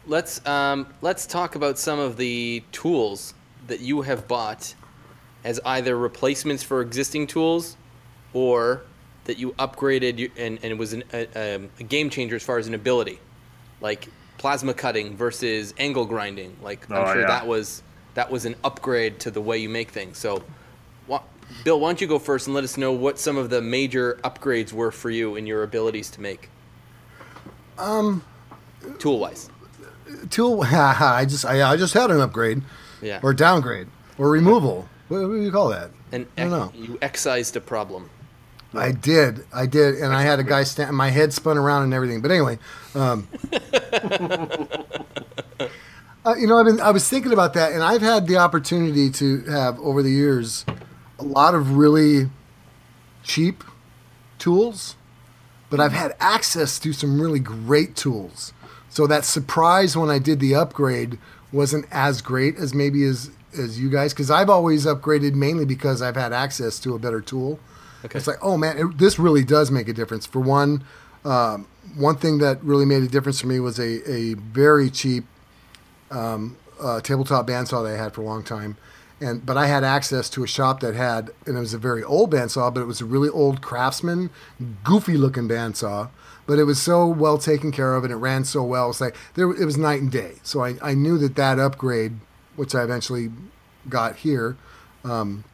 Let's 0.07 0.45
um, 0.47 0.87
let's 1.03 1.27
talk 1.27 1.55
about 1.55 1.79
some 1.79 1.99
of 1.99 2.17
the 2.17 2.63
tools 2.73 3.35
that 3.69 3.81
you 3.81 4.03
have 4.03 4.27
bought 4.29 4.75
as 5.45 5.61
either 5.65 5.97
replacements 5.97 6.63
for 6.63 6.81
existing 6.81 7.27
tools 7.27 7.77
or 8.33 8.83
that 9.25 9.39
you 9.39 9.53
upgraded 9.53 10.31
and, 10.37 10.59
and 10.63 10.73
it 10.73 10.79
was 10.79 10.93
an, 10.95 11.05
a, 11.13 11.57
um, 11.57 11.69
a 11.79 11.83
game 11.85 12.11
changer 12.11 12.37
as 12.37 12.43
far 12.43 12.59
as 12.59 12.67
an 12.67 12.75
ability, 12.75 13.19
like 13.81 14.09
plasma 14.39 14.75
cutting 14.75 15.17
versus 15.17 15.75
angle 15.79 16.07
grinding. 16.07 16.57
Like 16.63 16.91
I'm 16.91 16.97
Oh, 16.97 17.13
sure 17.13 17.21
yeah. 17.23 17.27
that 17.29 17.47
was 17.47 17.83
that 18.15 18.31
was 18.31 18.45
an 18.47 18.57
upgrade 18.65 19.21
to 19.21 19.31
the 19.31 19.41
way 19.41 19.59
you 19.59 19.69
make 19.69 19.91
things. 19.91 20.19
So, 20.19 20.43
wha- 21.07 21.23
Bill, 21.63 21.79
why 21.79 21.91
don't 21.91 22.01
you 22.01 22.07
go 22.09 22.19
first 22.19 22.47
and 22.49 22.55
let 22.55 22.65
us 22.65 22.77
know 22.77 22.91
what 22.93 23.19
some 23.19 23.37
of 23.37 23.49
the 23.49 23.61
major 23.63 24.19
upgrades 24.25 24.73
were 24.73 24.91
for 24.91 25.09
you 25.11 25.37
in 25.37 25.47
your 25.47 25.63
abilities 25.63 26.11
to 26.13 26.21
make? 26.21 26.49
Um, 27.79 28.25
tool 28.99 29.19
wise. 29.21 29.51
Tool. 30.31 30.63
I 30.65 31.27
just 31.27 31.45
I, 31.45 31.71
I 31.73 31.77
just 31.77 31.93
had 31.95 32.11
an 32.11 32.21
upgrade, 32.21 32.63
Yeah. 33.01 33.21
or 33.23 33.33
downgrade, 33.35 33.89
or 34.19 34.31
removal. 34.31 34.89
What, 35.09 35.23
what 35.23 35.35
do 35.35 35.43
you 35.43 35.53
call 35.53 35.69
that? 35.69 35.91
and 36.13 36.27
I 36.37 36.43
don't 36.43 36.51
know. 36.51 36.73
you 36.75 36.99
excised 37.03 37.57
a 37.57 37.61
problem. 37.61 38.11
I 38.75 38.93
did, 38.93 39.47
I 39.53 39.67
did, 39.67 39.95
and 39.95 40.13
I 40.13 40.23
had 40.23 40.41
a 40.41 40.45
guy 40.45 40.63
stand. 40.65 40.95
My 40.95 41.09
head 41.09 41.33
spun 41.33 41.57
around 41.57 41.85
and 41.85 41.95
everything. 41.95 42.21
But 42.21 42.31
anyway, 42.31 42.59
um, 42.95 43.27
uh, 46.25 46.35
you 46.37 46.47
know, 46.47 46.59
I've 46.59 46.67
been 46.67 46.81
I 46.81 46.91
was 46.91 47.09
thinking 47.09 47.33
about 47.33 47.55
that, 47.55 47.73
and 47.73 47.83
I've 47.83 48.03
had 48.03 48.27
the 48.27 48.37
opportunity 48.37 49.11
to 49.13 49.45
have 49.45 49.79
over 49.81 50.03
the 50.03 50.11
years 50.11 50.67
a 51.19 51.25
lot 51.25 51.55
of 51.55 51.77
really 51.77 52.29
cheap 53.23 53.65
tools, 54.39 54.97
but 55.71 55.81
I've 55.81 55.93
had 55.93 56.15
access 56.21 56.79
to 56.81 56.93
some 56.93 57.21
really 57.21 57.41
great 57.41 57.97
tools. 57.97 58.53
So 58.91 59.07
that 59.07 59.25
surprise 59.25 59.97
when 59.97 60.11
I 60.11 60.19
did 60.19 60.41
the 60.41 60.55
upgrade 60.55 61.19
wasn't 61.53 61.87
as 61.91 62.23
great 62.23 62.57
as 62.57 62.75
maybe 62.75 63.05
as 63.05 63.31
as 63.59 63.81
you 63.81 63.91
guys 63.91 64.13
because 64.13 64.31
I've 64.31 64.51
always 64.51 64.87
upgraded 64.87 65.35
mainly 65.35 65.65
because 65.65 66.03
I've 66.03 66.17
had 66.17 66.33
access 66.33 66.79
to 66.81 66.95
a 66.95 66.99
better 66.99 67.21
tool. 67.21 67.59
Okay. 68.05 68.19
It's 68.19 68.27
like, 68.27 68.39
oh 68.43 68.57
man, 68.57 68.79
it, 68.79 68.99
this 68.99 69.19
really 69.19 69.43
does 69.43 69.71
make 69.71 69.89
a 69.89 69.93
difference. 69.93 70.27
For 70.27 70.41
one, 70.41 70.85
um, 71.25 71.67
one 71.97 72.17
thing 72.17 72.39
that 72.39 72.63
really 72.63 72.85
made 72.85 73.03
a 73.03 73.09
difference 73.09 73.41
for 73.41 73.47
me 73.47 73.59
was 73.59 73.79
a, 73.79 74.09
a 74.11 74.35
very 74.35 74.91
cheap 74.91 75.25
um, 76.11 76.57
uh, 76.81 77.01
tabletop 77.01 77.47
bandsaw 77.47 77.85
that 77.85 77.95
I 77.95 78.03
had 78.03 78.13
for 78.13 78.21
a 78.21 78.25
long 78.25 78.43
time. 78.45 78.77
And 79.21 79.45
but 79.45 79.57
I 79.57 79.67
had 79.67 79.83
access 79.83 80.31
to 80.31 80.45
a 80.45 80.47
shop 80.47 80.81
that 80.81 80.95
had, 80.95 81.31
and 81.47 81.57
it 81.57 81.61
was 81.61 81.75
a 81.75 81.79
very 81.79 82.05
old 82.05 82.33
bandsaw, 82.33 82.73
but 82.73 82.81
it 82.81 82.87
was 82.87 83.01
a 83.01 83.05
really 83.05 83.29
old 83.29 83.61
Craftsman, 83.61 84.31
goofy 84.85 85.17
looking 85.17 85.49
bandsaw. 85.49 86.11
But 86.47 86.59
it 86.59 86.65
was 86.65 86.81
so 86.81 87.07
well 87.07 87.37
taken 87.37 87.73
care 87.73 87.95
of, 87.95 88.05
and 88.05 88.13
it 88.13 88.17
ran 88.17 88.45
so 88.45 88.63
well. 88.63 88.85
It 88.85 88.89
was 88.89 89.01
like 89.01 89.17
there, 89.35 89.51
it 89.51 89.65
was 89.65 89.77
night 89.77 90.01
and 90.01 90.11
day. 90.11 90.35
So 90.43 90.65
I, 90.65 90.77
I 90.81 90.95
knew 90.95 91.19
that 91.19 91.37
that 91.37 91.59
upgrade, 91.59 92.13
which 92.57 92.75
I 92.75 92.83
eventually 92.83 93.31
got 93.89 94.17
here, 94.17 94.57
um, 95.05 95.45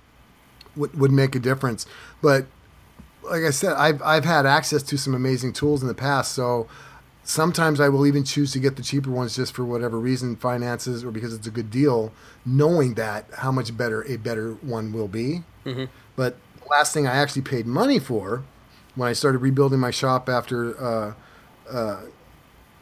would, 0.77 0.98
would 0.98 1.11
make 1.11 1.35
a 1.35 1.40
difference. 1.40 1.87
But 2.20 2.46
like 3.22 3.42
I 3.42 3.50
said, 3.50 3.72
I've 3.72 4.03
I've 4.03 4.24
had 4.24 4.46
access 4.46 4.83
to 4.85 4.98
some 4.98 5.14
amazing 5.14 5.55
tools 5.55 5.81
in 5.83 5.88
the 5.88 5.94
past. 5.94 6.33
So 6.33 6.68
sometimes 7.24 7.80
I 7.80 7.88
will 7.88 8.06
even 8.06 8.22
choose 8.24 8.52
to 8.52 8.58
get 8.58 8.76
the 8.76 8.82
cheaper 8.82 9.10
ones 9.10 9.37
just 9.37 9.54
for 9.54 9.64
whatever 9.64 9.98
reason, 9.98 10.37
finances 10.37 11.04
or 11.04 11.10
because 11.10 11.34
it's 11.34 11.46
a 11.46 11.50
good 11.50 11.70
deal, 11.70 12.12
knowing 12.44 12.94
that 12.94 13.26
how 13.38 13.50
much 13.50 13.76
better 13.76 14.02
a 14.04 14.16
better 14.16 14.52
one 14.62 14.92
will 14.92 15.08
be. 15.08 15.42
But 16.16 16.37
the 16.62 16.68
last 16.68 16.92
thing 16.94 17.06
I 17.06 17.16
actually 17.16 17.42
paid 17.42 17.66
money 17.66 17.98
for 17.98 18.44
when 18.94 19.08
I 19.08 19.12
started 19.12 19.38
rebuilding 19.38 19.80
my 19.80 19.90
shop 19.90 20.28
after 20.28 20.78
uh, 20.80 21.14
uh, 21.70 22.02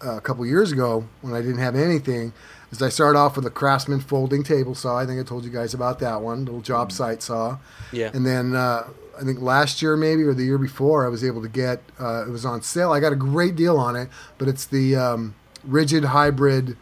a 0.03 0.21
couple 0.21 0.45
years 0.45 0.73
ago 0.73 1.07
when 1.21 1.33
I 1.35 1.41
didn't 1.41 1.59
have 1.59 1.77
anything 1.77 2.33
is 2.73 2.83
I 2.83 2.89
started 2.89 3.19
off 3.19 3.37
with 3.37 3.47
a 3.47 3.51
Craftsman 3.51 4.01
folding 4.01 4.43
table 4.43 4.75
saw. 4.75 4.99
I 4.99 5.07
think 5.07 5.21
I 5.21 5.23
told 5.23 5.45
you 5.45 5.51
guys 5.51 5.75
about 5.75 6.01
that 6.01 6.21
one, 6.23 6.45
little 6.45 6.63
job 6.63 6.91
site 6.91 7.23
saw. 7.23 7.59
Yeah. 7.93 8.11
And 8.13 8.27
then 8.27 8.57
uh, 8.57 8.89
I 9.21 9.23
think 9.23 9.41
last 9.41 9.83
year 9.83 9.97
maybe 9.97 10.23
or 10.23 10.35
the 10.35 10.45
year 10.45 10.59
before 10.59 11.05
I 11.05 11.09
was 11.09 11.23
able 11.23 11.43
to 11.43 11.49
get 11.49 11.83
uh, 12.01 12.25
it 12.27 12.31
was 12.31 12.45
on 12.45 12.63
sale. 12.63 12.93
I 12.93 12.99
got 12.99 13.13
a 13.13 13.17
great 13.17 13.55
deal 13.55 13.77
on 13.77 13.95
it, 13.95 14.09
but 14.39 14.49
it's 14.49 14.65
the 14.65 14.97
um, 14.97 15.35
Ridgid 15.69 16.07
hybrid 16.07 16.77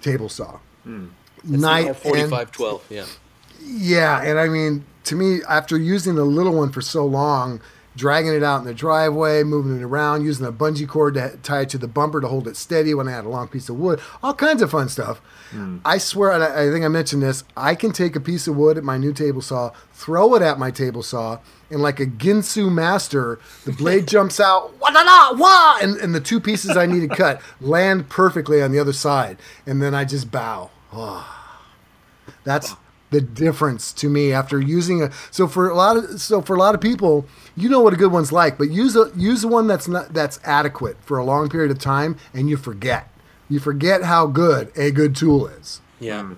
table 0.00 0.28
saw. 0.28 0.58
Night 1.44 1.86
and 1.86 1.96
4512, 1.96 2.86
yeah. 2.90 3.06
yeah, 3.62 4.22
and 4.22 4.38
I 4.38 4.48
mean, 4.48 4.84
to 5.04 5.16
me, 5.16 5.40
after 5.48 5.78
using 5.78 6.14
the 6.14 6.24
little 6.24 6.54
one 6.54 6.70
for 6.70 6.80
so 6.82 7.06
long, 7.06 7.60
dragging 7.96 8.32
it 8.32 8.42
out 8.42 8.60
in 8.60 8.66
the 8.66 8.74
driveway, 8.74 9.42
moving 9.42 9.78
it 9.78 9.82
around, 9.82 10.24
using 10.24 10.46
a 10.46 10.52
bungee 10.52 10.88
cord 10.88 11.14
to 11.14 11.36
tie 11.42 11.62
it 11.62 11.68
to 11.70 11.78
the 11.78 11.88
bumper 11.88 12.20
to 12.20 12.28
hold 12.28 12.46
it 12.46 12.56
steady 12.56 12.94
when 12.94 13.08
I 13.08 13.12
had 13.12 13.24
a 13.24 13.28
long 13.28 13.48
piece 13.48 13.68
of 13.68 13.78
wood, 13.78 14.00
all 14.22 14.34
kinds 14.34 14.62
of 14.62 14.70
fun 14.70 14.88
stuff. 14.88 15.18
Hmm. 15.50 15.78
I 15.84 15.98
swear, 15.98 16.32
I, 16.32 16.66
I 16.66 16.70
think 16.70 16.84
I 16.84 16.88
mentioned 16.88 17.22
this, 17.22 17.44
I 17.56 17.74
can 17.74 17.92
take 17.92 18.14
a 18.14 18.20
piece 18.20 18.46
of 18.46 18.56
wood 18.56 18.78
at 18.78 18.84
my 18.84 18.96
new 18.96 19.12
table 19.12 19.42
saw, 19.42 19.72
throw 19.92 20.34
it 20.34 20.42
at 20.42 20.58
my 20.58 20.70
table 20.70 21.02
saw, 21.02 21.40
and 21.70 21.82
like 21.82 22.00
a 22.00 22.06
Ginsu 22.06 22.72
master, 22.72 23.40
the 23.64 23.72
blade 23.72 24.06
jumps 24.08 24.38
out, 24.38 24.78
wah 24.80 24.90
da 24.90 25.02
da 25.02 25.36
wah, 25.36 25.78
and, 25.82 25.96
and 25.96 26.14
the 26.14 26.20
two 26.20 26.40
pieces 26.40 26.76
I 26.76 26.86
need 26.86 27.08
to 27.08 27.14
cut 27.14 27.40
land 27.60 28.08
perfectly 28.08 28.62
on 28.62 28.70
the 28.70 28.78
other 28.78 28.92
side, 28.92 29.38
and 29.66 29.82
then 29.82 29.94
I 29.94 30.04
just 30.04 30.30
bow. 30.30 30.70
Ah. 30.92 31.38
That's 32.44 32.74
the 33.10 33.20
difference 33.20 33.92
to 33.94 34.08
me 34.08 34.32
after 34.32 34.60
using 34.60 35.02
a. 35.02 35.10
So 35.30 35.46
for 35.46 35.68
a 35.68 35.74
lot 35.74 35.96
of 35.96 36.20
so 36.20 36.40
for 36.40 36.54
a 36.54 36.58
lot 36.58 36.74
of 36.74 36.80
people, 36.80 37.26
you 37.56 37.68
know 37.68 37.80
what 37.80 37.92
a 37.92 37.96
good 37.96 38.12
one's 38.12 38.32
like, 38.32 38.56
but 38.56 38.70
use 38.70 38.96
a 38.96 39.10
use 39.16 39.44
one 39.44 39.66
that's 39.66 39.88
not 39.88 40.14
that's 40.14 40.40
adequate 40.44 40.96
for 41.02 41.18
a 41.18 41.24
long 41.24 41.48
period 41.48 41.70
of 41.70 41.78
time, 41.78 42.16
and 42.32 42.48
you 42.48 42.56
forget. 42.56 43.08
You 43.48 43.58
forget 43.58 44.04
how 44.04 44.28
good 44.28 44.70
a 44.76 44.92
good 44.92 45.16
tool 45.16 45.48
is. 45.48 45.80
Yeah. 45.98 46.22
Hmm. 46.22 46.34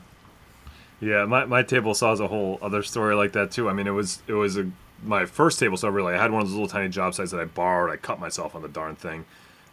Yeah, 1.00 1.24
my, 1.24 1.44
my 1.46 1.64
table 1.64 1.94
saw 1.94 2.12
is 2.12 2.20
a 2.20 2.28
whole 2.28 2.60
other 2.62 2.84
story 2.84 3.16
like 3.16 3.32
that 3.32 3.50
too. 3.50 3.68
I 3.68 3.72
mean, 3.72 3.88
it 3.88 3.92
was 3.92 4.22
it 4.28 4.34
was 4.34 4.56
a 4.56 4.70
my 5.02 5.26
first 5.26 5.58
table 5.58 5.76
saw 5.76 5.88
really. 5.88 6.14
I 6.14 6.22
had 6.22 6.30
one 6.30 6.42
of 6.42 6.48
those 6.48 6.54
little 6.54 6.68
tiny 6.68 6.88
job 6.88 7.14
sites 7.14 7.32
that 7.32 7.40
I 7.40 7.44
borrowed. 7.44 7.90
I 7.90 7.96
cut 7.96 8.20
myself 8.20 8.54
on 8.54 8.62
the 8.62 8.68
darn 8.68 8.94
thing. 8.94 9.24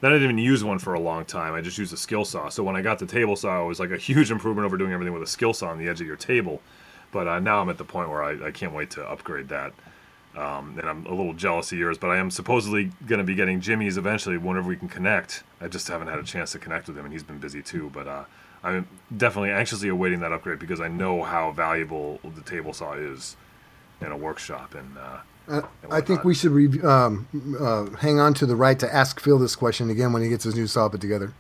Then 0.02 0.12
I 0.12 0.16
didn't 0.16 0.32
even 0.32 0.38
use 0.38 0.64
one 0.64 0.80
for 0.80 0.94
a 0.94 1.00
long 1.00 1.26
time. 1.26 1.54
I 1.54 1.62
just 1.62 1.78
used 1.78 1.94
a 1.94 1.98
Skil 1.98 2.26
saw. 2.26 2.50
So 2.50 2.64
when 2.64 2.76
I 2.76 2.82
got 2.82 3.00
the 3.00 3.06
table 3.06 3.36
saw, 3.36 3.64
it 3.64 3.68
was 3.68 3.80
like 3.80 3.92
a 3.92 3.98
huge 3.98 4.32
improvement 4.36 4.66
over 4.66 4.78
doing 4.78 4.92
everything 4.92 5.14
with 5.14 5.24
a 5.24 5.28
Skil 5.28 5.54
saw 5.54 5.70
on 5.70 5.78
the 5.78 5.88
edge 5.88 6.02
of 6.02 6.08
your 6.08 6.16
table. 6.16 6.62
But 7.12 7.28
uh, 7.28 7.39
now 7.39 7.62
I'm 7.62 7.69
at 7.69 7.78
the 7.78 7.84
point 7.86 8.10
where 8.10 8.24
I, 8.24 8.48
I 8.48 8.52
can't 8.52 8.74
wait 8.74 8.91
to 8.91 9.04
upgrade 9.04 9.50
that. 9.50 9.74
Um, 10.38 10.76
and 10.78 10.88
I'm 10.88 11.06
a 11.08 11.10
little 11.10 11.34
jealous 11.34 11.72
of 11.72 11.78
yours, 11.80 11.98
but 11.98 12.12
I 12.12 12.17
am 12.17 12.30
supposedly 12.30 12.91
going 13.08 13.17
to 13.17 13.26
be 13.26 13.34
getting 13.36 13.60
Jimmy's 13.62 13.98
eventually 13.98 14.38
whenever 14.38 14.67
we 14.69 14.76
can 14.76 14.88
connect. 14.88 15.43
I 15.60 15.67
just 15.67 15.88
haven't 15.88 16.08
had 16.08 16.19
a 16.19 16.24
chance 16.24 16.52
to 16.52 16.60
connect 16.60 16.88
with 16.88 16.98
him, 16.98 17.06
and 17.06 17.12
he's 17.12 17.24
been 17.24 17.39
busy 17.39 17.62
too. 17.63 17.89
But 17.93 18.08
uh, 18.08 18.24
I'm 18.63 18.88
definitely 19.15 19.50
anxiously 19.52 19.89
awaiting 19.89 20.19
that 20.19 20.32
upgrade 20.32 20.60
because 20.60 20.80
I 20.80 20.88
know 20.88 21.24
how 21.24 21.52
valuable 21.52 22.19
the 22.36 22.41
table 22.41 22.74
saw 22.74 22.93
is 22.93 23.36
in 24.02 24.12
a 24.12 24.17
workshop. 24.17 24.76
And 24.76 24.98
uh, 24.98 25.17
Uh, 25.50 25.62
and 25.84 25.93
I 25.93 26.02
think 26.02 26.24
we 26.24 26.36
should 26.36 26.52
re- 26.52 26.82
um, 26.84 27.28
uh, 27.60 27.89
hang 27.98 28.19
on 28.19 28.36
to 28.36 28.45
the 28.45 28.56
right 28.56 28.78
to 28.80 28.93
ask 28.95 29.19
Phil 29.19 29.39
this 29.39 29.56
question 29.56 29.89
again 29.89 30.13
when 30.13 30.22
he 30.22 30.30
gets 30.30 30.43
his 30.43 30.56
new 30.56 30.67
saw 30.67 30.88
put 30.89 31.02
together. 31.02 31.34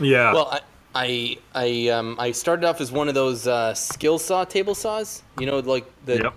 yeah, 0.00 0.32
Well, 0.32 0.48
I 0.50 0.60
I 0.94 1.38
I, 1.54 1.88
um, 1.88 2.16
I 2.18 2.32
started 2.32 2.66
off 2.66 2.80
as 2.80 2.92
one 2.92 3.08
of 3.08 3.14
those 3.14 3.46
uh, 3.46 3.74
Skil 3.74 4.18
saw 4.18 4.44
table 4.44 4.74
saws. 4.74 5.22
You 5.38 5.46
know, 5.46 5.58
like 5.58 5.86
the 6.04 6.18
yep. 6.18 6.34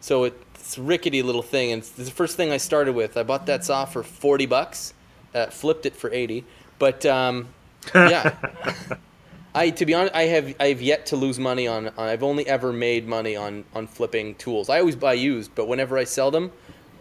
so 0.00 0.24
it's 0.24 0.78
a 0.78 0.82
rickety 0.82 1.22
little 1.22 1.42
thing, 1.42 1.72
and 1.72 1.80
it's 1.80 1.90
the 1.90 2.04
first 2.10 2.36
thing 2.36 2.52
I 2.52 2.58
started 2.58 2.94
with. 2.94 3.16
I 3.16 3.22
bought 3.22 3.46
that 3.46 3.64
saw 3.64 3.84
for 3.84 4.02
forty 4.02 4.46
bucks, 4.46 4.94
uh, 5.34 5.46
flipped 5.46 5.86
it 5.86 5.96
for 5.96 6.12
eighty. 6.12 6.44
But 6.78 7.04
um, 7.06 7.48
yeah, 7.94 8.36
I 9.54 9.70
to 9.70 9.84
be 9.84 9.94
honest, 9.94 10.14
I 10.14 10.22
have 10.22 10.54
I 10.60 10.68
have 10.68 10.80
yet 10.80 11.06
to 11.06 11.16
lose 11.16 11.38
money 11.38 11.66
on. 11.66 11.88
on 11.88 12.08
I've 12.08 12.22
only 12.22 12.46
ever 12.46 12.72
made 12.72 13.08
money 13.08 13.34
on 13.34 13.64
on 13.74 13.88
flipping 13.88 14.36
tools. 14.36 14.68
I 14.68 14.78
always 14.78 14.96
buy 14.96 15.14
used, 15.14 15.54
but 15.54 15.66
whenever 15.66 15.98
I 15.98 16.04
sell 16.04 16.30
them, 16.30 16.52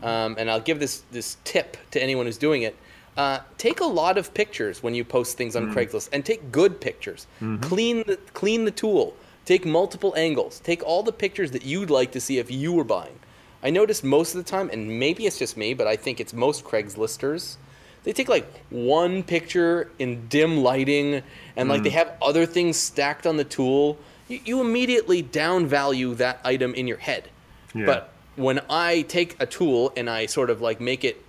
um, 0.01 0.35
and 0.39 0.49
I'll 0.49 0.61
give 0.61 0.79
this 0.79 1.03
this 1.11 1.37
tip 1.43 1.77
to 1.91 2.01
anyone 2.01 2.25
who's 2.25 2.37
doing 2.37 2.63
it. 2.63 2.75
Uh, 3.17 3.39
take 3.57 3.81
a 3.81 3.85
lot 3.85 4.17
of 4.17 4.33
pictures 4.33 4.81
when 4.81 4.95
you 4.95 5.03
post 5.03 5.37
things 5.37 5.55
on 5.55 5.67
mm. 5.67 5.73
Craigslist, 5.73 6.09
and 6.13 6.25
take 6.25 6.51
good 6.51 6.79
pictures. 6.79 7.27
Mm-hmm. 7.41 7.63
Clean 7.63 8.03
the 8.07 8.17
clean 8.33 8.65
the 8.65 8.71
tool. 8.71 9.15
Take 9.45 9.65
multiple 9.65 10.13
angles. 10.15 10.59
Take 10.59 10.83
all 10.83 11.03
the 11.03 11.11
pictures 11.11 11.51
that 11.51 11.65
you'd 11.65 11.89
like 11.89 12.11
to 12.11 12.21
see 12.21 12.37
if 12.37 12.49
you 12.49 12.71
were 12.71 12.83
buying. 12.83 13.19
I 13.63 13.69
noticed 13.69 14.03
most 14.03 14.33
of 14.33 14.43
the 14.43 14.49
time, 14.49 14.69
and 14.71 14.99
maybe 14.99 15.25
it's 15.25 15.37
just 15.37 15.57
me, 15.57 15.73
but 15.73 15.87
I 15.87 15.95
think 15.95 16.19
it's 16.19 16.33
most 16.33 16.63
Craigslisters. 16.63 17.57
They 18.03 18.13
take 18.13 18.29
like 18.29 18.47
one 18.69 19.23
picture 19.23 19.91
in 19.99 20.27
dim 20.27 20.57
lighting, 20.57 21.21
and 21.55 21.69
like 21.69 21.83
they 21.83 21.89
mm. 21.89 21.93
have 21.93 22.13
other 22.21 22.45
things 22.45 22.77
stacked 22.77 23.27
on 23.27 23.37
the 23.37 23.43
tool. 23.43 23.97
You, 24.27 24.39
you 24.45 24.61
immediately 24.61 25.21
downvalue 25.21 26.15
that 26.17 26.39
item 26.43 26.73
in 26.73 26.87
your 26.87 26.97
head. 26.97 27.29
Yeah. 27.75 27.85
But 27.85 28.13
when 28.35 28.61
I 28.69 29.01
take 29.03 29.35
a 29.39 29.45
tool 29.45 29.93
and 29.95 30.09
I 30.09 30.25
sort 30.25 30.49
of 30.49 30.61
like 30.61 30.79
make 30.81 31.03
it, 31.03 31.23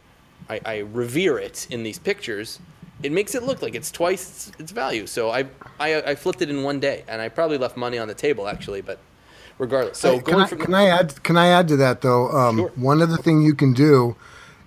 I, 0.49 0.61
I 0.65 0.79
revere 0.79 1.39
it 1.39 1.67
in 1.71 1.83
these 1.83 1.99
pictures, 1.99 2.59
it 3.03 3.13
makes 3.13 3.35
it 3.35 3.43
look 3.43 3.63
like 3.63 3.75
it's 3.75 3.91
twice 3.91 4.49
its, 4.49 4.61
its 4.61 4.73
value. 4.73 5.07
So 5.07 5.31
I, 5.31 5.47
I 5.81 6.03
I 6.03 6.15
flipped 6.15 6.43
it 6.43 6.51
in 6.51 6.63
one 6.63 6.81
day, 6.81 7.05
and 7.09 7.21
I 7.21 7.29
probably 7.29 7.59
left 7.59 7.77
money 7.77 7.99
on 7.99 8.09
the 8.09 8.15
table 8.15 8.49
actually, 8.49 8.81
but 8.81 8.99
regardless. 9.59 9.99
So 9.99 10.21
can, 10.21 10.33
going 10.33 10.45
I, 10.45 10.47
from 10.47 10.59
can 10.59 10.75
I 10.75 10.87
add? 10.87 11.23
Can 11.23 11.37
I 11.37 11.49
add 11.49 11.69
to 11.69 11.77
that 11.77 12.01
though? 12.01 12.29
Um, 12.31 12.59
Sure. 12.59 12.73
One 12.77 13.03
other 13.03 13.17
thing 13.17 13.43
you 13.43 13.55
can 13.55 13.73
do 13.73 14.17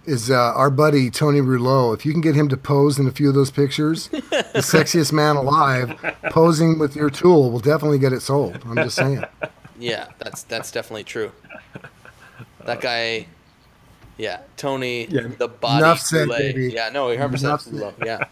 is 0.06 0.30
uh, 0.30 0.36
our 0.36 0.70
buddy 0.70 1.10
Tony 1.10 1.42
Rouleau. 1.42 1.94
If 1.94 2.06
you 2.06 2.12
can 2.12 2.22
get 2.22 2.36
him 2.36 2.48
to 2.50 2.58
pose 2.58 3.00
in 3.00 3.08
a 3.08 3.12
few 3.12 3.30
of 3.30 3.36
those 3.36 3.52
pictures, 3.52 4.08
the 4.10 4.62
sexiest 4.62 5.12
man 5.12 5.36
alive, 5.36 5.98
posing 6.30 6.78
with 6.78 6.96
your 6.96 7.10
tool 7.10 7.52
will 7.52 7.60
definitely 7.60 8.00
get 8.00 8.14
it 8.14 8.22
sold. 8.22 8.60
I'm 8.66 8.76
just 8.76 8.96
saying. 8.96 9.24
Yeah, 9.80 10.08
that's 10.20 10.44
that's 10.44 10.72
definitely 10.72 11.04
true. 11.04 11.32
That 12.66 12.82
guy, 12.82 13.28
yeah, 14.18 14.42
Tony, 14.58 15.08
Yeah, 15.08 15.28
the 15.38 15.48
body 15.48 15.84
enough 15.84 16.00
said, 16.00 16.30
baby. 16.30 16.72
Yeah, 16.74 16.90
no, 16.90 17.08
100 17.08 17.40
Enough 17.40 17.64
percent 17.66 17.76
low. 17.76 17.94
Yeah. 18.04 18.26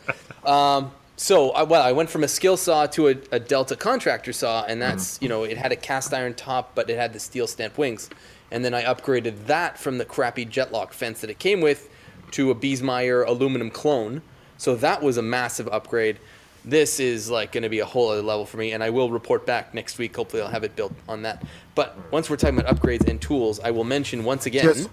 Um, 0.45 0.91
so 1.15 1.51
I, 1.51 1.63
well, 1.63 1.81
I 1.81 1.91
went 1.91 2.09
from 2.09 2.23
a 2.23 2.27
Skil 2.27 2.57
saw 2.57 2.85
to 2.87 3.09
a, 3.09 3.15
a 3.31 3.39
Delta 3.39 3.75
contractor 3.75 4.33
saw, 4.33 4.65
and 4.65 4.81
that's 4.81 5.21
you 5.21 5.29
know 5.29 5.43
it 5.43 5.57
had 5.57 5.71
a 5.71 5.75
cast 5.75 6.13
iron 6.13 6.33
top, 6.33 6.73
but 6.75 6.89
it 6.89 6.97
had 6.97 7.13
the 7.13 7.19
steel 7.19 7.47
stamped 7.47 7.77
wings, 7.77 8.09
and 8.51 8.65
then 8.65 8.73
I 8.73 8.83
upgraded 8.83 9.45
that 9.45 9.77
from 9.77 9.97
the 9.97 10.05
crappy 10.05 10.45
Jetlock 10.45 10.91
fence 10.91 11.21
that 11.21 11.29
it 11.29 11.39
came 11.39 11.61
with 11.61 11.89
to 12.31 12.49
a 12.51 12.55
Biesemeyer 12.55 13.25
aluminum 13.27 13.69
clone. 13.69 14.21
So 14.57 14.75
that 14.75 15.01
was 15.01 15.17
a 15.17 15.21
massive 15.21 15.67
upgrade. 15.69 16.19
This 16.65 16.99
is 16.99 17.29
like 17.29 17.51
going 17.51 17.63
to 17.63 17.69
be 17.69 17.79
a 17.79 17.85
whole 17.85 18.09
other 18.09 18.21
level 18.21 18.45
for 18.45 18.57
me, 18.57 18.71
and 18.71 18.81
I 18.81 18.89
will 18.89 19.11
report 19.11 19.45
back 19.45 19.73
next 19.73 19.97
week. 19.97 20.15
Hopefully, 20.15 20.41
I'll 20.41 20.49
have 20.49 20.63
it 20.63 20.75
built 20.75 20.93
on 21.09 21.23
that. 21.23 21.43
But 21.75 21.97
once 22.11 22.29
we're 22.29 22.37
talking 22.37 22.57
about 22.57 22.73
upgrades 22.73 23.07
and 23.09 23.21
tools, 23.21 23.59
I 23.59 23.71
will 23.71 23.83
mention 23.83 24.23
once 24.23 24.45
again. 24.45 24.63
Just 24.63 24.89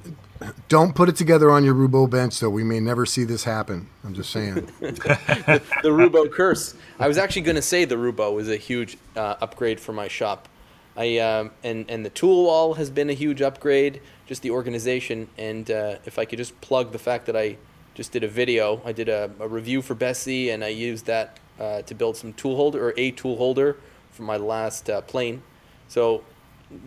don't 0.69 0.95
put 0.95 1.09
it 1.09 1.17
together 1.17 1.51
on 1.51 1.65
your 1.65 1.75
Roubo 1.75 2.11
bench, 2.11 2.41
though. 2.41 2.51
We 2.51 2.65
may 2.65 2.81
never 2.81 3.07
see 3.07 3.25
this 3.25 3.45
happen. 3.45 3.89
I'm 4.05 4.15
just 4.15 4.31
saying. 4.31 4.55
the 4.81 5.63
Roubo 5.85 6.33
curse. 6.33 6.75
I 6.99 7.07
was 7.07 7.19
actually 7.19 7.43
going 7.43 7.57
to 7.57 7.63
say 7.63 7.85
the 7.85 7.97
Roubo 7.97 8.35
was 8.35 8.49
a 8.49 8.57
huge 8.57 8.97
uh, 9.15 9.37
upgrade 9.41 9.79
for 9.79 9.93
my 9.93 10.09
shop. 10.09 10.49
I 10.97 11.19
um, 11.19 11.53
and 11.63 11.89
and 11.89 12.05
the 12.05 12.11
tool 12.11 12.45
wall 12.45 12.75
has 12.75 12.91
been 12.91 13.11
a 13.11 13.15
huge 13.15 13.43
upgrade. 13.43 14.01
Just 14.27 14.43
the 14.43 14.51
organization, 14.51 15.29
and 15.39 15.71
uh, 15.71 15.97
if 16.05 16.19
I 16.19 16.25
could 16.25 16.39
just 16.39 16.61
plug 16.61 16.91
the 16.93 16.99
fact 16.99 17.27
that 17.27 17.37
I 17.37 17.57
just 17.95 18.13
did 18.13 18.25
a 18.25 18.29
video. 18.29 18.81
I 18.85 18.93
did 18.93 19.09
a, 19.09 19.31
a 19.41 19.49
review 19.49 19.83
for 19.83 19.95
Bessey, 19.95 20.53
and 20.55 20.65
I 20.65 20.69
used 20.69 21.07
that 21.07 21.39
uh, 21.61 21.83
to 21.83 21.95
build 21.95 22.17
some 22.17 22.33
tool 22.33 22.57
holder 22.57 22.89
or 22.89 22.95
a 22.97 23.11
tool 23.13 23.37
holder 23.37 23.77
for 24.11 24.23
my 24.23 24.37
last 24.37 24.91
uh, 24.91 25.01
plane. 25.03 25.43
So 25.89 26.25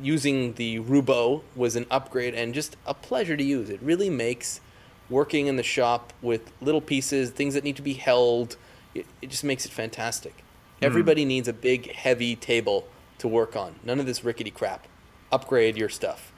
using 0.01 0.53
the 0.53 0.79
Roubo 0.79 1.43
was 1.55 1.75
an 1.75 1.85
upgrade 1.91 2.33
and 2.33 2.53
just 2.53 2.75
a 2.85 2.93
pleasure 2.93 3.37
to 3.37 3.43
use. 3.43 3.69
It 3.69 3.81
really 3.81 4.09
makes 4.09 4.61
working 5.09 5.47
in 5.47 5.57
the 5.57 5.63
shop 5.63 6.13
with 6.21 6.51
little 6.61 6.81
pieces, 6.81 7.29
things 7.29 7.53
that 7.53 7.63
need 7.63 7.75
to 7.75 7.81
be 7.81 7.93
held, 7.93 8.57
it, 8.95 9.05
it 9.21 9.29
just 9.29 9.43
makes 9.43 9.65
it 9.65 9.71
fantastic. 9.71 10.43
Everybody 10.81 11.23
needs 11.23 11.47
a 11.47 11.53
big, 11.53 11.93
heavy 11.93 12.35
table 12.35 12.85
to 13.19 13.27
work 13.29 13.55
on. 13.55 13.75
None 13.85 14.01
of 14.01 14.05
this 14.05 14.25
rickety 14.25 14.51
crap. 14.51 14.85
Upgrade 15.31 15.77
your 15.77 15.87
stuff. 15.87 16.33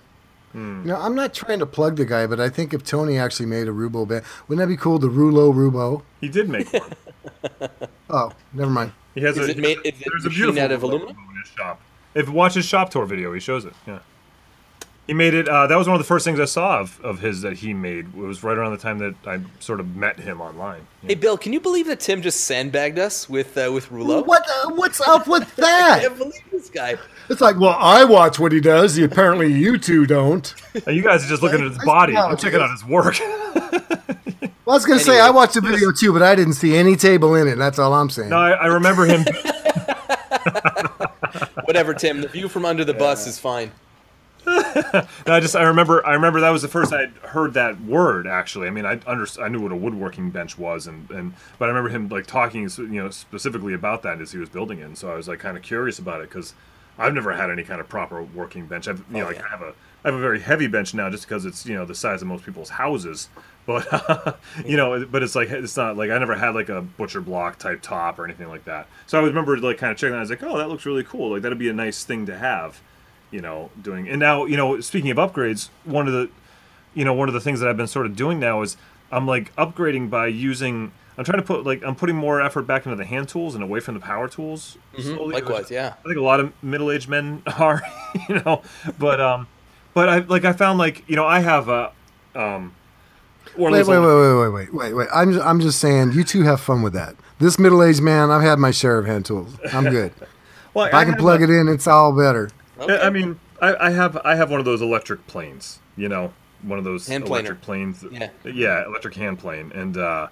You 0.54 0.62
know, 0.62 1.02
I'm 1.02 1.16
not 1.16 1.34
trying 1.34 1.60
to 1.60 1.66
plug 1.66 1.98
the 1.98 2.06
guy, 2.06 2.28
but 2.28 2.40
I 2.40 2.48
think 2.48 2.74
if 2.74 2.84
Tony 2.84 3.18
actually 3.18 3.48
made 3.48 3.68
a 3.68 3.72
Roubo 3.72 4.08
bench, 4.08 4.24
wouldn't 4.48 4.66
that 4.66 4.72
be 4.72 4.78
cool? 4.78 5.00
The 5.00 5.08
Rulo 5.10 5.54
Roubo. 5.54 6.04
He 6.22 6.30
did 6.30 6.48
make 6.48 6.72
one. 6.72 6.94
Oh, 8.10 8.32
never 8.54 8.70
mind. 8.72 8.92
He 9.16 9.22
has 9.22 9.38
Is 9.38 9.48
a, 9.48 9.52
it 9.52 9.58
made- 9.58 9.78
is 9.84 9.94
it 10.02 10.26
a 10.26 10.30
beautiful 10.30 10.62
out 10.62 10.72
of 10.72 10.84
aluminum? 10.84 11.16
in 11.32 11.42
his 11.42 11.52
shop. 11.52 11.82
If 12.14 12.28
you 12.28 12.34
watch 12.34 12.54
his 12.54 12.66
shop 12.66 12.90
tour 12.90 13.06
video, 13.06 13.34
he 13.34 13.40
shows 13.40 13.66
it. 13.66 13.74
Yeah. 13.88 14.00
He 15.08 15.14
made 15.14 15.36
it. 15.36 15.48
Uh, 15.48 15.68
that 15.68 15.76
was 15.78 15.88
one 15.88 15.96
of 15.96 16.00
the 16.00 16.08
first 16.08 16.26
things 16.26 16.40
I 16.40 16.46
saw 16.46 16.80
of, 16.80 17.00
of 17.04 17.20
his 17.20 17.42
that 17.42 17.54
he 17.54 17.74
made. 17.76 18.08
It 18.08 18.16
was 18.16 18.44
right 18.44 18.58
around 18.58 18.72
the 18.72 18.80
time 18.80 18.98
that 19.00 19.14
I 19.28 19.40
sort 19.60 19.80
of 19.80 19.96
met 19.96 20.20
him 20.20 20.42
online. 20.42 20.88
Yeah. 21.04 21.10
Hey, 21.10 21.16
Bill, 21.16 21.38
can 21.38 21.54
you 21.54 21.60
believe 21.60 21.86
that 21.88 22.00
Tim 22.00 22.24
just 22.24 22.42
sandbagged 22.42 22.98
us 22.98 23.30
with 23.30 23.56
uh, 23.56 23.72
with 23.72 23.92
Rouleau? 23.92 24.24
What? 24.24 24.44
Uh, 24.50 24.70
what's 24.72 25.00
up 25.02 25.28
with 25.28 25.44
I 25.60 25.62
that? 25.62 26.02
can't 26.02 26.18
believe 26.18 26.42
this 26.52 26.70
guy. 26.70 26.96
It's 27.30 27.42
like, 27.42 27.60
well, 27.60 27.78
I 27.80 28.04
watch 28.04 28.40
what 28.40 28.52
he 28.52 28.60
does. 28.60 28.98
Apparently, 28.98 29.54
you 29.54 29.78
two 29.78 30.08
don't. 30.08 30.52
You 30.88 31.04
guys 31.04 31.24
are 31.24 31.30
just 31.30 31.44
looking 31.44 31.62
at 31.62 31.70
his 31.70 31.78
body. 31.86 32.18
I'm 32.18 32.36
checking 32.38 32.60
is. 32.60 32.64
out 32.64 32.72
his 32.72 32.86
work. 32.86 33.16
Well, 34.66 34.74
I 34.74 34.78
was 34.78 34.86
gonna 34.88 35.00
say 35.00 35.20
I 35.20 35.30
watched 35.30 35.54
the 35.54 35.62
video 35.62 35.92
too, 35.92 36.12
but 36.12 36.24
I 36.24 36.34
didn't 36.34 36.54
see 36.54 36.76
any 36.76 36.96
table 36.96 37.36
in 37.36 37.48
it. 37.48 37.56
That's 37.56 37.78
all 37.78 37.94
I'm 37.94 38.10
saying. 38.10 38.30
no, 38.30 38.38
I, 38.38 38.52
I 38.54 38.66
remember 38.66 39.06
him. 39.06 39.24
Whatever, 41.66 41.94
Tim. 41.94 42.22
The 42.22 42.28
view 42.28 42.50
from 42.50 42.66
under 42.66 42.84
the 42.84 42.96
bus 42.96 43.28
is 43.28 43.38
fine. 43.38 43.72
No, 44.76 44.84
I 45.28 45.40
just 45.40 45.56
I 45.56 45.64
remember 45.64 46.06
I 46.06 46.14
remember 46.14 46.42
that 46.42 46.50
was 46.50 46.62
the 46.62 46.68
first 46.68 46.92
I'd 46.94 47.12
heard 47.24 47.54
that 47.54 47.82
word 47.82 48.28
actually. 48.28 48.68
I 48.68 48.72
mean 48.72 48.86
I 48.86 49.00
under, 49.08 49.26
I 49.42 49.48
knew 49.48 49.62
what 49.62 49.72
a 49.72 49.76
woodworking 49.76 50.30
bench 50.32 50.58
was 50.58 50.88
and, 50.88 51.10
and 51.12 51.34
but 51.58 51.66
I 51.66 51.68
remember 51.70 51.90
him 51.90 52.10
like 52.10 52.28
talking 52.28 52.70
you 52.78 52.88
know 52.88 53.10
specifically 53.10 53.74
about 53.74 54.04
that 54.04 54.22
as 54.22 54.32
he 54.32 54.38
was 54.38 54.50
building 54.50 54.80
it. 54.80 54.84
And 54.84 54.98
so 54.98 55.12
I 55.12 55.16
was 55.16 55.28
like 55.28 55.40
kind 55.40 55.58
of 55.58 55.64
curious 55.64 56.00
about 56.00 56.22
it 56.22 56.30
because 56.30 56.54
I've 56.98 57.14
never 57.14 57.34
had 57.34 57.50
any 57.50 57.64
kind 57.64 57.82
of 57.82 57.90
proper 57.90 58.22
working 58.24 58.68
bench. 58.68 58.88
I've 58.88 59.00
you 59.10 59.18
know 59.18 59.24
Oh, 59.24 59.28
like 59.28 59.38
yeah. 59.38 59.46
I 59.46 59.50
have 59.50 59.62
a 59.62 59.74
I 60.04 60.10
have 60.10 60.16
a 60.16 60.22
very 60.22 60.40
heavy 60.40 60.68
bench 60.68 60.94
now 60.94 61.10
just 61.10 61.28
because 61.28 61.46
it's 61.46 61.66
you 61.66 61.74
know 61.76 61.86
the 61.86 61.96
size 61.96 62.22
of 62.22 62.28
most 62.28 62.46
people's 62.46 62.70
houses. 62.70 63.30
But 63.66 64.38
you 64.66 64.78
know, 64.78 65.06
but 65.06 65.24
it's 65.24 65.36
like 65.36 65.50
it's 65.50 65.76
not 65.76 65.98
like 65.98 66.12
I 66.12 66.18
never 66.20 66.36
had 66.36 66.54
like 66.54 66.70
a 66.70 66.82
butcher 66.82 67.22
block 67.22 67.58
type 67.58 67.82
top 67.82 68.20
or 68.20 68.26
anything 68.26 68.48
like 68.48 68.66
that. 68.66 68.88
So 69.08 69.20
I 69.20 69.24
remember 69.24 69.58
like 69.58 69.78
kind 69.80 69.92
of 69.92 69.98
checking. 69.98 70.12
That. 70.12 70.18
I 70.18 70.22
was 70.22 70.30
like, 70.30 70.44
oh, 70.44 70.58
that 70.58 70.70
looks 70.70 70.86
really 70.86 71.04
cool. 71.04 71.32
Like 71.32 71.42
that'd 71.42 71.58
be 71.58 71.70
a 71.70 71.74
nice 71.74 72.04
thing 72.04 72.26
to 72.28 72.38
have 72.38 72.82
you 73.36 73.42
know, 73.42 73.70
doing. 73.82 74.08
And 74.08 74.18
now, 74.18 74.46
you 74.46 74.56
know, 74.56 74.80
speaking 74.80 75.12
of 75.12 75.18
upgrades, 75.18 75.68
one 75.84 76.08
of 76.08 76.14
the, 76.14 76.30
you 76.94 77.04
know, 77.04 77.14
one 77.14 77.28
of 77.28 77.34
the 77.34 77.42
things 77.42 77.60
that 77.60 77.68
I've 77.68 77.76
been 77.76 77.86
sort 77.86 78.06
of 78.06 78.16
doing 78.16 78.40
now 78.40 78.62
is 78.62 78.78
I'm 79.12 79.28
like 79.28 79.54
upgrading 79.58 80.10
by 80.10 80.28
using. 80.28 80.94
I'm 81.18 81.26
trying 81.26 81.40
to 81.40 81.46
put 81.46 81.66
like 81.66 81.84
I'm 81.84 81.96
putting 81.96 82.16
more 82.16 82.42
effort 82.42 82.62
back 82.64 82.86
into 82.86 82.96
the 82.96 83.04
hand 83.04 83.28
tools 83.28 83.54
and 83.54 83.62
away 83.64 83.82
from 83.82 83.94
the 83.94 84.00
power 84.00 84.30
tools. 84.30 84.78
slowly, 84.98 85.34
Likewise, 85.34 85.70
yeah. 85.70 85.96
I 86.00 86.04
think 86.04 86.18
a 86.18 86.22
lot 86.22 86.40
of 86.40 86.54
middle-aged 86.64 87.10
men 87.10 87.44
are, 87.60 87.82
you 88.30 88.36
know, 88.36 88.62
but 88.98 89.20
um, 89.20 89.48
but 89.94 90.08
I 90.08 90.20
like 90.20 90.46
I 90.46 90.54
found 90.54 90.80
like 90.80 91.04
you 91.10 91.18
know 91.18 91.26
I 91.26 91.42
have 91.42 91.68
a 91.68 91.92
um. 92.36 92.74
one 93.58 93.74
of 93.74 93.86
Wait, 93.86 94.00
wait, 94.00 94.00
wait, 94.00 94.16
wait, 94.16 94.40
wait, 94.40 94.50
wait, 94.50 94.74
wait, 94.74 94.94
wait. 94.94 95.08
I'm 95.14 95.34
just, 95.34 95.46
I'm 95.46 95.60
just 95.60 95.80
saying, 95.80 96.14
you 96.14 96.24
two 96.24 96.44
have 96.44 96.62
fun 96.62 96.82
with 96.82 96.94
that. 96.94 97.16
This 97.40 97.60
middle-aged 97.60 98.02
man, 98.02 98.32
I've 98.32 98.42
had 98.42 98.60
my 98.60 98.72
share 98.72 98.98
of 98.98 99.06
hand 99.06 99.26
tools. 99.26 99.58
I'm 99.74 99.90
good. 99.90 100.14
Well, 100.74 100.88
if 100.88 100.94
I 100.94 101.06
can 101.06 101.16
plug 101.16 101.40
a- 101.40 101.46
it 101.46 101.50
in, 101.50 101.70
it's 101.70 101.88
all 101.88 102.12
better. 102.12 102.50
Okay. 102.80 103.00
I 103.00 103.10
mean, 103.10 103.40
I, 103.62 103.88
I 103.88 103.90
have 103.92 104.18
I 104.26 104.36
have 104.36 104.52
one 104.52 104.60
of 104.60 104.66
those 104.66 104.82
electric 104.82 105.26
planes. 105.28 105.80
You 105.96 106.10
know, 106.10 106.34
one 106.62 106.78
of 106.78 106.86
those 106.86 107.08
Hand 107.08 107.26
electric 107.26 107.62
planer. 107.62 107.94
planes. 107.94 108.34
Yeah. 108.44 108.52
yeah, 108.52 108.86
electric 108.86 109.16
hand 109.16 109.40
plane, 109.40 109.72
and 109.74 109.98
uh, 109.98 110.28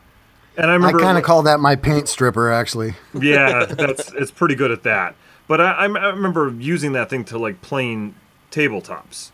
and 0.58 0.70
I 0.70 0.74
remember 0.74 1.00
I 1.00 1.04
kind 1.04 1.18
of 1.18 1.24
call 1.24 1.44
that 1.44 1.60
my 1.60 1.76
paint 1.76 2.08
stripper, 2.08 2.52
actually. 2.52 2.96
yeah, 3.20 3.66
that's 3.66 4.12
it's 4.14 4.32
pretty 4.32 4.56
good 4.56 4.72
at 4.72 4.84
that. 4.84 5.16
But 5.48 5.62
I, 5.62 5.72
I 5.72 5.84
I 5.86 6.10
remember 6.10 6.54
using 6.58 6.94
that 6.94 7.10
thing 7.10 7.24
to 7.26 7.38
like 7.38 7.62
plane 7.62 8.16
tabletops, 8.52 9.32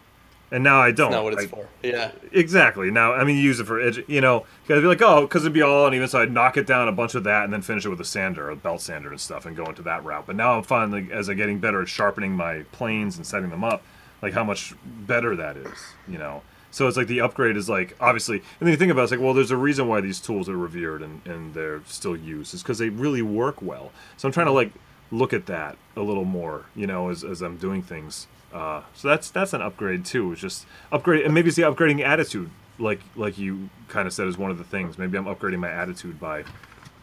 and 0.51 0.63
now 0.63 0.81
I 0.81 0.91
don't. 0.91 1.11
Not 1.11 1.23
what 1.23 1.33
it's 1.33 1.43
I- 1.43 1.47
for. 1.47 1.67
Yeah. 1.83 2.11
Exactly. 2.31 2.91
Now, 2.91 3.13
I 3.13 3.23
mean, 3.23 3.37
you 3.37 3.43
use 3.43 3.59
it 3.59 3.67
for 3.67 3.79
edge. 3.79 4.03
You 4.07 4.21
know, 4.21 4.45
because 4.63 4.81
be 4.81 4.87
like, 4.87 5.01
oh, 5.01 5.21
because 5.21 5.43
it'd 5.43 5.53
be 5.53 5.61
all 5.61 5.87
uneven, 5.87 6.07
so 6.07 6.19
I'd 6.19 6.31
knock 6.31 6.57
it 6.57 6.67
down 6.67 6.87
a 6.87 6.91
bunch 6.91 7.15
of 7.15 7.23
that, 7.25 7.43
and 7.43 7.53
then 7.53 7.61
finish 7.61 7.85
it 7.85 7.89
with 7.89 8.01
a 8.01 8.05
sander, 8.05 8.49
a 8.49 8.55
belt 8.55 8.81
sander, 8.81 9.09
and 9.09 9.19
stuff, 9.19 9.45
and 9.45 9.55
go 9.55 9.65
into 9.65 9.81
that 9.83 10.03
route. 10.03 10.25
But 10.25 10.35
now 10.35 10.57
I'm 10.57 10.63
finding, 10.63 11.11
as 11.11 11.29
I'm 11.29 11.37
getting 11.37 11.59
better 11.59 11.81
at 11.81 11.87
sharpening 11.87 12.33
my 12.33 12.63
planes 12.71 13.17
and 13.17 13.25
setting 13.25 13.49
them 13.49 13.63
up, 13.63 13.83
like 14.21 14.33
how 14.33 14.43
much 14.43 14.73
better 14.85 15.35
that 15.35 15.57
is. 15.57 15.77
You 16.07 16.17
know. 16.17 16.41
So 16.71 16.87
it's 16.87 16.97
like 16.97 17.07
the 17.07 17.21
upgrade 17.21 17.57
is 17.57 17.67
like 17.67 17.95
obviously, 17.99 18.37
and 18.37 18.45
then 18.67 18.69
you 18.69 18.77
think 18.77 18.91
about 18.91 19.01
it, 19.01 19.03
it's 19.05 19.11
like, 19.11 19.21
well, 19.21 19.33
there's 19.33 19.49
a 19.49 19.57
reason 19.57 19.87
why 19.87 20.01
these 20.01 20.19
tools 20.19 20.47
are 20.47 20.55
revered 20.55 21.01
and, 21.01 21.25
and 21.25 21.53
they're 21.55 21.81
still 21.87 22.15
used, 22.15 22.53
is 22.53 22.61
because 22.61 22.77
they 22.77 22.89
really 22.89 23.23
work 23.23 23.59
well. 23.59 23.91
So 24.17 24.27
I'm 24.27 24.31
trying 24.31 24.45
to 24.45 24.51
like 24.51 24.71
look 25.11 25.33
at 25.33 25.47
that 25.47 25.77
a 25.95 26.01
little 26.01 26.25
more, 26.25 26.65
you 26.75 26.85
know, 26.85 27.09
as, 27.09 27.23
as 27.23 27.41
I'm 27.41 27.57
doing 27.57 27.81
things. 27.81 28.27
Uh, 28.53 28.81
so 28.95 29.07
that's 29.07 29.29
that's 29.31 29.53
an 29.53 29.61
upgrade 29.61 30.05
too. 30.05 30.31
It's 30.31 30.41
just 30.41 30.65
upgrade, 30.91 31.23
and 31.25 31.33
maybe 31.33 31.47
it's 31.49 31.57
the 31.57 31.63
upgrading 31.63 32.01
attitude, 32.03 32.49
like 32.79 32.99
like 33.15 33.37
you 33.37 33.69
kind 33.87 34.07
of 34.07 34.13
said 34.13 34.27
is 34.27 34.37
one 34.37 34.51
of 34.51 34.57
the 34.57 34.63
things. 34.63 34.97
Maybe 34.97 35.17
I'm 35.17 35.25
upgrading 35.25 35.59
my 35.59 35.69
attitude 35.71 36.19
by 36.19 36.43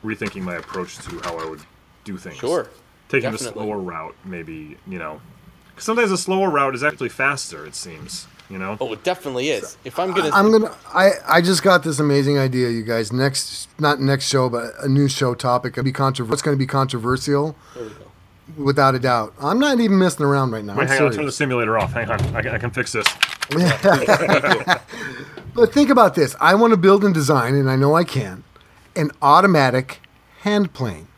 rethinking 0.04 0.42
my 0.42 0.56
approach 0.56 0.98
to 0.98 1.20
how 1.20 1.38
I 1.38 1.48
would 1.48 1.60
do 2.04 2.16
things. 2.16 2.36
Sure. 2.36 2.68
taking 3.08 3.30
the 3.30 3.38
slower 3.38 3.78
route, 3.78 4.14
maybe 4.24 4.76
you 4.86 4.98
know. 4.98 5.20
'Cause 5.76 5.84
sometimes 5.84 6.10
a 6.10 6.16
slower 6.18 6.48
route 6.50 6.74
is 6.74 6.82
actually 6.82 7.10
faster. 7.10 7.64
It 7.66 7.74
seems, 7.74 8.26
you 8.48 8.56
know. 8.58 8.76
Oh, 8.80 8.92
it 8.94 9.04
definitely 9.04 9.50
is. 9.50 9.76
If 9.84 9.98
I'm 9.98 10.12
gonna, 10.12 10.30
I'm 10.32 10.50
gonna. 10.50 10.74
I 10.92 11.10
I 11.28 11.40
just 11.42 11.62
got 11.62 11.82
this 11.84 12.00
amazing 12.00 12.38
idea, 12.38 12.70
you 12.70 12.82
guys. 12.82 13.12
Next, 13.12 13.68
not 13.78 14.00
next 14.00 14.26
show, 14.28 14.48
but 14.48 14.72
a 14.82 14.88
new 14.88 15.06
show 15.06 15.34
topic. 15.34 15.74
It'll 15.74 15.84
be 15.84 15.92
controversial. 15.92 16.32
It's 16.32 16.42
going 16.42 16.56
to 16.56 16.58
be 16.58 16.66
controversial, 16.66 17.54
there 17.74 17.84
we 17.84 17.90
go. 17.90 18.05
Without 18.56 18.94
a 18.94 18.98
doubt. 18.98 19.34
I'm 19.40 19.58
not 19.58 19.80
even 19.80 19.98
messing 19.98 20.24
around 20.24 20.50
right 20.52 20.64
now. 20.64 20.74
Wait, 20.76 20.82
I'm 20.84 20.88
hang 20.88 21.00
on. 21.00 21.06
I'll 21.08 21.12
turn 21.12 21.26
the 21.26 21.32
simulator 21.32 21.78
off. 21.78 21.92
Hang 21.92 22.08
on. 22.10 22.20
I, 22.34 22.42
can- 22.42 22.54
I 22.54 22.58
can 22.58 22.70
fix 22.70 22.92
this. 22.92 23.06
But 25.54 25.72
think 25.72 25.88
about 25.88 26.14
this. 26.14 26.36
I 26.38 26.54
want 26.54 26.72
to 26.72 26.76
build 26.76 27.02
and 27.02 27.14
design, 27.14 27.54
and 27.54 27.70
I 27.70 27.76
know 27.76 27.94
I 27.94 28.04
can, 28.04 28.44
an 28.94 29.10
automatic 29.22 30.00
hand 30.40 30.74
plane. 30.74 31.08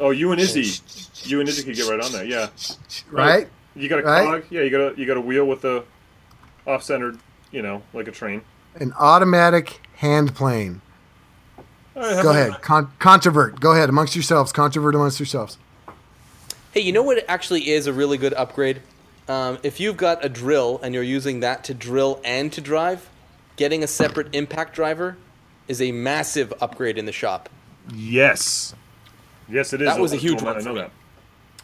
Oh, 0.00 0.10
you 0.10 0.32
and 0.32 0.40
Izzy, 0.40 0.80
you 1.22 1.38
and 1.38 1.48
Izzy 1.48 1.62
could 1.62 1.76
get 1.76 1.88
right 1.88 2.00
on 2.00 2.10
that. 2.12 2.26
Yeah. 2.26 2.48
Right? 3.12 3.48
You 3.76 3.88
got 3.88 4.00
a 4.00 4.02
Right? 4.02 4.24
cog. 4.24 4.44
Yeah, 4.50 4.62
you 4.62 4.70
got 4.70 4.80
a 4.94 4.98
you 5.00 5.06
got 5.06 5.16
a 5.16 5.20
wheel 5.20 5.44
with 5.44 5.64
a 5.64 5.84
off-centered, 6.66 7.18
you 7.52 7.62
know, 7.62 7.82
like 7.92 8.08
a 8.08 8.12
train. 8.12 8.42
An 8.74 8.92
automatic 8.98 9.80
hand 9.94 10.34
plane. 10.34 10.80
All 11.98 12.04
right, 12.04 12.14
have 12.14 12.22
Go 12.22 12.30
ahead. 12.30 12.62
Con- 12.62 12.92
controvert. 13.00 13.58
Go 13.58 13.72
ahead 13.72 13.88
amongst 13.88 14.14
yourselves. 14.14 14.52
Controvert 14.52 14.94
amongst 14.94 15.18
yourselves. 15.18 15.58
Hey, 16.72 16.80
you 16.80 16.92
know 16.92 17.02
what 17.02 17.24
actually 17.28 17.70
is 17.70 17.88
a 17.88 17.92
really 17.92 18.18
good 18.18 18.34
upgrade? 18.34 18.82
Um, 19.26 19.58
if 19.64 19.80
you've 19.80 19.96
got 19.96 20.24
a 20.24 20.28
drill 20.28 20.78
and 20.82 20.94
you're 20.94 21.02
using 21.02 21.40
that 21.40 21.64
to 21.64 21.74
drill 21.74 22.20
and 22.24 22.52
to 22.52 22.60
drive, 22.60 23.08
getting 23.56 23.82
a 23.82 23.86
separate 23.88 24.34
impact 24.34 24.74
driver 24.74 25.16
is 25.66 25.82
a 25.82 25.90
massive 25.90 26.54
upgrade 26.60 26.98
in 26.98 27.04
the 27.04 27.12
shop. 27.12 27.48
Yes. 27.92 28.74
Yes, 29.48 29.72
it 29.72 29.82
is. 29.82 29.88
That 29.88 29.98
was 30.00 30.12
a 30.12 30.16
electrical 30.16 30.36
huge 30.36 30.42
one 30.44 30.56
I 30.56 30.60
for 30.60 30.64
know 30.68 30.74
me. 30.74 30.80
that. 30.82 30.90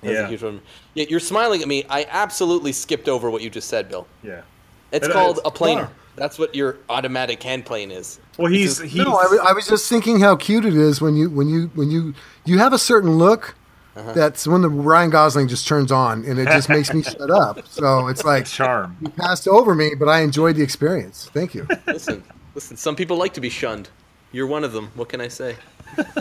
That's 0.02 0.14
yeah. 0.14 0.26
a 0.26 0.28
huge 0.28 0.42
one. 0.42 0.60
Yeah, 0.94 1.06
you're 1.08 1.20
smiling 1.20 1.62
at 1.62 1.68
me. 1.68 1.84
I 1.88 2.06
absolutely 2.10 2.72
skipped 2.72 3.08
over 3.08 3.30
what 3.30 3.40
you 3.40 3.50
just 3.50 3.68
said, 3.68 3.88
Bill. 3.88 4.06
Yeah. 4.22 4.42
It's 4.90 5.06
It 5.06 5.12
called 5.12 5.36
is. 5.36 5.42
a 5.44 5.50
planer. 5.50 5.88
That's 6.16 6.38
what 6.38 6.54
your 6.54 6.78
automatic 6.88 7.42
hand 7.42 7.66
plane 7.66 7.90
is. 7.90 8.20
Well, 8.38 8.50
he's 8.50 8.80
he's 8.80 8.96
No, 8.96 9.16
I, 9.16 9.50
I 9.50 9.52
was 9.52 9.66
just 9.66 9.88
thinking 9.88 10.20
how 10.20 10.36
cute 10.36 10.64
it 10.64 10.74
is 10.74 11.00
when 11.00 11.16
you 11.16 11.28
when 11.30 11.48
you 11.48 11.70
when 11.74 11.90
you 11.90 12.14
you 12.44 12.58
have 12.58 12.72
a 12.72 12.78
certain 12.78 13.18
look. 13.18 13.54
Uh-huh. 13.96 14.12
That's 14.12 14.46
when 14.46 14.62
the 14.62 14.68
Ryan 14.68 15.10
Gosling 15.10 15.46
just 15.46 15.68
turns 15.68 15.92
on, 15.92 16.24
and 16.24 16.40
it 16.40 16.46
just 16.46 16.68
makes 16.68 16.92
me 16.92 17.02
shut 17.02 17.30
up. 17.30 17.64
So 17.68 18.08
it's 18.08 18.24
like 18.24 18.46
charm. 18.46 18.96
you 19.00 19.08
passed 19.08 19.46
over 19.46 19.72
me, 19.72 19.92
but 19.96 20.08
I 20.08 20.22
enjoyed 20.22 20.56
the 20.56 20.62
experience. 20.62 21.30
Thank 21.32 21.54
you. 21.54 21.68
Listen, 21.86 22.24
listen. 22.56 22.76
Some 22.76 22.96
people 22.96 23.16
like 23.16 23.34
to 23.34 23.40
be 23.40 23.50
shunned. 23.50 23.88
You're 24.32 24.48
one 24.48 24.64
of 24.64 24.72
them. 24.72 24.90
What 24.96 25.10
can 25.10 25.20
I 25.20 25.28
say? 25.28 25.54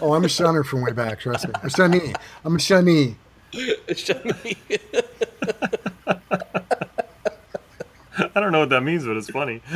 Oh, 0.04 0.14
I'm 0.14 0.24
a 0.24 0.30
shunner 0.30 0.64
from 0.64 0.84
way 0.84 0.92
back. 0.92 1.22
Trust 1.22 1.48
me, 1.48 1.54
I'm 1.56 1.66
a 1.66 1.70
shunny. 1.72 2.16
I'm 2.46 2.56
a 2.56 2.60
shunny. 2.60 3.16
Shun 3.96 4.34
me. 4.44 4.58
I 8.36 8.40
don't 8.40 8.52
know 8.52 8.60
what 8.60 8.70
that 8.70 8.82
means, 8.84 9.06
but 9.06 9.18
it's 9.18 9.30
funny. 9.30 9.62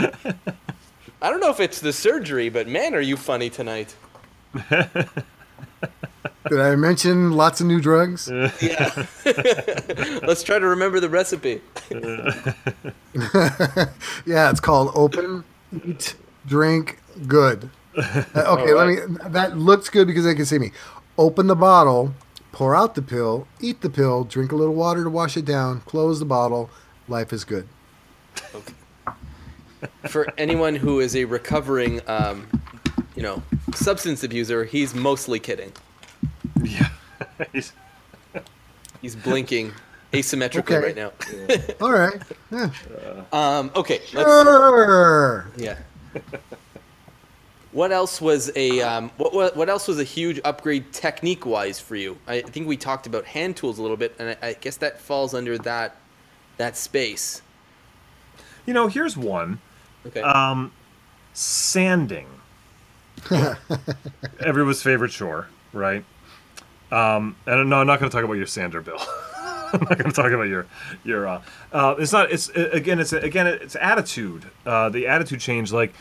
I 1.21 1.29
don't 1.29 1.39
know 1.39 1.49
if 1.49 1.59
it's 1.59 1.79
the 1.79 1.93
surgery, 1.93 2.49
but 2.49 2.67
man, 2.67 2.93
are 2.93 3.01
you 3.01 3.17
funny 3.17 3.49
tonight? 3.49 3.95
Did 4.69 6.61
I 6.61 6.75
mention 6.75 7.31
lots 7.33 7.59
of 7.59 7.67
new 7.67 7.81
drugs? 7.81 8.29
Yeah. 8.29 9.05
Let's 10.23 10.43
try 10.43 10.59
to 10.59 10.67
remember 10.67 10.99
the 10.99 11.09
recipe. 11.09 11.61
Yeah, 14.25 14.49
it's 14.49 14.59
called 14.59 14.91
Open, 14.95 15.43
Eat, 15.85 16.15
Drink, 16.45 16.99
Good. 17.27 17.69
Uh, 17.97 18.23
okay, 18.35 18.73
let 18.73 18.87
me. 18.87 18.95
That 19.29 19.57
looks 19.57 19.89
good 19.89 20.07
because 20.07 20.23
they 20.23 20.35
can 20.35 20.45
see 20.45 20.59
me. 20.59 20.71
Open 21.17 21.47
the 21.47 21.55
bottle, 21.55 22.13
pour 22.51 22.75
out 22.75 22.93
the 22.93 23.01
pill, 23.01 23.47
eat 23.59 23.81
the 23.81 23.89
pill, 23.89 24.23
drink 24.23 24.51
a 24.51 24.55
little 24.55 24.75
water 24.75 25.03
to 25.03 25.09
wash 25.09 25.35
it 25.35 25.45
down, 25.45 25.81
close 25.81 26.19
the 26.19 26.25
bottle. 26.25 26.69
Life 27.07 27.33
is 27.33 27.43
good. 27.43 27.67
For 30.09 30.27
anyone 30.37 30.75
who 30.75 30.99
is 30.99 31.15
a 31.15 31.25
recovering, 31.25 32.01
um, 32.07 32.47
you 33.15 33.21
know, 33.23 33.43
substance 33.75 34.23
abuser, 34.23 34.63
he's 34.63 34.95
mostly 34.95 35.39
kidding. 35.39 35.71
yeah. 36.63 36.89
He's- 37.53 37.73
He's 39.01 39.15
blinking 39.15 39.73
asymmetrically 40.11 40.59
Okay. 40.59 40.77
right 40.79 40.95
now. 40.95 41.11
All 41.81 41.91
right. 41.91 42.19
Yeah. 42.51 42.71
Um, 43.31 43.69
okay, 43.75 44.01
let's. 44.13 44.27
Sure. 44.27 45.45
Yeah. 45.55 45.77
What 47.73 47.91
else 47.91 48.19
was 48.19 48.51
a 48.55 48.81
um, 48.81 49.11
what, 49.17 49.33
what 49.33 49.55
what 49.55 49.69
else 49.69 49.87
was 49.87 49.99
a 49.99 50.03
huge 50.03 50.39
upgrade 50.43 50.91
technique 50.93 51.45
wise 51.45 51.79
for 51.79 51.95
you? 51.95 52.17
I 52.25 52.41
think 52.41 52.67
we 52.67 52.75
talked 52.75 53.05
about 53.05 53.25
hand 53.25 53.55
tools 53.55 53.77
a 53.77 53.83
little 53.83 53.97
bit, 53.97 54.15
and 54.17 54.35
I, 54.41 54.47
I 54.49 54.53
guess 54.53 54.77
that 54.77 54.99
falls 54.99 55.35
under 55.35 55.59
that 55.59 55.95
that 56.57 56.75
space. 56.75 57.43
You 58.67 58.73
know, 58.73 58.87
here's 58.87 59.17
one. 59.17 59.59
Okay. 60.05 60.21
Um, 60.21 60.71
sanding. 61.33 62.27
Everyone's 64.39 64.83
favorite 64.83 65.11
chore, 65.11 65.47
right? 65.73 66.03
Um, 66.91 67.35
and 67.45 67.69
no, 67.69 67.77
I'm 67.77 67.87
not 67.87 67.99
going 67.99 68.11
to 68.11 68.15
talk 68.15 68.23
about 68.23 68.33
your 68.33 68.45
sander, 68.45 68.81
Bill. 68.81 68.99
I'm 69.73 69.79
not 69.81 69.97
going 69.97 70.09
to 70.09 70.11
talk 70.11 70.31
about 70.31 70.47
your 70.47 70.65
your. 71.03 71.27
Uh, 71.27 71.41
uh, 71.71 71.95
it's 71.97 72.11
not. 72.11 72.31
It's 72.31 72.49
uh, 72.49 72.69
again. 72.71 72.99
It's 72.99 73.13
again. 73.13 73.47
It's 73.47 73.75
attitude. 73.75 74.45
Uh, 74.65 74.89
the 74.89 75.07
attitude 75.07 75.39
change. 75.39 75.71
Like, 75.71 75.93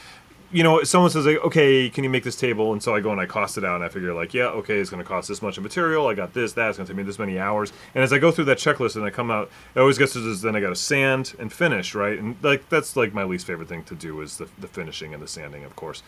you 0.53 0.63
know, 0.63 0.83
someone 0.85 1.11
says 1.11 1.27
like, 1.27 1.39
okay, 1.45 1.91
can 1.91 2.05
you 2.05 2.11
make 2.11 2.25
this 2.25 2.37
table? 2.37 2.73
And 2.73 2.83
so 2.83 2.95
I 2.95 3.01
go 3.01 3.11
and 3.11 3.21
I 3.21 3.27
cost 3.27 3.59
it 3.59 3.65
out, 3.65 3.77
and 3.77 3.85
I 3.85 3.89
figure 3.89 4.15
like, 4.15 4.33
yeah, 4.33 4.47
okay, 4.47 4.79
it's 4.79 4.91
going 4.91 5.03
to 5.03 5.09
cost 5.09 5.29
this 5.29 5.43
much 5.43 5.57
of 5.57 5.63
material. 5.63 6.07
I 6.07 6.15
got 6.15 6.35
this, 6.35 6.53
that. 6.53 6.69
It's 6.69 6.79
going 6.79 6.87
to 6.87 6.93
take 6.93 6.97
me 6.97 7.03
this 7.03 7.19
many 7.19 7.39
hours. 7.39 7.73
And 7.95 8.05
as 8.05 8.13
I 8.13 8.19
go 8.19 8.31
through 8.31 8.45
that 8.47 8.59
checklist 8.59 8.97
and 8.97 9.05
I 9.05 9.11
come 9.11 9.31
out, 9.31 9.51
it 9.75 9.81
always 9.81 9.99
gets 9.99 10.13
to 10.13 10.21
this. 10.21 10.43
Then 10.43 10.55
I 10.55 10.61
got 10.61 10.71
to 10.71 10.77
sand 10.77 11.35
and 11.39 11.53
finish, 11.53 11.95
right? 11.95 12.19
And 12.19 12.37
like 12.43 12.69
that's 12.69 12.97
like 12.97 13.13
my 13.13 13.25
least 13.25 13.47
favorite 13.47 13.69
thing 13.69 13.83
to 13.85 13.95
do 13.95 14.21
is 14.21 14.39
the 14.39 14.49
the 14.59 14.69
finishing 14.69 15.13
and 15.13 15.23
the 15.23 15.29
sanding, 15.29 15.65
of 15.65 15.75
course. 15.75 16.03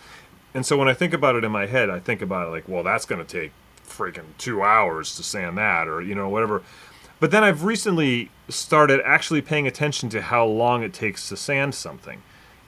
And 0.55 0.65
so 0.65 0.77
when 0.77 0.89
I 0.89 0.95
think 0.95 1.13
about 1.13 1.37
it 1.37 1.45
in 1.45 1.53
my 1.53 1.67
head, 1.67 1.91
I 1.91 1.99
think 1.99 2.23
about 2.23 2.47
it 2.47 2.51
like, 2.51 2.69
well, 2.69 2.83
that's 2.83 3.05
going 3.05 3.25
to 3.25 3.41
take 3.41 3.53
freaking 3.87 4.25
two 4.39 4.63
hours 4.63 5.17
to 5.17 5.23
sand 5.23 5.59
that, 5.59 5.89
or 5.89 6.01
you 6.01 6.15
know, 6.15 6.29
whatever. 6.29 6.63
But 7.21 7.33
then 7.33 7.43
I've 7.43 7.65
recently 7.65 8.31
started 8.49 9.01
actually 9.05 9.43
paying 9.43 9.67
attention 9.67 10.09
to 10.11 10.23
how 10.23 10.47
long 10.47 10.83
it 10.83 10.93
takes 10.93 11.29
to 11.29 11.37
sand 11.37 11.75
something, 11.75 12.23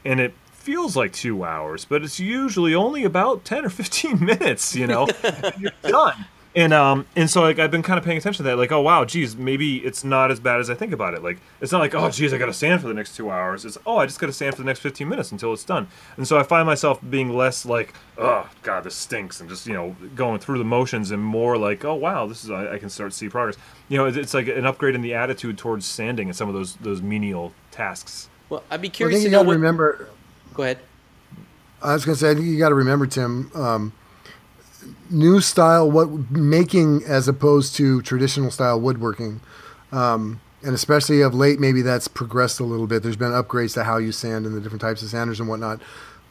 and 0.04 0.18
it 0.18 0.34
feels 0.60 0.96
like 0.96 1.12
two 1.12 1.44
hours, 1.44 1.84
but 1.84 2.02
it's 2.02 2.20
usually 2.20 2.74
only 2.74 3.04
about 3.04 3.44
ten 3.44 3.64
or 3.64 3.70
fifteen 3.70 4.24
minutes. 4.24 4.74
You 4.74 4.86
know, 4.86 5.08
and 5.24 5.54
you're 5.60 5.72
done. 5.82 6.26
And 6.52 6.72
um 6.72 7.06
and 7.14 7.30
so 7.30 7.42
like 7.42 7.60
I've 7.60 7.70
been 7.70 7.84
kind 7.84 7.96
of 7.96 8.04
paying 8.04 8.18
attention 8.18 8.44
to 8.44 8.50
that, 8.50 8.56
like 8.56 8.72
oh 8.72 8.80
wow, 8.80 9.04
geez, 9.04 9.36
maybe 9.36 9.76
it's 9.78 10.02
not 10.02 10.32
as 10.32 10.40
bad 10.40 10.58
as 10.58 10.68
I 10.68 10.74
think 10.74 10.92
about 10.92 11.14
it. 11.14 11.22
Like 11.22 11.38
it's 11.60 11.70
not 11.70 11.78
like 11.78 11.94
oh 11.94 12.10
geez, 12.10 12.34
I 12.34 12.38
got 12.38 12.46
to 12.46 12.52
sand 12.52 12.80
for 12.80 12.88
the 12.88 12.94
next 12.94 13.14
two 13.14 13.30
hours. 13.30 13.64
It's 13.64 13.78
oh 13.86 13.98
I 13.98 14.06
just 14.06 14.18
got 14.18 14.26
to 14.26 14.32
sand 14.32 14.56
for 14.56 14.62
the 14.62 14.66
next 14.66 14.80
fifteen 14.80 15.08
minutes 15.08 15.30
until 15.30 15.52
it's 15.52 15.62
done. 15.62 15.86
And 16.16 16.26
so 16.26 16.38
I 16.38 16.42
find 16.42 16.66
myself 16.66 16.98
being 17.08 17.30
less 17.36 17.64
like 17.64 17.94
oh 18.18 18.50
god 18.62 18.82
this 18.82 18.96
stinks 18.96 19.40
and 19.40 19.48
just 19.48 19.64
you 19.68 19.74
know 19.74 19.94
going 20.16 20.40
through 20.40 20.58
the 20.58 20.64
motions 20.64 21.12
and 21.12 21.22
more 21.22 21.56
like 21.56 21.84
oh 21.84 21.94
wow 21.94 22.26
this 22.26 22.42
is 22.42 22.50
I, 22.50 22.74
I 22.74 22.78
can 22.78 22.90
start 22.90 23.12
to 23.12 23.16
see 23.16 23.28
progress. 23.28 23.56
You 23.88 23.98
know 23.98 24.06
it's, 24.06 24.16
it's 24.16 24.34
like 24.34 24.48
an 24.48 24.66
upgrade 24.66 24.96
in 24.96 25.02
the 25.02 25.14
attitude 25.14 25.56
towards 25.56 25.86
sanding 25.86 26.26
and 26.26 26.36
some 26.36 26.48
of 26.48 26.54
those 26.54 26.74
those 26.76 27.00
menial 27.00 27.52
tasks. 27.70 28.28
well, 28.48 28.64
I'd 28.72 28.82
be 28.82 28.88
curious 28.88 29.20
think 29.20 29.30
to 29.30 29.38
know 29.38 29.44
what. 29.44 29.52
remember. 29.52 30.08
Go 30.54 30.62
ahead. 30.62 30.78
I 31.82 31.94
was 31.94 32.04
going 32.04 32.14
to 32.14 32.20
say, 32.20 32.30
I 32.30 32.34
think 32.34 32.46
you 32.46 32.58
got 32.58 32.68
to 32.68 32.74
remember, 32.74 33.06
Tim, 33.06 33.50
um, 33.54 33.92
new 35.10 35.40
style 35.40 35.90
what 35.90 36.30
making 36.30 37.04
as 37.04 37.28
opposed 37.28 37.74
to 37.76 38.02
traditional 38.02 38.50
style 38.50 38.80
woodworking, 38.80 39.40
um, 39.92 40.40
and 40.62 40.74
especially 40.74 41.22
of 41.22 41.34
late, 41.34 41.58
maybe 41.58 41.82
that's 41.82 42.08
progressed 42.08 42.60
a 42.60 42.64
little 42.64 42.86
bit. 42.86 43.02
There's 43.02 43.16
been 43.16 43.32
upgrades 43.32 43.74
to 43.74 43.84
how 43.84 43.96
you 43.96 44.12
sand 44.12 44.44
and 44.44 44.54
the 44.54 44.60
different 44.60 44.82
types 44.82 45.02
of 45.02 45.08
sanders 45.08 45.40
and 45.40 45.48
whatnot. 45.48 45.80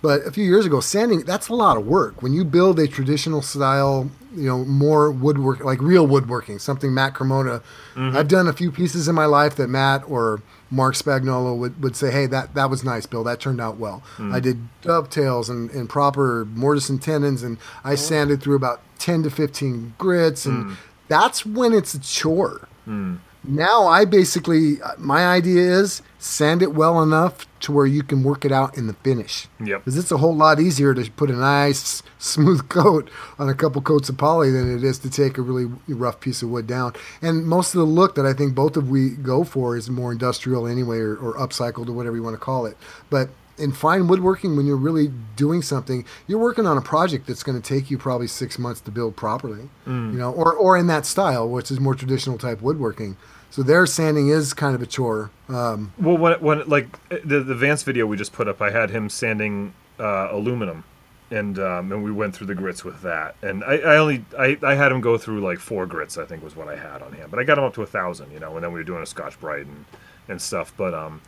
But 0.02 0.26
a 0.26 0.32
few 0.32 0.45
years 0.45 0.66
ago, 0.66 0.80
sanding 0.80 1.22
that's 1.22 1.50
a 1.50 1.56
lot 1.56 1.78
of 1.78 1.86
work. 1.86 2.22
When 2.22 2.34
you 2.34 2.45
build 2.45 2.80
a 2.80 2.88
traditional 2.88 3.41
style, 3.41 4.10
you 4.34 4.47
know, 4.47 4.64
more 4.64 5.12
woodwork, 5.12 5.60
like 5.64 5.82
real 5.82 6.08
woodworking, 6.08 6.60
something 6.60 6.93
Matt 6.93 7.14
Cremona. 7.16 7.62
Mm-hmm. 7.95 8.16
I've 8.16 8.30
done 8.30 8.47
a 8.47 8.54
few 8.54 8.72
pieces 8.72 9.08
in 9.10 9.16
my 9.16 9.26
life 9.26 9.56
that 9.58 9.68
Matt 9.68 10.04
or 10.08 10.41
Marc 10.72 10.95
Spagnuolo 10.95 11.58
would, 11.58 11.82
would 11.84 11.95
say, 11.95 12.12
hey, 12.12 12.28
that, 12.28 12.54
that 12.54 12.70
was 12.70 12.84
nice, 12.84 13.06
Bill. 13.06 13.24
That 13.24 13.39
turned 13.39 13.60
out 13.60 13.78
well. 13.78 14.04
Mm. 14.18 14.34
I 14.34 14.39
did 14.39 14.70
dovetails 14.82 15.50
and, 15.50 15.70
and 15.72 15.89
proper 15.89 16.45
mortise 16.45 16.89
and 16.89 17.02
tenons, 17.02 17.43
and 17.43 17.58
I 17.84 17.93
oh. 17.93 17.95
sanded 17.95 18.41
through 18.41 18.56
about 18.56 18.82
10 19.00 19.24
to 19.24 19.30
15 19.30 19.95
grits, 19.97 20.45
and 20.45 20.66
mm. 20.66 20.76
that's 21.08 21.45
when 21.45 21.74
it's 21.74 21.93
a 21.93 22.00
chore. 22.00 22.68
Mm. 22.88 23.20
Now 23.43 23.88
I 23.88 24.06
basically, 24.06 24.78
my 24.97 25.26
idea 25.26 25.62
is 25.62 26.02
sand 26.20 26.62
it 26.62 26.74
well 26.74 27.02
enough 27.02 27.47
to 27.62 27.72
where 27.72 27.86
you 27.86 28.03
can 28.03 28.24
work 28.24 28.45
it 28.45 28.51
out 28.51 28.78
in 28.78 28.88
the 28.88 28.93
finish. 28.93 29.47
Yep. 29.64 29.86
Because 29.86 29.97
it's 29.97 30.12
a 30.12 30.18
whole 30.18 30.36
lot 30.36 30.60
easier 30.60 30.93
to 30.93 31.10
put 31.12 31.30
a 31.30 31.36
nice 31.36 32.01
smooth 32.18 32.70
coat 32.70 33.10
on 33.38 33.49
a 33.49 33.53
couple 33.53 33.82
coats 33.82 34.10
of 34.10 34.18
poly 34.18 34.51
than 34.51 34.76
it 34.76 34.84
is 34.84 34.99
to 34.99 35.10
take 35.10 35.38
a 35.38 35.41
really 35.41 35.72
rough 35.88 36.20
piece 36.20 36.41
of 36.41 36.49
wood 36.49 36.68
down. 36.68 36.93
And 37.22 37.45
most 37.45 37.74
of 37.74 37.80
the 37.80 37.86
look 37.86 38.16
that 38.16 38.26
I 38.26 38.34
think 38.34 38.55
both 38.55 38.78
of 38.78 38.89
we 38.89 39.12
go 39.12 39.43
for 39.43 39.76
is 39.76 39.89
more 39.89 40.12
industrial 40.12 40.68
anyway, 40.68 40.99
or, 40.99 41.16
or 41.16 41.34
upcycled 41.36 41.89
or 41.89 41.93
whatever 41.93 42.16
you 42.16 42.24
want 42.24 42.36
to 42.36 42.39
call 42.39 42.66
it. 42.66 42.78
But 43.10 43.30
in 43.60 43.74
fine 43.74 44.07
woodworking, 44.07 44.55
when 44.55 44.66
you're 44.66 44.78
really 44.78 45.12
doing 45.36 45.62
something, 45.62 46.05
you're 46.28 46.39
working 46.39 46.66
on 46.66 46.78
a 46.78 46.82
project 46.82 47.28
that's 47.28 47.43
going 47.43 47.62
to 47.62 47.68
take 47.68 47.91
you 47.91 47.97
probably 47.97 48.28
six 48.28 48.57
months 48.57 48.82
to 48.82 48.91
build 48.91 49.16
properly, 49.16 49.70
mm. 49.86 50.14
you 50.14 50.18
know, 50.18 50.32
or 50.32 50.53
or 50.53 50.78
in 50.78 50.88
that 50.88 51.05
style, 51.05 51.47
which 51.47 51.70
is 51.70 51.80
more 51.80 51.93
traditional 51.93 52.38
type 52.38 52.62
woodworking. 52.62 53.18
So 53.52 53.64
their 53.64 53.86
sanding 53.86 54.30
is 54.30 54.54
kind 54.54 54.76
of 54.76 54.82
a 54.82 54.86
chore. 54.86 55.32
Um, 55.50 55.91
Well, 56.00 56.18
when, 56.18 56.39
when 56.39 56.68
like 56.70 56.88
the 57.10 57.41
the 57.41 57.56
Vance 57.56 57.84
video 57.84 58.06
we 58.06 58.16
just 58.18 58.32
put 58.34 58.47
up, 58.47 58.62
I 58.62 58.70
had 58.70 58.91
him 58.91 59.10
sanding 59.10 59.74
uh, 60.00 60.30
aluminum, 60.32 60.84
and 61.32 61.58
um, 61.58 61.91
and 61.91 62.04
we 62.04 62.12
went 62.12 62.36
through 62.36 62.47
the 62.47 62.56
grits 62.56 62.84
with 62.86 63.02
that. 63.02 63.36
And 63.41 63.64
I, 63.64 63.78
I 63.78 63.97
only 63.97 64.24
I, 64.38 64.58
I 64.62 64.76
had 64.76 64.91
him 64.91 65.02
go 65.02 65.18
through 65.18 65.41
like 65.41 65.60
four 65.60 65.86
grits, 65.88 66.18
I 66.18 66.26
think 66.26 66.43
was 66.43 66.56
what 66.56 66.68
I 66.68 66.76
had 66.76 67.02
on 67.02 67.14
him. 67.14 67.30
But 67.32 67.39
I 67.39 67.43
got 67.43 67.58
him 67.58 67.64
up 67.64 67.74
to 67.76 67.82
a 67.82 67.88
thousand, 67.88 68.32
you 68.32 68.39
know. 68.39 68.56
And 68.56 68.64
then 68.64 68.72
we 68.72 68.80
were 68.80 68.84
doing 68.86 69.02
a 69.02 69.08
Scotch 69.08 69.39
Brite 69.39 69.66
and 69.66 69.86
and 70.28 70.39
stuff. 70.41 70.72
But 70.78 70.93
um, 70.93 71.22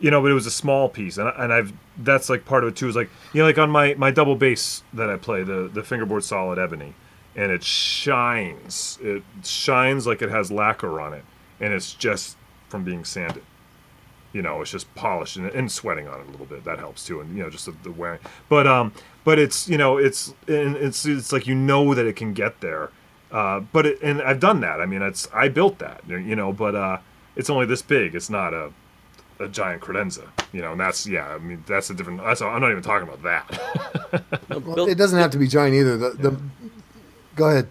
you 0.00 0.10
know, 0.10 0.22
but 0.22 0.30
it 0.30 0.34
was 0.34 0.46
a 0.46 0.50
small 0.50 0.88
piece, 0.88 1.18
and 1.18 1.28
I- 1.28 1.44
and 1.44 1.52
I've 1.52 1.72
that's 1.98 2.30
like 2.30 2.46
part 2.46 2.62
of 2.64 2.70
it 2.70 2.76
too. 2.76 2.88
Is 2.88 2.96
like 2.96 3.10
you 3.34 3.42
know, 3.42 3.46
like 3.46 3.58
on 3.58 3.68
my 3.68 3.92
my 3.94 4.10
double 4.10 4.36
bass 4.36 4.82
that 4.94 5.10
I 5.10 5.16
play, 5.16 5.42
the 5.42 5.68
the 5.72 5.82
fingerboard 5.82 6.24
solid 6.24 6.58
ebony, 6.58 6.94
and 7.36 7.52
it 7.52 7.62
shines. 7.62 8.98
It 9.02 9.22
shines 9.44 10.06
like 10.06 10.22
it 10.22 10.30
has 10.30 10.50
lacquer 10.50 11.00
on 11.00 11.12
it, 11.12 11.24
and 11.60 11.72
it's 11.72 11.92
just 11.94 12.36
from 12.68 12.84
being 12.84 13.04
sanded 13.04 13.42
you 14.32 14.42
know, 14.42 14.60
it's 14.60 14.70
just 14.70 14.92
polished 14.94 15.36
and, 15.36 15.46
and 15.50 15.70
sweating 15.70 16.06
on 16.06 16.20
it 16.20 16.28
a 16.28 16.30
little 16.30 16.46
bit. 16.46 16.64
That 16.64 16.78
helps 16.78 17.04
too, 17.06 17.20
and 17.20 17.36
you 17.36 17.42
know, 17.42 17.50
just 17.50 17.66
the, 17.66 17.74
the 17.82 17.90
wearing. 17.90 18.20
But 18.48 18.66
um, 18.66 18.92
but 19.24 19.38
it's 19.38 19.68
you 19.68 19.78
know, 19.78 19.96
it's 19.96 20.34
and 20.46 20.76
it's 20.76 21.06
it's 21.06 21.32
like 21.32 21.46
you 21.46 21.54
know 21.54 21.94
that 21.94 22.06
it 22.06 22.16
can 22.16 22.34
get 22.34 22.60
there. 22.60 22.90
Uh, 23.32 23.60
but 23.60 23.86
it, 23.86 23.98
and 24.02 24.22
I've 24.22 24.40
done 24.40 24.60
that. 24.60 24.80
I 24.80 24.86
mean, 24.86 25.02
it's 25.02 25.28
I 25.32 25.48
built 25.48 25.78
that, 25.78 26.02
you 26.08 26.36
know, 26.36 26.52
but 26.52 26.74
uh, 26.74 26.98
it's 27.36 27.50
only 27.50 27.66
this 27.66 27.82
big. 27.82 28.14
It's 28.14 28.30
not 28.30 28.52
a 28.52 28.72
a 29.40 29.48
giant 29.48 29.82
credenza, 29.82 30.28
you 30.52 30.60
know, 30.60 30.72
and 30.72 30.80
that's 30.80 31.06
yeah. 31.06 31.28
I 31.28 31.38
mean, 31.38 31.64
that's 31.66 31.90
a 31.90 31.94
different. 31.94 32.22
That's 32.22 32.42
I'm 32.42 32.60
not 32.60 32.70
even 32.70 32.82
talking 32.82 33.08
about 33.08 33.22
that. 33.22 33.84
Well, 34.64 34.88
it 34.88 34.96
doesn't 34.96 35.18
have 35.18 35.30
to 35.32 35.38
be 35.38 35.46
giant 35.46 35.74
either. 35.74 35.98
The, 35.98 36.10
the 36.10 36.40
go 37.36 37.50
ahead. 37.50 37.68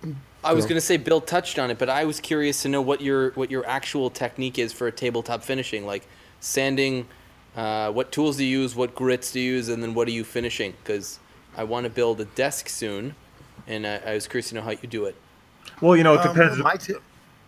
I 0.48 0.54
was 0.54 0.66
going 0.66 0.76
to 0.76 0.82
say 0.82 0.98
Bill 0.98 1.22
touched 1.22 1.60
on 1.60 1.70
it, 1.72 1.78
but 1.78 1.90
I 1.90 2.06
was 2.06 2.20
curious 2.20 2.62
to 2.64 2.70
know 2.70 2.82
what 2.82 3.02
your 3.02 3.32
what 3.32 3.52
your 3.52 3.66
actual 3.68 4.10
technique 4.10 4.58
is 4.60 4.74
for 4.74 4.88
a 4.88 4.92
tabletop 4.92 5.44
finishing, 5.44 5.86
like 5.86 6.08
sanding, 6.40 7.08
Uh, 7.56 7.92
what 7.92 8.12
tools 8.12 8.38
do 8.38 8.46
you 8.46 8.60
use? 8.62 8.76
What 8.76 8.94
grits 8.96 9.32
do 9.32 9.40
you 9.40 9.54
use? 9.56 9.68
And 9.70 9.82
then 9.82 9.94
what 9.96 10.08
are 10.08 10.12
you 10.12 10.24
finishing? 10.24 10.74
Because 10.84 11.20
I 11.58 11.64
want 11.64 11.86
to 11.86 11.90
build 11.90 12.22
a 12.22 12.26
desk 12.26 12.70
soon, 12.70 13.16
and 13.68 13.86
I, 13.88 13.98
I 14.06 14.14
was 14.14 14.28
curious 14.28 14.50
to 14.50 14.56
know 14.56 14.62
how 14.62 14.72
you 14.72 14.88
do 14.88 15.06
it. 15.06 15.16
Well, 15.82 15.96
you 15.98 16.04
know, 16.04 16.14
it 16.14 16.22
Um, 16.22 16.36
depends 16.36 16.58
my 16.60 16.76
te- 16.76 16.94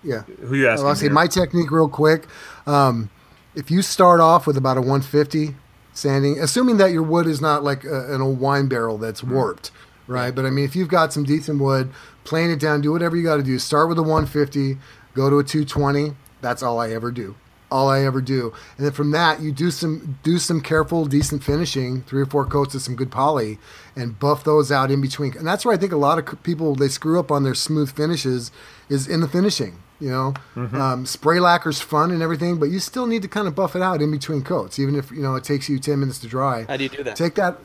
yeah. 0.04 0.22
who 0.47 0.56
you 0.56 0.68
ask. 0.68 0.84
I'll 0.84 0.95
say 0.95 1.10
my 1.10 1.28
technique 1.28 1.70
real 1.72 1.88
quick. 1.89 2.26
Um, 2.66 3.10
if 3.56 3.70
you 3.70 3.82
start 3.84 4.20
off 4.20 4.47
with 4.47 4.58
about 4.58 4.78
a 4.78 4.82
150 4.82 5.56
sanding, 5.93 6.39
assuming 6.39 6.78
that 6.78 6.91
your 6.91 7.04
wood 7.04 7.28
is 7.28 7.39
not 7.41 7.64
like 7.64 7.84
a, 7.84 8.14
an 8.14 8.22
old 8.22 8.39
wine 8.39 8.68
barrel 8.68 8.97
that's 8.97 9.24
warped, 9.24 9.70
right? 10.10 10.34
But 10.34 10.45
I 10.45 10.49
mean, 10.49 10.66
if 10.66 10.76
you've 10.76 10.89
got 10.89 11.14
some 11.14 11.24
decent 11.24 11.62
wood, 11.62 11.91
plane 12.26 12.49
it 12.49 12.60
down, 12.60 12.82
do 12.82 12.91
whatever 12.91 13.16
you 13.16 13.24
got 13.24 13.38
to 13.38 13.43
do. 13.43 13.60
Start 13.60 13.88
with 13.88 13.99
a 13.99 14.01
150, 14.03 14.78
go 15.14 15.30
to 15.30 15.39
a 15.39 15.43
220. 15.43 16.16
That's 16.41 16.64
all 16.64 16.80
I 16.80 16.89
ever 16.91 17.12
do. 17.12 17.36
All 17.72 17.88
I 17.88 18.03
ever 18.03 18.20
do, 18.20 18.51
and 18.78 18.86
then 18.88 18.93
from 18.93 19.12
that 19.12 19.41
you 19.41 19.51
do 19.51 19.70
some 19.70 20.18
do 20.24 20.39
some 20.39 20.60
careful, 20.60 21.05
decent 21.05 21.43
finishing, 21.43 22.01
three 22.01 22.20
or 22.20 22.26
four 22.26 22.43
coats 22.43 22.74
of 22.74 22.82
some 22.82 22.95
good 22.95 23.12
poly, 23.12 23.60
and 23.95 24.18
buff 24.18 24.43
those 24.43 24.72
out 24.72 24.89
in 24.89 25.01
between. 25.01 25.38
And 25.38 25.45
that's 25.45 25.66
where 25.66 25.76
I 25.76 25.78
think 25.78 25.91
a 25.91 25.97
lot 25.97 26.18
of 26.18 26.41
people 26.41 26.74
they 26.74 26.88
screw 26.88 27.20
up 27.20 27.32
on 27.32 27.43
their 27.43 27.53
smooth 27.53 27.95
finishes 27.95 28.51
is 28.89 29.07
in 29.07 29.22
the 29.22 29.28
finishing. 29.28 29.84
You 29.99 30.10
know, 30.10 30.34
um, 30.55 31.05
spray 31.05 31.39
lacquer's 31.39 31.80
fun 31.80 32.10
and 32.10 32.24
everything, 32.24 32.57
but 32.57 32.70
you 32.70 32.80
still 32.80 33.05
need 33.05 33.22
to 33.22 33.28
kind 33.28 33.47
of 33.47 33.53
buff 33.53 33.76
it 33.76 33.84
out 33.84 34.01
in 34.01 34.10
between 34.10 34.41
coats, 34.43 34.80
even 34.80 34.95
if 34.95 35.12
you 35.12 35.22
know 35.22 35.36
it 35.36 35.43
takes 35.43 35.70
you 35.70 35.78
ten 35.78 35.99
minutes 35.99 36.18
to 36.20 36.28
dry. 36.28 36.64
How 36.64 36.76
do 36.76 36.84
you 36.84 36.89
do 36.89 37.03
that? 37.03 37.18
Take 37.18 37.36
that, 37.36 37.60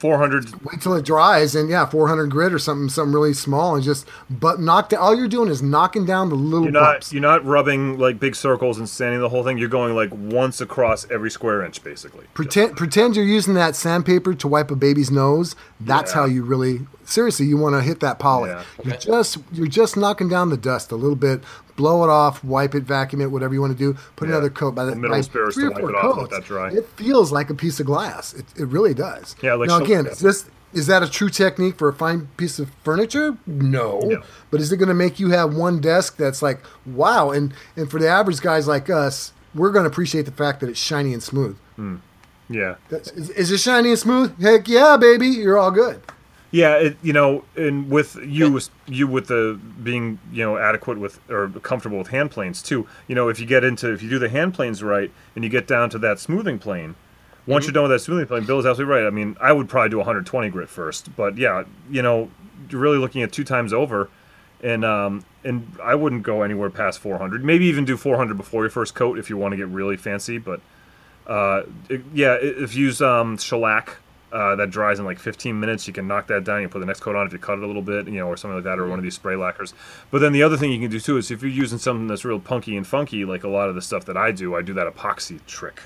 400. 0.00 0.64
wait 0.64 0.80
till 0.80 0.94
it 0.94 1.04
dries, 1.04 1.54
and 1.54 1.68
yeah, 1.68 1.84
400 1.86 2.26
grit 2.30 2.52
or 2.52 2.58
something, 2.58 2.88
something 2.88 3.12
really 3.12 3.34
small, 3.34 3.74
and 3.74 3.82
just 3.84 4.06
but 4.30 4.60
knock 4.60 4.90
down. 4.90 5.00
All 5.00 5.14
you're 5.16 5.28
doing 5.28 5.48
is 5.48 5.62
knocking 5.62 6.04
down 6.06 6.28
the 6.28 6.34
little 6.34 6.64
You're 6.64 6.72
not 6.72 6.94
bumps. 6.94 7.12
you're 7.12 7.22
not 7.22 7.44
rubbing 7.44 7.98
like 7.98 8.18
big 8.20 8.34
circles 8.36 8.78
and 8.78 8.88
sanding 8.88 9.20
the 9.20 9.28
whole 9.28 9.42
thing. 9.44 9.58
You're 9.58 9.68
going 9.68 9.94
like 9.94 10.10
once 10.12 10.60
across 10.60 11.08
every 11.10 11.30
square 11.30 11.64
inch, 11.64 11.82
basically. 11.82 12.24
Pretend 12.34 12.76
pretend 12.76 13.16
you're 13.16 13.24
using 13.24 13.54
that 13.54 13.74
sandpaper 13.76 14.34
to 14.34 14.48
wipe 14.48 14.70
a 14.70 14.76
baby's 14.76 15.10
nose. 15.10 15.56
That's 15.80 16.12
Yeah. 16.12 16.20
how 16.20 16.24
you 16.26 16.42
really 16.44 16.86
seriously 17.04 17.46
you 17.46 17.56
want 17.56 17.74
to 17.74 17.80
hit 17.80 18.00
that 18.00 18.18
poly. 18.18 18.50
Yeah. 18.50 18.62
You're 18.84 18.96
just 18.96 19.38
you're 19.52 19.66
just 19.66 19.96
knocking 19.96 20.28
down 20.28 20.50
the 20.50 20.56
dust 20.56 20.92
a 20.92 20.96
little 20.96 21.16
bit. 21.16 21.42
Blow 21.78 22.02
it 22.02 22.10
off, 22.10 22.42
wipe 22.42 22.74
it, 22.74 22.82
vacuum 22.82 23.20
it, 23.22 23.30
whatever 23.30 23.54
you 23.54 23.60
want 23.60 23.72
to 23.72 23.78
do. 23.78 23.96
Put 24.16 24.28
Yeah. 24.28 24.34
another 24.34 24.50
coat 24.50 24.74
by 24.74 24.84
the 24.84 24.96
Middle 24.96 25.16
by 25.16 25.22
three 25.22 25.42
or 25.42 25.70
four 25.70 25.90
it 25.90 25.94
off, 25.94 26.16
let 26.18 26.30
coats, 26.30 26.46
dry. 26.46 26.70
It 26.72 26.88
feels 26.96 27.30
like 27.30 27.50
a 27.50 27.54
piece 27.54 27.78
of 27.78 27.86
glass. 27.86 28.34
It, 28.34 28.46
it 28.56 28.66
really 28.66 28.94
does. 28.94 29.36
Yeah, 29.40 29.54
like 29.54 29.68
now 29.68 29.78
again, 29.78 30.04
yeah. 30.06 30.10
is 30.10 30.18
this 30.18 30.50
is 30.74 30.88
that 30.88 31.04
a 31.04 31.08
true 31.08 31.28
technique 31.30 31.78
for 31.78 31.88
a 31.88 31.92
fine 31.92 32.28
piece 32.36 32.58
of 32.58 32.68
furniture? 32.82 33.38
No. 33.46 34.00
No. 34.00 34.22
But 34.50 34.60
is 34.60 34.72
it 34.72 34.76
going 34.78 34.88
to 34.88 34.94
make 34.94 35.20
you 35.20 35.30
have 35.30 35.54
one 35.54 35.80
desk 35.80 36.16
that's 36.16 36.42
like 36.42 36.60
wow? 36.84 37.30
And 37.30 37.54
and 37.76 37.88
for 37.88 38.00
the 38.00 38.08
average 38.08 38.40
guys 38.40 38.66
like 38.66 38.90
us, 38.90 39.32
we're 39.54 39.70
going 39.70 39.84
to 39.84 39.88
appreciate 39.90 40.26
the 40.26 40.32
fact 40.32 40.58
that 40.60 40.68
it's 40.68 40.80
shiny 40.80 41.12
and 41.12 41.22
smooth. 41.22 41.56
Hmm. 41.76 41.96
Yeah. 42.50 42.74
That's, 42.88 43.12
is, 43.12 43.30
is 43.30 43.52
it 43.52 43.58
shiny 43.58 43.90
and 43.90 43.98
smooth? 43.98 44.40
Heck 44.42 44.66
yeah, 44.68 44.96
baby, 44.96 45.28
you're 45.28 45.58
all 45.58 45.70
good. 45.70 46.02
Yeah, 46.50 46.76
it, 46.76 46.96
you 47.02 47.12
know, 47.12 47.44
and 47.56 47.90
with 47.90 48.16
you, 48.16 48.58
you 48.86 49.06
with 49.06 49.26
the 49.26 49.60
being, 49.82 50.18
you 50.32 50.42
know, 50.44 50.56
adequate 50.56 50.98
with 50.98 51.20
or 51.30 51.48
comfortable 51.62 51.98
with 51.98 52.08
hand 52.08 52.30
planes 52.30 52.62
too. 52.62 52.86
You 53.06 53.14
know, 53.14 53.28
if 53.28 53.38
you 53.38 53.44
get 53.44 53.64
into 53.64 53.92
if 53.92 54.02
you 54.02 54.08
do 54.08 54.18
the 54.18 54.30
hand 54.30 54.54
planes 54.54 54.82
right 54.82 55.10
and 55.34 55.44
you 55.44 55.50
get 55.50 55.66
down 55.66 55.90
to 55.90 55.98
that 55.98 56.18
smoothing 56.18 56.58
plane, 56.58 56.94
once 57.46 57.66
you're 57.66 57.72
done 57.72 57.82
with 57.82 57.92
that 57.92 58.00
smoothing 58.00 58.26
plane, 58.26 58.44
Bill 58.46 58.58
is 58.58 58.64
absolutely 58.66 58.94
right. 58.94 59.06
I 59.06 59.10
mean, 59.10 59.36
I 59.40 59.52
would 59.52 59.68
probably 59.68 59.90
do 59.90 59.98
120 59.98 60.48
grit 60.48 60.70
first, 60.70 61.14
but 61.16 61.36
yeah, 61.36 61.64
you 61.90 62.00
know, 62.00 62.30
you're 62.70 62.80
really 62.80 62.98
looking 62.98 63.22
at 63.22 63.30
two 63.30 63.44
times 63.44 63.74
over, 63.74 64.08
and 64.62 64.86
um, 64.86 65.24
and 65.44 65.70
I 65.82 65.96
wouldn't 65.96 66.22
go 66.22 66.42
anywhere 66.42 66.70
past 66.70 66.98
400. 66.98 67.44
Maybe 67.44 67.66
even 67.66 67.84
do 67.84 67.98
400 67.98 68.38
before 68.38 68.62
your 68.62 68.70
first 68.70 68.94
coat 68.94 69.18
if 69.18 69.28
you 69.28 69.36
want 69.36 69.52
to 69.52 69.56
get 69.56 69.68
really 69.68 69.98
fancy, 69.98 70.38
but 70.38 70.60
uh, 71.26 71.64
it- 71.90 72.04
yeah, 72.14 72.34
if 72.40 72.74
you 72.74 72.86
use 72.86 73.02
um, 73.02 73.36
shellac 73.36 73.96
uh, 74.32 74.56
that 74.56 74.70
dries 74.70 74.98
in 74.98 75.04
like 75.04 75.18
15 75.18 75.58
minutes, 75.58 75.86
you 75.86 75.92
can 75.92 76.06
knock 76.06 76.26
that 76.28 76.44
down. 76.44 76.62
You 76.62 76.68
put 76.68 76.80
the 76.80 76.86
next 76.86 77.00
coat 77.00 77.16
on 77.16 77.26
if 77.26 77.32
you 77.32 77.38
cut 77.38 77.58
it 77.58 77.64
a 77.64 77.66
little 77.66 77.82
bit, 77.82 78.06
you 78.06 78.18
know, 78.18 78.26
or 78.26 78.36
something 78.36 78.56
like 78.56 78.64
that, 78.64 78.78
or 78.78 78.86
one 78.86 78.98
of 78.98 79.02
these 79.02 79.14
spray 79.14 79.36
lacquers. 79.36 79.74
But 80.10 80.20
then 80.20 80.32
the 80.32 80.42
other 80.42 80.56
thing 80.56 80.72
you 80.72 80.80
can 80.80 80.90
do 80.90 81.00
too 81.00 81.16
is 81.16 81.30
if 81.30 81.42
you're 81.42 81.50
using 81.50 81.78
something 81.78 82.06
that's 82.06 82.24
real 82.24 82.40
punky 82.40 82.76
and 82.76 82.86
funky, 82.86 83.24
like 83.24 83.44
a 83.44 83.48
lot 83.48 83.68
of 83.68 83.74
the 83.74 83.82
stuff 83.82 84.04
that 84.06 84.16
I 84.16 84.32
do, 84.32 84.54
I 84.54 84.62
do 84.62 84.74
that 84.74 84.92
epoxy 84.92 85.44
trick, 85.46 85.82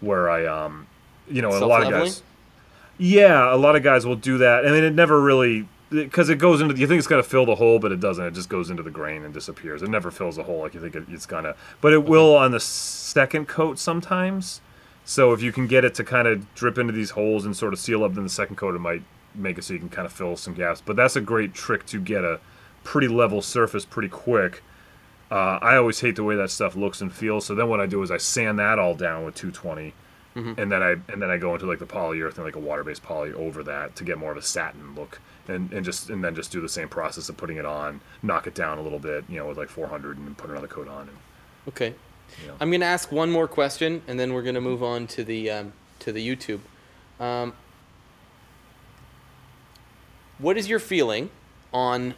where 0.00 0.30
I, 0.30 0.46
um, 0.46 0.86
you 1.28 1.42
know, 1.42 1.50
a 1.50 1.66
lot 1.66 1.82
of 1.82 1.90
guys, 1.90 2.22
yeah, 2.98 3.52
a 3.52 3.56
lot 3.56 3.76
of 3.76 3.82
guys 3.82 4.06
will 4.06 4.16
do 4.16 4.38
that. 4.38 4.66
I 4.66 4.70
mean, 4.70 4.84
it 4.84 4.94
never 4.94 5.20
really 5.20 5.68
because 5.90 6.28
it 6.28 6.38
goes 6.38 6.60
into 6.60 6.76
you 6.76 6.86
think 6.86 6.98
it's 6.98 7.06
going 7.06 7.22
to 7.22 7.28
fill 7.28 7.46
the 7.46 7.54
hole, 7.54 7.78
but 7.78 7.92
it 7.92 8.00
doesn't. 8.00 8.24
It 8.24 8.34
just 8.34 8.48
goes 8.48 8.70
into 8.70 8.82
the 8.82 8.90
grain 8.90 9.24
and 9.24 9.32
disappears. 9.32 9.82
It 9.82 9.90
never 9.90 10.10
fills 10.10 10.36
the 10.36 10.42
hole 10.42 10.60
like 10.60 10.74
you 10.74 10.80
think 10.80 10.94
it, 10.94 11.04
it's 11.08 11.26
gonna. 11.26 11.54
But 11.80 11.92
it 11.92 12.04
will 12.04 12.34
on 12.36 12.50
the 12.50 12.60
second 12.60 13.46
coat 13.48 13.78
sometimes. 13.78 14.60
So 15.04 15.32
if 15.32 15.42
you 15.42 15.52
can 15.52 15.66
get 15.66 15.84
it 15.84 15.94
to 15.96 16.04
kind 16.04 16.26
of 16.26 16.54
drip 16.54 16.78
into 16.78 16.92
these 16.92 17.10
holes 17.10 17.44
and 17.44 17.56
sort 17.56 17.72
of 17.72 17.78
seal 17.78 18.04
up, 18.04 18.14
then 18.14 18.24
the 18.24 18.30
second 18.30 18.56
coat 18.56 18.74
it 18.74 18.78
might 18.78 19.02
make 19.34 19.58
it 19.58 19.64
so 19.64 19.74
you 19.74 19.80
can 19.80 19.88
kind 19.90 20.06
of 20.06 20.12
fill 20.12 20.36
some 20.36 20.54
gaps. 20.54 20.80
But 20.84 20.96
that's 20.96 21.16
a 21.16 21.20
great 21.20 21.52
trick 21.54 21.84
to 21.86 22.00
get 22.00 22.24
a 22.24 22.40
pretty 22.84 23.08
level 23.08 23.42
surface 23.42 23.84
pretty 23.84 24.08
quick. 24.08 24.62
Uh, 25.30 25.58
I 25.60 25.76
always 25.76 26.00
hate 26.00 26.16
the 26.16 26.24
way 26.24 26.36
that 26.36 26.50
stuff 26.50 26.76
looks 26.76 27.00
and 27.00 27.12
feels. 27.12 27.44
So 27.46 27.54
then 27.54 27.68
what 27.68 27.80
I 27.80 27.86
do 27.86 28.02
is 28.02 28.10
I 28.10 28.18
sand 28.18 28.58
that 28.58 28.78
all 28.78 28.94
down 28.94 29.24
with 29.24 29.34
220, 29.34 29.92
and 30.58 30.70
then 30.72 30.82
I 30.82 30.92
and 31.12 31.20
then 31.22 31.30
I 31.30 31.36
go 31.38 31.54
into 31.54 31.66
like 31.66 31.78
the 31.78 31.86
polyurethane, 31.86 32.38
like 32.44 32.56
a 32.56 32.60
water-based 32.60 33.02
poly 33.02 33.32
over 33.32 33.62
that 33.64 33.96
to 33.96 34.04
get 34.04 34.18
more 34.18 34.32
of 34.32 34.36
a 34.36 34.42
satin 34.42 34.94
look, 34.94 35.20
and, 35.48 35.72
and 35.72 35.84
just 35.84 36.10
and 36.10 36.22
then 36.24 36.34
just 36.34 36.50
do 36.52 36.60
the 36.60 36.68
same 36.68 36.88
process 36.88 37.28
of 37.28 37.36
putting 37.36 37.56
it 37.56 37.64
on, 37.64 38.00
knock 38.22 38.46
it 38.46 38.54
down 38.54 38.78
a 38.78 38.82
little 38.82 38.98
bit, 38.98 39.24
you 39.28 39.38
know, 39.38 39.46
with 39.46 39.58
like 39.58 39.68
400, 39.68 40.18
and 40.18 40.26
then 40.26 40.34
put 40.34 40.50
another 40.50 40.66
coat 40.68 40.88
on. 40.88 41.02
And, 41.02 41.18
Okay. 41.68 41.94
Know. 42.46 42.54
I'm 42.60 42.70
gonna 42.70 42.84
ask 42.84 43.10
one 43.10 43.30
more 43.30 43.48
question, 43.48 44.02
and 44.06 44.18
then 44.18 44.32
we're 44.32 44.42
gonna 44.42 44.60
move 44.60 44.82
on 44.82 45.06
to 45.08 45.24
the 45.24 45.50
um, 45.50 45.72
to 46.00 46.12
the 46.12 46.26
YouTube. 46.26 46.60
Um, 47.20 47.54
what 50.38 50.56
is 50.56 50.68
your 50.68 50.78
feeling 50.80 51.30
on 51.72 52.14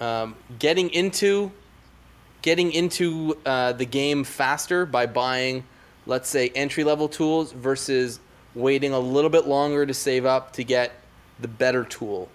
um, 0.00 0.36
getting 0.58 0.90
into 0.90 1.52
getting 2.42 2.72
into 2.72 3.36
uh, 3.44 3.72
the 3.72 3.84
game 3.84 4.22
faster 4.22 4.86
by 4.86 5.06
buying, 5.06 5.64
let's 6.06 6.28
say, 6.28 6.48
entry 6.54 6.84
level 6.84 7.08
tools 7.08 7.52
versus 7.52 8.20
waiting 8.54 8.92
a 8.92 9.00
little 9.00 9.30
bit 9.30 9.46
longer 9.46 9.84
to 9.84 9.94
save 9.94 10.24
up 10.24 10.52
to 10.52 10.64
get 10.64 10.92
the 11.40 11.48
better 11.48 11.84
tool? 11.84 12.28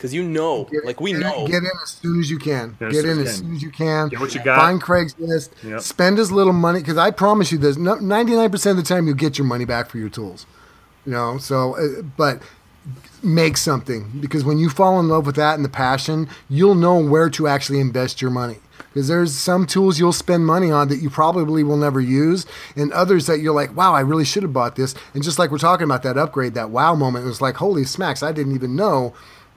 Because 0.00 0.14
you 0.14 0.22
know, 0.22 0.64
Get- 0.64 0.86
like 0.86 0.98
we 0.98 1.10
get 1.12 1.16
in- 1.20 1.26
know, 1.26 1.46
Get 1.46 1.62
in 1.62 1.70
as 1.82 1.90
soon 1.90 2.20
as 2.20 2.30
you 2.30 2.38
can. 2.38 2.74
Yeah, 2.80 2.86
as 2.86 2.94
get 2.94 3.04
in 3.04 3.18
as 3.18 3.28
as 3.28 3.36
soon 3.36 3.54
as 3.56 3.62
you 3.62 3.70
can. 3.70 4.08
Get 4.08 4.18
what 4.18 4.34
you 4.34 4.42
got. 4.42 4.58
Find 4.58 4.82
Craigslist. 4.82 5.50
Yep. 5.62 5.82
Spend 5.82 6.18
as 6.18 6.32
little 6.32 6.54
money 6.54 6.80
because 6.80 6.96
I 6.96 7.10
promise 7.10 7.52
you 7.52 7.58
this: 7.58 7.76
ninety 7.76 8.34
nine 8.34 8.50
percent 8.50 8.78
of 8.78 8.84
the 8.84 8.88
time 8.88 9.06
you 9.06 9.14
get 9.14 9.36
your 9.36 9.46
money 9.46 9.66
back 9.66 9.90
for 9.90 9.98
your 9.98 10.08
tools. 10.08 10.46
You 11.04 11.12
know, 11.12 11.36
so 11.36 11.76
uh, 11.76 12.00
but 12.16 12.40
make 13.22 13.58
something 13.58 14.10
because 14.20 14.42
when 14.42 14.56
you 14.56 14.70
fall 14.70 14.98
in 14.98 15.08
love 15.08 15.26
with 15.26 15.36
that 15.36 15.56
and 15.56 15.64
the 15.66 15.68
passion, 15.68 16.30
you'll 16.48 16.74
know 16.74 16.96
where 16.96 17.28
to 17.28 17.46
actually 17.46 17.78
invest 17.78 18.22
your 18.22 18.30
money. 18.30 18.56
Because 18.94 19.06
there's 19.08 19.34
some 19.34 19.66
tools 19.66 19.98
you'll 19.98 20.14
spend 20.14 20.46
money 20.46 20.70
on 20.70 20.88
that 20.88 20.96
you 20.96 21.10
probably 21.10 21.62
will 21.62 21.76
never 21.76 22.00
use, 22.00 22.46
and 22.74 22.90
others 22.92 23.26
that 23.26 23.40
you're 23.40 23.54
like, 23.54 23.76
wow, 23.76 23.92
I 23.92 24.00
really 24.00 24.24
should 24.24 24.44
have 24.44 24.54
bought 24.54 24.76
this. 24.76 24.94
And 25.12 25.22
just 25.22 25.38
like 25.38 25.50
we're 25.50 25.58
talking 25.58 25.84
about 25.84 26.02
that 26.04 26.16
upgrade, 26.16 26.54
that 26.54 26.70
wow 26.70 26.94
moment, 26.94 27.26
it 27.26 27.28
was 27.28 27.42
like, 27.42 27.56
holy 27.56 27.84
smacks, 27.84 28.22
I 28.22 28.32
didn't 28.32 28.54
even 28.54 28.74
know 28.74 29.12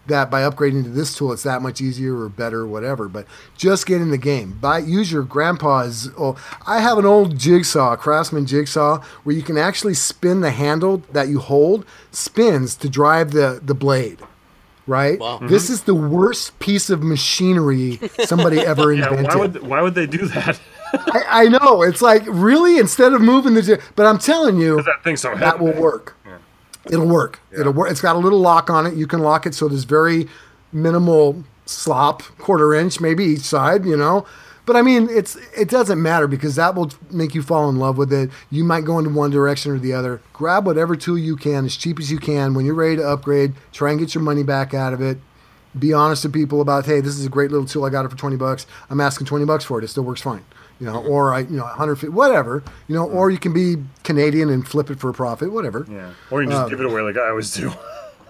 that 0.07 0.29
by 0.29 0.41
upgrading 0.41 0.83
to 0.83 0.89
this 0.89 1.15
tool, 1.15 1.31
it's 1.31 1.43
that 1.43 1.61
much 1.61 1.81
easier 1.81 2.17
or 2.17 2.29
better 2.29 2.61
or 2.61 2.67
whatever. 2.67 3.07
But 3.07 3.25
just 3.55 3.85
get 3.85 4.01
in 4.01 4.11
the 4.11 4.17
game. 4.17 4.57
Buy, 4.59 4.79
use 4.79 5.11
your 5.11 5.23
grandpa's. 5.23 6.09
Oh, 6.17 6.35
I 6.67 6.81
have 6.81 6.97
an 6.97 7.05
old 7.05 7.37
jigsaw, 7.37 7.95
Craftsman 7.95 8.45
jigsaw, 8.45 9.01
where 9.23 9.35
you 9.35 9.41
can 9.41 9.57
actually 9.57 9.93
spin 9.93 10.41
the 10.41 10.51
handle 10.51 10.97
that 11.11 11.29
you 11.29 11.39
hold, 11.39 11.85
spins 12.11 12.75
to 12.77 12.89
drive 12.89 13.31
the, 13.31 13.61
the 13.63 13.73
blade. 13.73 14.19
Right? 14.85 15.17
Wow. 15.17 15.37
Mm-hmm. 15.37 15.47
This 15.47 15.69
is 15.69 15.83
the 15.83 15.95
worst 15.95 16.59
piece 16.59 16.89
of 16.89 17.01
machinery 17.01 18.01
somebody 18.25 18.59
ever 18.65 18.91
yeah, 18.91 19.07
invented. 19.07 19.27
why 19.27 19.35
would 19.39 19.61
why 19.63 19.81
would 19.81 19.95
they 19.95 20.05
do 20.05 20.27
that? 20.27 20.59
I, 20.93 21.23
I 21.27 21.47
know. 21.47 21.81
It's 21.83 22.01
like, 22.01 22.23
really? 22.27 22.77
Instead 22.77 23.13
of 23.13 23.21
moving 23.21 23.53
the. 23.53 23.81
But 23.95 24.05
I'm 24.05 24.19
telling 24.19 24.57
you, 24.57 24.81
that 24.83 25.01
thing's 25.03 25.21
so 25.21 25.29
heavy. 25.29 25.39
that 25.39 25.59
will 25.59 25.73
work. 25.81 26.17
It'll 26.91 27.07
work. 27.07 27.39
It'll 27.51 27.73
work. 27.73 27.89
It's 27.91 28.01
got 28.01 28.15
a 28.15 28.19
little 28.19 28.39
lock 28.39 28.69
on 28.69 28.85
it. 28.85 28.95
You 28.95 29.07
can 29.07 29.19
lock 29.19 29.45
it 29.45 29.55
so 29.55 29.67
there's 29.67 29.85
very 29.85 30.27
minimal 30.71 31.43
slop, 31.65 32.21
quarter 32.39 32.73
inch 32.73 32.99
maybe 32.99 33.23
each 33.23 33.41
side, 33.41 33.85
you 33.85 33.95
know. 33.95 34.25
But 34.65 34.77
I 34.77 34.81
mean, 34.81 35.09
it's 35.09 35.35
it 35.57 35.69
doesn't 35.69 36.01
matter 36.01 36.27
because 36.27 36.55
that 36.55 36.73
will 36.73 36.91
make 37.11 37.35
you 37.35 37.41
fall 37.41 37.69
in 37.69 37.77
love 37.79 37.97
with 37.97 38.13
it. 38.13 38.29
You 38.49 38.63
might 38.63 38.85
go 38.85 38.97
into 38.97 39.09
one 39.09 39.29
direction 39.29 39.71
or 39.73 39.79
the 39.79 39.93
other. 39.93 40.21
Grab 40.31 40.65
whatever 40.65 40.95
tool 40.95 41.17
you 41.17 41.35
can 41.35 41.65
as 41.65 41.75
cheap 41.75 41.99
as 41.99 42.09
you 42.11 42.17
can. 42.17 42.53
When 42.53 42.65
you're 42.65 42.73
ready 42.73 42.95
to 42.97 43.07
upgrade, 43.07 43.53
try 43.73 43.91
and 43.91 43.99
get 43.99 44.15
your 44.15 44.23
money 44.23 44.43
back 44.43 44.73
out 44.73 44.93
of 44.93 45.01
it. 45.01 45.17
Be 45.77 45.91
honest 45.91 46.21
to 46.21 46.29
people 46.29 46.61
about, 46.61 46.85
hey, 46.85 47.01
this 47.01 47.17
is 47.17 47.25
a 47.25 47.29
great 47.29 47.51
little 47.51 47.65
tool. 47.65 47.83
I 47.83 47.89
got 47.89 48.05
it 48.05 48.09
for 48.09 48.17
twenty 48.17 48.37
bucks. 48.37 48.65
I'm 48.89 49.01
asking 49.01 49.27
twenty 49.27 49.43
bucks 49.43 49.65
for 49.65 49.79
it. 49.79 49.83
It 49.83 49.89
still 49.89 50.03
works 50.03 50.21
fine, 50.21 50.45
you 50.79 50.85
know. 50.85 51.03
Or 51.03 51.33
I, 51.33 51.39
you 51.39 51.57
know, 51.57 51.65
hundred 51.65 51.95
fifty, 51.95 52.09
whatever, 52.09 52.63
you 52.87 52.95
know. 52.95 53.05
Or 53.09 53.29
you 53.31 53.37
can 53.37 53.53
be 53.53 53.75
Canadian 54.03 54.49
and 54.49 54.67
flip 54.67 54.89
it 54.89 54.99
for 54.99 55.09
a 55.09 55.13
profit, 55.13 55.51
whatever. 55.51 55.85
Yeah, 55.89 56.11
or 56.31 56.41
you 56.43 56.49
can 56.49 56.57
just 56.57 56.69
give 56.69 56.79
it 56.79 56.85
away 56.85 57.01
like 57.01 57.17
I 57.17 57.29
always 57.29 57.53
do. 57.53 57.71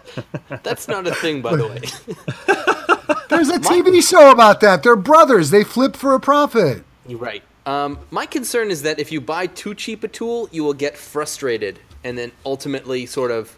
that's 0.64 0.88
not 0.88 1.08
a 1.08 1.14
thing, 1.16 1.42
by 1.42 1.56
the 1.56 1.68
way. 1.68 1.80
There's 3.30 3.50
a 3.50 3.58
TV 3.60 4.08
show 4.08 4.32
about 4.32 4.62
that. 4.62 4.84
They're 4.84 4.96
brothers. 4.96 5.50
They 5.50 5.64
flip 5.64 5.96
for 5.96 6.14
a 6.14 6.20
profit. 6.20 6.84
You're 7.08 7.20
right. 7.20 7.44
Um, 7.66 7.98
my 8.12 8.26
concern 8.26 8.70
is 8.72 8.82
that 8.84 9.00
if 9.00 9.12
you 9.12 9.22
buy 9.22 9.48
too 9.48 9.74
cheap 9.74 10.04
a 10.04 10.08
tool, 10.08 10.50
you 10.52 10.64
will 10.64 10.74
get 10.74 10.98
frustrated 10.98 11.80
and 12.04 12.18
then 12.18 12.32
ultimately 12.46 13.06
sort 13.06 13.32
of 13.32 13.58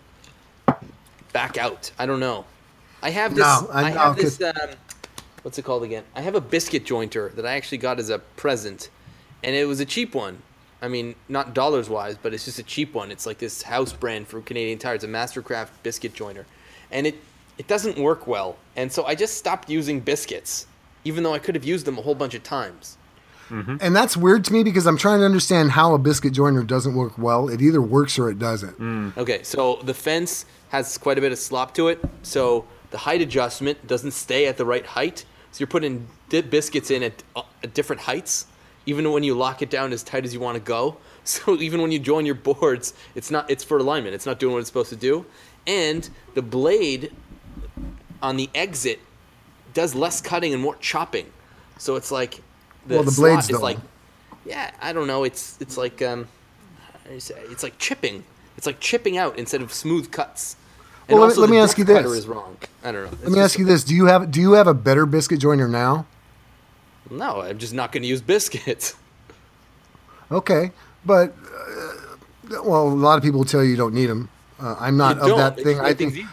back 1.34 1.58
out. 1.58 1.92
I 2.00 2.06
don't 2.06 2.20
know. 2.20 2.46
I 3.02 3.10
have 3.10 3.36
this. 3.36 3.44
No, 3.44 3.68
I 3.72 3.86
I, 3.86 3.90
have 3.92 4.16
this. 4.16 4.38
'cause- 4.38 4.54
Um, 4.62 4.70
what's 5.46 5.60
it 5.60 5.64
called 5.64 5.84
again? 5.84 6.04
I 6.16 6.22
have 6.22 6.34
a 6.34 6.42
biscuit 6.42 6.86
jointer 6.86 7.32
that 7.36 7.46
I 7.46 7.56
actually 7.56 7.78
got 7.78 8.00
as 8.00 8.10
a 8.10 8.18
present, 8.18 8.90
and 9.44 9.56
it 9.56 9.68
was 9.68 9.80
a 9.80 9.86
cheap 9.86 10.16
one. 10.16 10.42
I 10.82 10.88
mean, 10.88 11.14
not 11.30 11.54
dollars 11.54 11.88
wise, 11.88 12.18
but 12.20 12.34
it's 12.34 12.46
just 12.46 12.58
a 12.58 12.64
cheap 12.64 12.96
one. 12.96 13.12
It's 13.12 13.28
like 13.28 13.38
this 13.38 13.62
house 13.62 13.94
brand 13.94 14.28
from 14.28 14.42
Canadian 14.42 14.80
Tire. 14.80 14.96
It's 14.96 15.04
a 15.04 15.08
Mastercraft 15.08 15.70
biscuit 15.84 16.16
jointer, 16.16 16.46
and 16.90 17.06
it 17.06 17.16
it 17.60 17.68
doesn't 17.68 18.00
work 18.00 18.26
well. 18.26 18.58
And 18.76 18.92
so 18.92 19.06
I 19.06 19.14
just 19.14 19.38
stopped 19.38 19.70
using 19.70 20.00
biscuits, 20.00 20.66
even 21.04 21.22
though 21.22 21.34
I 21.34 21.38
could 21.38 21.54
have 21.54 21.64
used 21.64 21.86
them 21.86 22.00
a 22.00 22.02
whole 22.02 22.16
bunch 22.16 22.34
of 22.34 22.42
times. 22.42 22.98
Mm-hmm. 23.50 23.78
And 23.82 23.96
that's 23.96 24.18
weird 24.18 24.46
to 24.46 24.54
me 24.54 24.64
because 24.64 24.88
I'm 24.88 24.98
trying 24.98 25.20
to 25.20 25.26
understand 25.26 25.72
how 25.72 25.94
a 25.94 26.00
biscuit 26.00 26.34
joiner 26.34 26.64
doesn't 26.64 26.96
work 26.96 27.20
well. 27.20 27.50
It 27.50 27.62
either 27.62 27.84
works 27.84 28.18
or 28.18 28.32
it 28.32 28.40
doesn't. 28.40 28.80
Mm. 28.80 29.16
Okay, 29.16 29.44
so 29.44 29.76
the 29.84 29.94
fence 29.94 30.48
has 30.70 30.98
quite 30.98 31.20
a 31.20 31.22
bit 31.22 31.32
of 31.32 31.38
slop 31.38 31.76
to 31.76 31.90
it, 31.90 32.04
so 32.24 32.66
the 32.90 32.98
height 32.98 33.22
adjustment 33.22 33.86
doesn't 33.86 34.12
stay 34.12 34.48
at 34.48 34.58
the 34.58 34.66
right 34.66 34.86
height. 34.88 35.24
So 35.56 35.62
you're 35.62 35.68
putting 35.68 36.06
biscuits 36.28 36.92
in 36.92 37.02
at, 37.02 37.24
uh, 37.34 37.44
at 37.64 37.74
different 37.74 38.02
heights, 38.02 38.46
even 38.86 39.10
when 39.14 39.24
you 39.24 39.36
lock 39.36 39.62
it 39.62 39.70
down 39.70 39.94
as 39.94 40.04
tight 40.04 40.26
as 40.26 40.34
you 40.34 40.42
want 40.42 40.56
to 40.56 40.62
go. 40.62 40.98
So 41.24 41.56
even 41.56 41.82
when 41.82 41.92
you 41.92 41.98
join 41.98 42.24
your 42.28 42.36
boards, 42.36 42.94
it's 43.16 43.32
not 43.32 43.50
it's 43.50 43.64
for 43.64 43.80
alignment. 43.80 44.14
It's 44.14 44.28
not 44.28 44.38
doing 44.38 44.54
what 44.54 44.60
it's 44.60 44.68
supposed 44.68 44.90
to 44.92 44.96
do, 44.96 45.26
and 45.66 46.08
the 46.36 46.44
blade 46.44 47.12
on 48.22 48.38
the 48.38 48.48
exit 48.54 49.00
does 49.74 49.96
less 49.96 50.22
cutting 50.22 50.54
and 50.54 50.62
more 50.62 50.76
chopping. 50.76 51.32
So 51.80 51.96
it's 51.96 52.12
like 52.12 52.42
the, 52.86 52.96
Well, 52.98 53.04
the 53.06 53.12
slot 53.12 53.40
is 53.40 53.48
don't. 53.48 53.62
like 53.64 53.80
yeah, 54.46 54.70
I 54.80 54.94
don't 54.94 55.08
know. 55.08 55.24
It's 55.24 55.58
it's 55.60 55.78
like 55.78 56.04
um, 56.04 56.28
how 57.04 57.10
do 57.10 57.16
you 57.16 57.20
say? 57.20 57.42
It's 57.50 57.64
like 57.64 57.80
chipping. 57.80 58.24
It's 58.56 58.68
like 58.68 58.80
chipping 58.80 59.18
out 59.18 59.40
instead 59.40 59.64
of 59.64 59.74
smooth 59.74 60.12
cuts. 60.12 60.58
And 61.08 61.20
Well, 61.20 61.28
let 61.28 61.36
me- 61.36 61.42
let 61.42 61.48
the 61.48 61.52
me 61.54 61.60
ask 61.60 61.78
you 61.78 61.84
this. 61.86 62.06
is 62.12 62.28
wrong. 62.28 62.58
I 62.84 62.92
don't 62.92 63.06
know. 63.06 63.18
Let 63.24 63.32
me 63.32 63.40
ask 63.40 63.58
you 63.60 63.66
this: 63.66 63.84
Do 63.84 63.94
you 63.96 64.06
have 64.06 64.32
do 64.32 64.40
you 64.42 64.54
have 64.54 64.68
a 64.68 64.74
better 64.74 65.06
biscuit 65.06 65.40
joiner 65.40 65.68
now? 65.68 66.06
No, 67.10 67.42
I'm 67.42 67.58
just 67.60 67.74
not 67.74 67.92
going 67.92 68.02
to 68.04 68.08
use 68.10 68.22
biscuits. 68.22 68.96
Okay, 70.32 70.72
but 71.06 71.36
uh, 72.50 72.64
well, 72.64 72.88
a 72.88 72.90
lot 72.90 73.18
of 73.18 73.24
people 73.24 73.46
tell 73.46 73.64
you 73.64 73.70
you 73.70 73.76
don't 73.78 73.94
need 73.94 74.08
them. 74.08 74.30
Uh, 74.60 74.76
I'm 74.80 74.98
not 74.98 75.20
of 75.20 75.38
that 75.38 75.56
thing. 75.60 75.80
I 75.80 75.94
think 75.94 76.14
easier. 76.14 76.28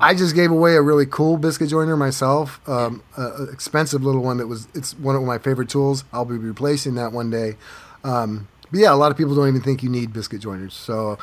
I 0.00 0.14
just 0.14 0.34
gave 0.34 0.50
away 0.50 0.74
a 0.74 0.82
really 0.82 1.06
cool 1.06 1.36
biscuit 1.36 1.68
joiner 1.68 1.96
myself. 1.96 2.60
Um, 2.68 3.02
a, 3.16 3.22
a 3.22 3.42
expensive 3.44 4.02
little 4.02 4.22
one 4.22 4.38
that 4.38 4.48
was 4.48 4.66
it's 4.74 4.98
one 4.98 5.14
of 5.14 5.22
my 5.22 5.38
favorite 5.38 5.68
tools. 5.68 6.02
I'll 6.12 6.24
be 6.24 6.36
replacing 6.36 6.96
that 6.96 7.12
one 7.12 7.30
day. 7.30 7.56
Um, 8.02 8.48
but 8.72 8.80
yeah, 8.80 8.92
a 8.92 8.96
lot 8.96 9.12
of 9.12 9.16
people 9.16 9.36
don't 9.36 9.46
even 9.48 9.62
think 9.62 9.84
you 9.84 9.88
need 9.88 10.12
biscuit 10.12 10.40
joiners. 10.40 10.74
So 10.74 11.16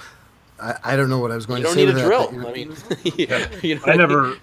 I, 0.61 0.77
I 0.83 0.95
don't 0.95 1.09
know 1.09 1.19
what 1.19 1.31
I 1.31 1.35
was 1.35 1.45
going 1.45 1.61
You 1.61 1.69
to 1.69 1.75
don't 1.75 1.75
say 1.75 1.85
need 1.85 1.91
to 1.91 1.97
a 1.97 2.01
that, 2.01 2.05
drill. 2.05 2.45
I 2.47 2.53
you're- 2.53 2.65
mean, 2.65 3.59
you 3.63 3.75
know, 3.75 3.81
I 3.85 3.95
never, 3.95 4.37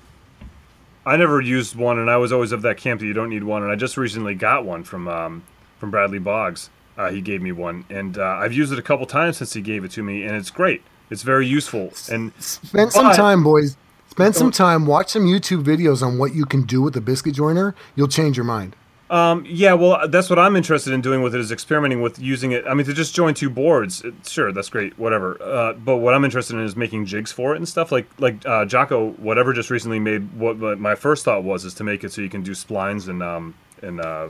I 1.06 1.16
never 1.16 1.40
used 1.40 1.76
one, 1.76 1.98
and 1.98 2.10
I 2.10 2.16
was 2.16 2.32
always 2.32 2.52
of 2.52 2.62
that 2.62 2.76
camp 2.76 3.00
that 3.00 3.06
you 3.06 3.12
don't 3.14 3.30
need 3.30 3.44
one. 3.44 3.62
And 3.62 3.70
I 3.72 3.76
just 3.76 3.96
recently 3.96 4.34
got 4.34 4.64
one 4.64 4.84
from 4.84 5.08
um, 5.08 5.44
from 5.78 5.90
Bradley 5.90 6.18
Boggs. 6.18 6.70
Uh, 6.96 7.10
he 7.10 7.20
gave 7.20 7.40
me 7.40 7.52
one, 7.52 7.84
and 7.88 8.18
uh, 8.18 8.24
I've 8.24 8.52
used 8.52 8.72
it 8.72 8.78
a 8.78 8.82
couple 8.82 9.06
times 9.06 9.36
since 9.36 9.52
he 9.52 9.60
gave 9.62 9.84
it 9.84 9.92
to 9.92 10.02
me, 10.02 10.24
and 10.24 10.34
it's 10.34 10.50
great. 10.50 10.82
It's 11.10 11.22
very 11.22 11.46
useful, 11.46 11.92
and 12.10 12.32
Spend 12.42 12.92
some 12.92 13.14
time, 13.14 13.42
boys. 13.44 13.76
Spend 14.10 14.34
some 14.34 14.50
time. 14.50 14.84
Watch 14.84 15.10
some 15.10 15.24
YouTube 15.26 15.62
videos 15.62 16.04
on 16.04 16.18
what 16.18 16.34
you 16.34 16.44
can 16.44 16.62
do 16.64 16.82
with 16.82 16.96
a 16.96 17.00
biscuit 17.00 17.34
joiner. 17.34 17.74
You'll 17.94 18.08
change 18.08 18.36
your 18.36 18.44
mind. 18.44 18.74
Um, 19.10 19.44
yeah, 19.48 19.72
well, 19.72 20.06
that's 20.08 20.28
what 20.28 20.38
I'm 20.38 20.54
interested 20.54 20.92
in 20.92 21.00
doing 21.00 21.22
with 21.22 21.34
it 21.34 21.40
is 21.40 21.50
experimenting 21.50 22.02
with 22.02 22.18
using 22.18 22.52
it. 22.52 22.64
I 22.66 22.74
mean, 22.74 22.84
to 22.86 22.92
just 22.92 23.14
join 23.14 23.32
two 23.34 23.48
boards, 23.48 24.02
it, 24.02 24.14
sure, 24.26 24.52
that's 24.52 24.68
great, 24.68 24.98
whatever. 24.98 25.40
Uh, 25.42 25.72
but 25.72 25.96
what 25.96 26.12
I'm 26.14 26.24
interested 26.24 26.56
in 26.56 26.62
is 26.62 26.76
making 26.76 27.06
jigs 27.06 27.32
for 27.32 27.54
it 27.54 27.56
and 27.56 27.66
stuff. 27.68 27.90
Like 27.90 28.06
like 28.18 28.44
uh, 28.46 28.64
Jocko, 28.66 29.10
whatever, 29.12 29.52
just 29.54 29.70
recently 29.70 29.98
made. 29.98 30.30
What, 30.38 30.58
what 30.58 30.78
my 30.78 30.94
first 30.94 31.24
thought 31.24 31.42
was 31.42 31.64
is 31.64 31.72
to 31.74 31.84
make 31.84 32.04
it 32.04 32.12
so 32.12 32.20
you 32.20 32.28
can 32.28 32.42
do 32.42 32.52
splines 32.52 33.08
and 33.08 33.22
um 33.22 33.54
and 33.82 34.00
uh, 34.00 34.28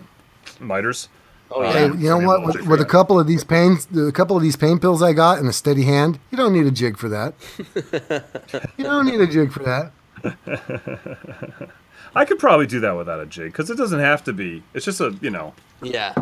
miters. 0.60 1.08
oh 1.50 1.62
Uh, 1.62 1.72
Hey, 1.72 1.86
yeah. 1.86 1.92
you 1.94 2.08
know 2.10 2.18
what? 2.20 2.44
With, 2.44 2.66
with 2.66 2.80
a 2.80 2.84
couple 2.84 3.18
of 3.18 3.26
these 3.26 3.42
pains, 3.42 3.88
a 3.96 4.12
couple 4.12 4.36
of 4.36 4.42
these 4.42 4.56
pain 4.56 4.78
pills 4.78 5.02
I 5.02 5.12
got 5.12 5.38
and 5.38 5.48
a 5.48 5.52
steady 5.52 5.82
hand, 5.84 6.20
you 6.30 6.36
don't 6.38 6.52
need 6.52 6.66
a 6.66 6.70
jig 6.70 6.98
for 6.98 7.08
that. 7.08 7.34
you 8.76 8.84
don't 8.84 9.06
need 9.06 9.20
a 9.20 9.26
jig 9.26 9.50
for 9.50 9.64
that. 9.64 9.92
I 12.18 12.24
could 12.24 12.38
probably 12.38 12.66
do 12.66 12.80
that 12.80 12.96
without 12.96 13.20
a 13.20 13.26
jig 13.26 13.52
because 13.52 13.70
it 13.70 13.76
doesn't 13.76 14.00
have 14.00 14.24
to 14.24 14.32
be. 14.32 14.62
It's 14.74 14.84
just 14.84 15.00
a 15.00 15.16
you 15.20 15.30
know. 15.30 15.54
yeah. 15.82 16.14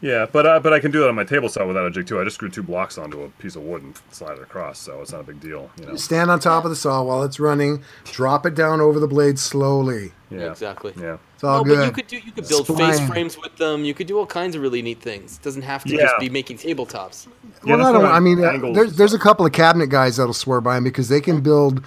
Yeah, 0.00 0.26
but 0.26 0.46
uh, 0.46 0.58
but 0.58 0.72
I 0.72 0.80
can 0.80 0.90
do 0.90 1.04
it 1.04 1.08
on 1.08 1.14
my 1.14 1.22
table 1.22 1.48
saw 1.48 1.64
without 1.64 1.86
a 1.86 1.90
jig 1.92 2.08
too. 2.08 2.20
I 2.20 2.24
just 2.24 2.34
screw 2.34 2.48
two 2.48 2.64
blocks 2.64 2.98
onto 2.98 3.22
a 3.22 3.28
piece 3.28 3.54
of 3.54 3.62
wood 3.62 3.84
and 3.84 3.96
slide 4.10 4.36
it 4.36 4.42
across, 4.42 4.80
so 4.80 5.00
it's 5.00 5.12
not 5.12 5.20
a 5.20 5.24
big 5.24 5.38
deal. 5.38 5.70
You 5.78 5.86
know. 5.86 5.94
Stand 5.94 6.28
on 6.28 6.40
top 6.40 6.64
of 6.64 6.70
the 6.70 6.76
saw 6.76 7.04
while 7.04 7.22
it's 7.22 7.38
running. 7.38 7.84
Drop 8.06 8.44
it 8.44 8.56
down 8.56 8.80
over 8.80 8.98
the 8.98 9.06
blade 9.06 9.38
slowly. 9.38 10.10
Yeah. 10.28 10.50
Exactly. 10.50 10.92
Yeah. 10.96 11.18
It's 11.36 11.44
all 11.44 11.58
no, 11.58 11.64
good. 11.64 11.76
but 11.78 11.86
you 11.86 11.92
could 11.92 12.06
do 12.08 12.16
you 12.16 12.32
could 12.32 12.48
build 12.48 12.66
face 12.66 12.98
frames 13.06 13.38
with 13.38 13.56
them. 13.58 13.84
You 13.84 13.94
could 13.94 14.08
do 14.08 14.18
all 14.18 14.26
kinds 14.26 14.56
of 14.56 14.62
really 14.62 14.82
neat 14.82 15.00
things. 15.00 15.36
It 15.36 15.42
doesn't 15.44 15.62
have 15.62 15.84
to 15.84 15.94
Yeah. 15.94 16.02
just 16.02 16.18
be 16.18 16.28
making 16.28 16.58
tabletops. 16.58 17.28
Yeah, 17.64 17.76
well, 17.76 17.78
that's 17.78 17.92
not 17.92 18.02
what 18.02 18.10
I 18.10 18.18
mean, 18.18 18.42
uh, 18.42 18.72
there's 18.72 18.96
there's 18.96 19.14
a 19.14 19.20
couple 19.20 19.46
of 19.46 19.52
cabinet 19.52 19.88
guys 19.88 20.16
that'll 20.16 20.34
swear 20.34 20.60
by 20.60 20.74
them 20.74 20.82
because 20.82 21.10
they 21.10 21.20
can 21.20 21.42
build 21.42 21.80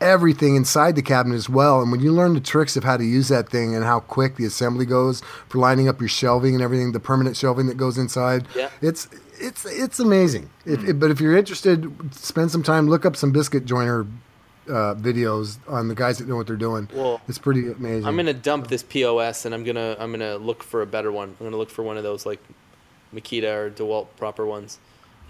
everything 0.00 0.56
inside 0.56 0.96
the 0.96 1.02
cabinet 1.02 1.34
as 1.36 1.48
well. 1.48 1.80
And 1.82 1.90
when 1.92 2.00
you 2.00 2.12
learn 2.12 2.34
the 2.34 2.40
tricks 2.40 2.76
of 2.76 2.84
how 2.84 2.96
to 2.96 3.04
use 3.04 3.28
that 3.28 3.48
thing 3.48 3.74
and 3.74 3.84
how 3.84 4.00
quick 4.00 4.36
the 4.36 4.44
assembly 4.46 4.86
goes 4.86 5.20
for 5.48 5.58
lining 5.58 5.88
up 5.88 6.00
your 6.00 6.08
shelving 6.08 6.54
and 6.54 6.62
everything, 6.62 6.92
the 6.92 7.00
permanent 7.00 7.36
shelving 7.36 7.66
that 7.66 7.76
goes 7.76 7.98
inside, 7.98 8.46
Yeah. 8.54 8.70
it's 8.80 9.08
it's 9.38 9.64
it's 9.66 9.98
amazing. 10.00 10.50
If, 10.66 10.86
if- 10.88 10.98
but 11.00 11.10
if 11.10 11.20
you're 11.20 11.36
interested, 11.36 11.90
spend 12.14 12.50
some 12.50 12.62
time, 12.62 12.88
look 12.88 13.04
up 13.06 13.16
some 13.16 13.32
biscuit 13.32 13.64
joiner 13.66 14.06
uh, 14.68 14.94
videos 14.94 15.58
on 15.66 15.88
the 15.88 15.94
guys 15.94 16.18
that 16.18 16.28
know 16.28 16.36
what 16.36 16.46
they're 16.46 16.56
doing. 16.56 16.88
Well, 16.94 17.20
it's 17.26 17.38
pretty 17.38 17.72
amazing. 17.72 18.06
I'm 18.06 18.16
gonna 18.16 18.32
dump 18.34 18.68
this 18.68 18.82
POS 18.82 19.44
and 19.46 19.54
I'm 19.54 19.64
gonna 19.64 19.96
I'm 19.98 20.12
gonna 20.12 20.36
look 20.36 20.62
for 20.62 20.82
a 20.82 20.86
better 20.86 21.10
one. 21.10 21.34
I'm 21.40 21.46
gonna 21.46 21.56
look 21.56 21.70
for 21.70 21.82
one 21.82 21.96
of 21.96 22.02
those 22.02 22.24
like 22.26 22.38
Makita 23.14 23.52
or 23.52 23.70
DeWalt 23.70 24.06
proper 24.16 24.46
ones. 24.46 24.78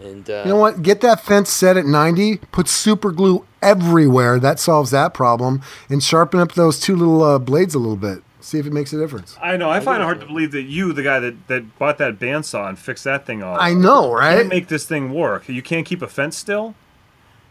And 0.00 0.28
uh, 0.30 0.42
You 0.44 0.50
know 0.50 0.56
what? 0.56 0.82
Get 0.82 1.00
that 1.02 1.20
fence 1.20 1.50
set 1.50 1.76
at 1.76 1.84
90. 1.86 2.38
Put 2.52 2.68
super 2.68 3.12
glue 3.12 3.44
everywhere. 3.62 4.38
That 4.38 4.58
solves 4.58 4.90
that 4.92 5.12
problem. 5.14 5.62
And 5.88 6.02
sharpen 6.02 6.40
up 6.40 6.52
those 6.54 6.80
two 6.80 6.96
little 6.96 7.22
uh, 7.22 7.38
blades 7.38 7.74
a 7.74 7.78
little 7.78 7.96
bit. 7.96 8.22
See 8.40 8.58
if 8.58 8.66
it 8.66 8.72
makes 8.72 8.92
a 8.94 8.98
difference. 8.98 9.36
I 9.42 9.58
know. 9.58 9.68
I 9.68 9.80
find 9.80 10.00
it 10.00 10.04
hard 10.04 10.20
to 10.20 10.26
believe 10.26 10.52
that 10.52 10.62
you, 10.62 10.94
the 10.94 11.02
guy 11.02 11.20
that, 11.20 11.46
that 11.48 11.78
bought 11.78 11.98
that 11.98 12.18
bandsaw 12.18 12.70
and 12.70 12.78
fixed 12.78 13.04
that 13.04 13.26
thing 13.26 13.42
all, 13.42 13.60
I 13.60 13.74
know, 13.74 14.10
right? 14.14 14.30
can't 14.30 14.40
right? 14.44 14.48
make 14.48 14.68
this 14.68 14.86
thing 14.86 15.12
work. 15.12 15.46
You 15.48 15.60
can't 15.60 15.84
keep 15.84 16.00
a 16.00 16.08
fence 16.08 16.38
still. 16.38 16.74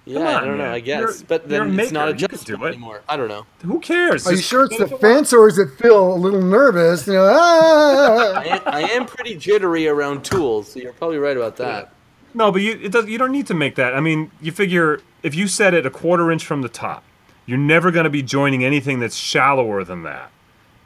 Yeah, 0.06 0.18
Come 0.18 0.44
I 0.44 0.48
don't 0.48 0.58
know. 0.58 0.72
I 0.72 0.80
guess, 0.80 1.00
You're- 1.02 1.26
but 1.28 1.48
you're 1.48 1.66
then 1.68 1.80
it's 1.80 1.92
not 1.92 2.08
maker. 2.08 2.18
You 2.22 2.26
adjustable 2.26 2.58
do 2.58 2.66
it. 2.66 2.70
anymore. 2.70 3.02
I 3.08 3.16
don't 3.18 3.28
know. 3.28 3.46
Who 3.62 3.80
cares? 3.80 4.26
Are 4.26 4.32
you 4.32 4.38
sure 4.42 4.66
it's 4.66 4.78
the 4.80 4.88
fence 4.88 5.32
or 5.32 5.48
is 5.48 5.60
it 5.60 5.70
Phil 5.78 6.14
a 6.14 6.16
little 6.16 6.42
nervous? 6.42 7.06
You 7.06 7.14
know, 7.14 7.30
ah! 7.32 8.34
I 8.40 8.46
am, 8.46 8.62
I 8.66 8.82
am 8.94 9.06
pretty 9.06 9.36
jittery 9.36 9.88
around 9.88 10.26
tools, 10.26 10.72
so 10.72 10.80
you're 10.80 10.94
probably 10.94 11.20
right 11.20 11.38
about 11.38 11.58
that. 11.58 11.94
No, 12.34 12.52
but 12.52 12.62
you 12.62 12.80
it 12.82 12.92
does, 12.92 13.08
you 13.08 13.18
don't 13.18 13.32
need 13.32 13.48
to 13.48 13.54
make 13.54 13.76
that. 13.76 13.96
I 13.96 14.00
mean, 14.00 14.32
you 14.42 14.52
figure 14.52 15.02
if 15.24 15.34
you 15.36 15.48
set 15.48 15.74
it 15.74 15.86
a 15.86 15.90
quarter 15.90 16.32
inch 16.32 16.46
from 16.46 16.62
the 16.62 16.70
top, 16.70 17.04
you're 17.46 17.58
never 17.58 17.92
going 17.92 18.04
to 18.06 18.10
be 18.10 18.22
joining 18.22 18.64
anything 18.64 19.00
that's 19.00 19.16
shallower 19.16 19.84
than 19.84 20.04
that. 20.04 20.32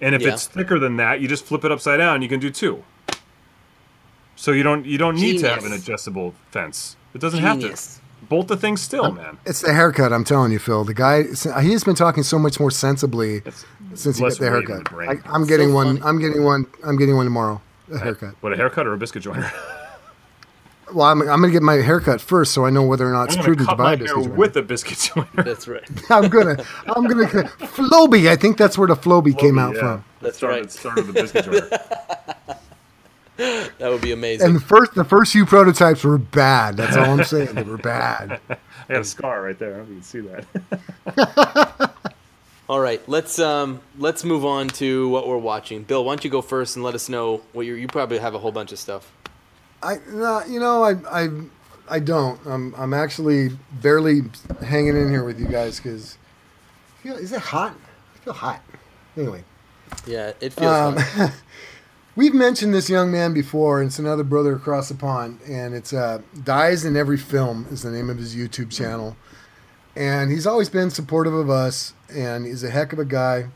And 0.02 0.16
if 0.16 0.22
Yeah. 0.22 0.34
it's 0.34 0.48
thicker 0.48 0.80
than 0.80 0.98
that, 0.98 1.22
you 1.22 1.28
just 1.28 1.46
flip 1.46 1.64
it 1.66 1.72
upside 1.72 1.98
down. 2.00 2.22
You 2.22 2.30
can 2.30 2.40
do 2.40 2.50
two. 2.50 2.84
So 4.36 4.52
you 4.52 4.64
don't 4.64 4.86
you 4.86 4.98
don't 4.98 5.16
need 5.16 5.40
to 5.40 5.50
have 5.50 5.66
an 5.66 5.74
adjustable 5.74 6.34
fence. 6.52 6.96
It 7.14 7.22
doesn't 7.22 7.40
have 7.42 7.60
Genius. 7.60 7.96
to. 7.98 8.02
Bolt 8.30 8.48
the 8.48 8.56
thing 8.58 8.78
still, 8.78 9.12
man. 9.12 9.38
it's 9.46 9.62
the 9.62 9.74
haircut. 9.74 10.14
I'm 10.14 10.24
telling 10.24 10.52
you, 10.54 10.58
Phil. 10.60 10.86
The 10.86 10.94
guy, 10.94 11.24
he 11.62 11.72
has 11.74 11.84
been 11.84 11.94
talking 11.94 12.24
so 12.24 12.40
much 12.40 12.58
more 12.58 12.72
sensibly 12.72 13.42
It's 13.46 13.66
since 13.96 14.18
he 14.18 14.24
got 14.24 14.38
the 14.40 14.50
haircut. 14.50 14.86
the. 14.90 14.96
I, 15.10 15.16
I'm 15.32 15.46
getting 15.46 15.70
So 15.70 15.76
one. 15.76 15.88
funny. 15.98 16.02
I'm 16.04 16.20
getting 16.20 16.44
one. 16.44 16.66
I'm 16.86 16.96
getting 16.98 17.16
one 17.18 17.26
tomorrow. 17.26 17.62
A 17.94 18.00
haircut. 18.00 18.36
What 18.40 18.54
a 18.54 18.56
haircut 18.56 18.88
or 18.88 18.94
a 18.94 18.98
biscuit 18.98 19.24
joiner? 19.24 19.52
Well, 20.94 21.08
I'm, 21.08 21.22
I'm 21.22 21.40
going 21.40 21.44
to 21.44 21.52
get 21.52 21.64
my 21.64 21.76
haircut 21.76 22.22
first, 22.22 22.54
so 22.54 22.66
I 22.66 22.70
know 22.70 22.84
whether 22.84 23.08
or 23.08 23.12
not 23.12 23.26
it's 23.26 23.34
I'm 23.36 23.44
gonna 23.44 23.48
prudent 23.56 23.70
to 23.70 23.76
buy 23.76 23.84
my 23.84 23.94
a 23.94 23.98
biscuit 23.98 24.16
hair 24.16 24.24
joiner. 24.26 24.36
with 24.36 24.58
a 24.58 24.62
biscuit 24.62 24.98
joiner. 25.14 25.44
That's 25.44 25.68
right. 25.68 25.90
I'm 26.12 26.30
gonna, 26.30 26.64
I'm 26.88 27.04
gonna, 27.08 27.28
Floby. 27.28 28.30
I 28.30 28.36
think 28.36 28.58
that's 28.58 28.78
where 28.78 28.88
the 28.88 28.96
Floby 28.96 29.38
came 29.38 29.58
out 29.58 29.76
Yeah. 29.76 29.82
from. 29.82 30.06
That's 30.22 30.38
started, 30.38 30.62
right. 30.62 30.72
Started 30.72 31.08
the 31.08 31.14
biscuit 31.14 31.46
joiner. 31.46 31.70
That 33.80 33.90
would 33.90 34.02
be 34.02 34.12
amazing. 34.12 34.46
And 34.48 34.56
the 34.56 34.62
first, 34.62 34.94
the 34.94 35.04
first 35.04 35.32
few 35.34 35.46
prototypes 35.46 36.04
were 36.04 36.20
bad. 36.20 36.78
That's 36.78 36.96
all 36.96 37.06
I'm 37.20 37.24
saying. 37.24 37.56
They 37.56 37.64
were 37.64 37.78
bad. 37.78 38.40
I 38.48 38.58
got 38.88 39.02
a 39.02 39.04
scar 39.04 39.42
right 39.42 39.58
there. 39.58 39.74
I 39.74 39.78
don't 39.78 39.90
know 39.90 39.98
if 40.00 40.14
you 40.14 40.22
can 40.22 40.46
see 41.08 41.16
that. 41.16 41.94
All 42.70 42.80
right, 42.80 43.02
let's 43.10 43.40
um 43.40 43.82
let's 43.98 44.24
move 44.24 44.46
on 44.46 44.68
to 44.70 45.10
what 45.10 45.28
we're 45.28 45.38
watching. 45.38 45.84
Bill, 45.84 46.06
why 46.06 46.12
don't 46.12 46.24
you 46.24 46.30
go 46.30 46.42
first 46.42 46.76
and 46.76 46.86
let 46.86 46.96
us 46.96 47.10
know 47.10 47.42
what 47.52 47.66
you 47.66 47.74
you 47.74 47.88
probably 47.88 48.20
have 48.20 48.36
a 48.36 48.40
whole 48.40 48.52
bunch 48.52 48.72
of 48.72 48.80
stuff. 48.80 49.12
I, 49.84 49.98
no, 50.10 50.44
you 50.46 50.60
know, 50.60 50.84
I, 50.84 51.24
I, 51.24 51.30
I 51.90 52.00
don't. 52.00 52.40
I'm, 52.46 52.74
I'm 52.76 52.94
actually 52.94 53.50
barely 53.82 54.22
hanging 54.66 54.96
in 54.96 55.10
here 55.10 55.24
with 55.24 55.40
you 55.40 55.48
guys 55.48 55.80
because, 55.80 56.18
is 57.04 57.32
it 57.32 57.42
hot? 57.42 57.76
I 58.16 58.20
feel 58.20 58.34
hot. 58.34 58.62
Anyway, 59.18 59.44
Yeah, 60.08 60.34
it 60.40 60.54
feels 60.54 60.98
Um. 61.20 61.32
We've 62.16 62.34
mentioned 62.34 62.76
this 62.76 62.92
young 62.92 63.12
man 63.12 63.34
before, 63.34 63.82
and 63.82 63.88
it's 63.88 63.98
another 63.98 64.24
brother 64.24 64.56
across 64.56 64.88
the 64.88 64.94
pond, 64.94 65.40
and 65.50 65.74
it's 65.74 65.94
uh, 65.94 66.22
Dies 66.44 66.86
in 66.86 66.96
Every 66.96 67.18
Film 67.18 67.66
is 67.72 67.82
the 67.82 67.90
name 67.90 68.08
of 68.08 68.20
his 68.20 68.36
YouTube 68.36 68.72
channel, 68.72 69.18
and 69.96 70.30
he's 70.30 70.46
always 70.46 70.70
been 70.70 70.92
supportive 70.92 71.34
of 71.34 71.50
us, 71.50 71.94
and 72.14 72.46
he's 72.46 72.64
a 72.64 72.70
heck 72.70 72.94
of 72.94 73.00
a 73.00 73.06
guy. 73.06 73.48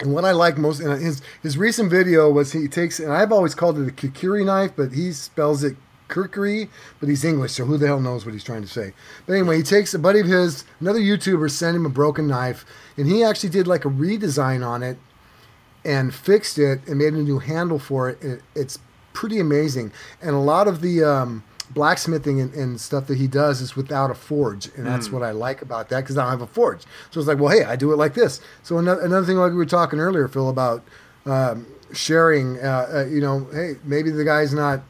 And 0.00 0.14
what 0.14 0.24
I 0.24 0.32
like 0.32 0.56
most, 0.56 0.80
and 0.80 1.00
his 1.00 1.22
his 1.42 1.58
recent 1.58 1.90
video 1.90 2.30
was 2.30 2.52
he 2.52 2.68
takes, 2.68 2.98
and 2.98 3.12
I've 3.12 3.32
always 3.32 3.54
called 3.54 3.78
it 3.78 3.88
a 3.88 3.92
kukuri 3.92 4.44
knife, 4.44 4.72
but 4.74 4.92
he 4.92 5.12
spells 5.12 5.62
it 5.62 5.76
Kirkuri, 6.10 6.68
but 6.98 7.08
he's 7.08 7.24
English, 7.24 7.52
so 7.52 7.64
who 7.64 7.78
the 7.78 7.86
hell 7.86 8.00
knows 8.00 8.26
what 8.26 8.34
he's 8.34 8.44
trying 8.44 8.62
to 8.62 8.68
say? 8.68 8.92
But 9.26 9.34
anyway, 9.34 9.58
he 9.58 9.62
takes 9.62 9.94
a 9.94 9.98
buddy 9.98 10.20
of 10.20 10.26
his, 10.26 10.64
another 10.80 10.98
YouTuber, 10.98 11.50
sent 11.50 11.76
him 11.76 11.86
a 11.86 11.90
broken 11.90 12.26
knife, 12.26 12.66
and 12.96 13.06
he 13.06 13.24
actually 13.24 13.50
did 13.50 13.66
like 13.66 13.84
a 13.84 13.88
redesign 13.88 14.66
on 14.66 14.82
it 14.82 14.98
and 15.84 16.14
fixed 16.14 16.58
it 16.58 16.86
and 16.86 16.98
made 16.98 17.14
a 17.14 17.22
new 17.22 17.38
handle 17.38 17.78
for 17.78 18.10
it. 18.10 18.22
it 18.22 18.42
it's 18.54 18.78
pretty 19.12 19.38
amazing. 19.38 19.92
And 20.20 20.34
a 20.34 20.40
lot 20.40 20.68
of 20.68 20.82
the 20.82 21.02
um, 21.02 21.44
blacksmithing 21.70 22.40
and, 22.40 22.52
and, 22.54 22.80
stuff 22.80 23.06
that 23.06 23.16
he 23.16 23.28
does 23.28 23.60
is 23.60 23.76
without 23.76 24.10
a 24.10 24.14
forge, 24.14 24.68
and 24.76 24.86
that's 24.86 25.08
mm. 25.08 25.12
what 25.12 25.22
I 25.22 25.30
like 25.30 25.62
about 25.62 25.88
that 25.90 26.00
because 26.00 26.18
I 26.18 26.22
don't 26.22 26.32
have 26.32 26.42
a 26.42 26.46
forge. 26.46 26.82
So 27.10 27.20
it's 27.20 27.28
like, 27.28 27.38
well, 27.38 27.56
hey, 27.56 27.64
I 27.64 27.76
do 27.76 27.92
it 27.92 27.96
like 27.96 28.14
this. 28.14 28.40
So 28.62 28.78
another, 28.78 29.02
another 29.02 29.26
thing, 29.26 29.36
like 29.36 29.50
we 29.50 29.56
were 29.56 29.66
talking 29.66 30.00
earlier, 30.00 30.26
Phil, 30.28 30.48
about 30.48 30.82
um, 31.26 31.66
sharing. 31.92 32.58
Uh, 32.58 32.88
uh, 32.92 33.04
you 33.06 33.20
know, 33.20 33.46
hey, 33.52 33.74
maybe 33.84 34.10
the 34.10 34.24
guy's 34.24 34.52
not 34.52 34.82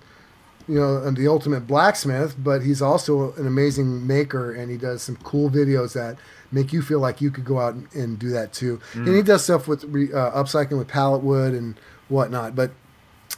you 0.71 0.77
know, 0.77 1.11
the 1.11 1.27
ultimate 1.27 1.67
blacksmith, 1.67 2.37
but 2.39 2.63
he's 2.63 2.81
also 2.81 3.33
an 3.35 3.47
amazing 3.47 4.07
maker, 4.07 4.53
and 4.55 4.71
he 4.71 4.77
does 4.77 5.03
some 5.03 5.17
cool 5.17 5.51
videos 5.51 5.95
that 5.95 6.17
make 6.53 6.73
you 6.73 6.81
feel 6.81 7.01
like 7.01 7.21
you 7.21 7.31
could 7.31 7.45
go 7.45 7.59
out 7.59 7.75
and, 7.75 7.93
and 7.93 8.19
do 8.21 8.29
that 8.31 8.53
too. 8.53 8.81
Mm. 8.93 9.07
And 9.07 9.17
he 9.17 9.23
does 9.23 9.43
stuff 9.43 9.67
with 9.67 9.83
uh, 9.83 10.31
upcycling 10.33 10.79
with 10.79 10.87
pallet 10.87 11.25
wood 11.25 11.55
and 11.55 11.79
whatnot. 12.09 12.55
But 12.55 12.71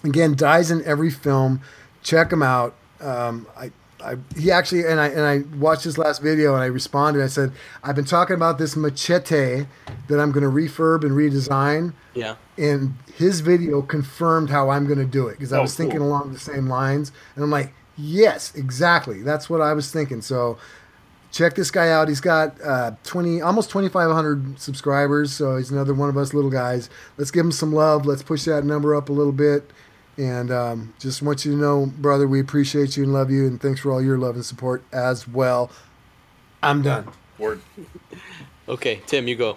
again, 0.04 0.34
dies 0.34 0.70
in 0.70 0.84
every 0.84 1.10
film. 1.10 1.62
Check 2.02 2.32
him 2.32 2.42
out. 2.42 2.74
Um, 3.02 3.46
I 3.56 3.72
I, 4.04 4.16
he 4.36 4.50
actually 4.50 4.84
and 4.84 5.00
I 5.00 5.08
and 5.08 5.20
I 5.20 5.56
watched 5.56 5.84
his 5.84 5.96
last 5.96 6.22
video 6.22 6.54
and 6.54 6.62
I 6.62 6.66
responded. 6.66 7.22
I 7.22 7.28
said, 7.28 7.52
"I've 7.82 7.96
been 7.96 8.04
talking 8.04 8.34
about 8.34 8.58
this 8.58 8.76
machete 8.76 9.66
that 10.08 10.20
I'm 10.20 10.32
going 10.32 10.44
to 10.44 10.50
refurb 10.50 11.04
and 11.04 11.12
redesign." 11.12 11.94
Yeah. 12.14 12.36
And 12.58 12.94
his 13.14 13.40
video 13.40 13.82
confirmed 13.82 14.50
how 14.50 14.70
I'm 14.70 14.86
going 14.86 14.98
to 14.98 15.06
do 15.06 15.28
it 15.28 15.32
because 15.32 15.52
I 15.52 15.58
oh, 15.58 15.62
was 15.62 15.76
thinking 15.76 15.98
cool. 15.98 16.08
along 16.08 16.32
the 16.32 16.38
same 16.38 16.68
lines, 16.68 17.12
and 17.34 17.44
I'm 17.44 17.50
like, 17.50 17.72
"Yes, 17.96 18.54
exactly. 18.54 19.22
That's 19.22 19.48
what 19.48 19.60
I 19.60 19.72
was 19.72 19.90
thinking." 19.90 20.20
So 20.20 20.58
check 21.30 21.54
this 21.54 21.70
guy 21.70 21.90
out. 21.90 22.08
He's 22.08 22.20
got 22.20 22.60
uh, 22.60 22.92
20, 23.04 23.40
almost 23.40 23.70
2,500 23.70 24.60
subscribers. 24.60 25.32
So 25.32 25.56
he's 25.56 25.70
another 25.70 25.94
one 25.94 26.08
of 26.08 26.16
us 26.16 26.34
little 26.34 26.50
guys. 26.50 26.90
Let's 27.16 27.30
give 27.30 27.44
him 27.44 27.52
some 27.52 27.72
love. 27.72 28.04
Let's 28.04 28.22
push 28.22 28.44
that 28.44 28.64
number 28.64 28.94
up 28.94 29.08
a 29.08 29.12
little 29.12 29.32
bit. 29.32 29.70
And 30.18 30.50
um, 30.50 30.94
just 30.98 31.22
want 31.22 31.44
you 31.44 31.52
to 31.52 31.58
know, 31.58 31.86
brother, 31.86 32.28
we 32.28 32.40
appreciate 32.40 32.96
you 32.96 33.04
and 33.04 33.12
love 33.12 33.30
you, 33.30 33.46
and 33.46 33.60
thanks 33.60 33.80
for 33.80 33.90
all 33.90 34.02
your 34.02 34.18
love 34.18 34.34
and 34.34 34.44
support 34.44 34.82
as 34.92 35.26
well. 35.26 35.70
I'm 36.62 36.82
done. 36.82 37.08
Word. 37.38 37.62
okay, 38.68 39.00
Tim, 39.06 39.26
you 39.26 39.36
go. 39.36 39.56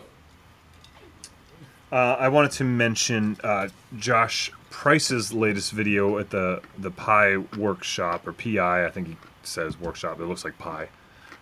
Uh, 1.92 2.16
I 2.20 2.30
wanted 2.30 2.52
to 2.52 2.64
mention 2.64 3.38
uh, 3.44 3.70
Josh 3.98 4.52
Price's 4.70 5.32
latest 5.32 5.72
video 5.72 6.18
at 6.18 6.30
the 6.30 6.62
the 6.78 6.92
Pi 6.92 7.38
Workshop 7.58 8.28
or 8.28 8.34
PI. 8.34 8.86
I 8.86 8.90
think 8.90 9.08
he 9.08 9.18
says 9.44 9.80
workshop. 9.80 10.20
It 10.20 10.26
looks 10.26 10.44
like 10.44 10.58
Pi. 10.58 10.90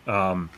Um, 0.06 0.50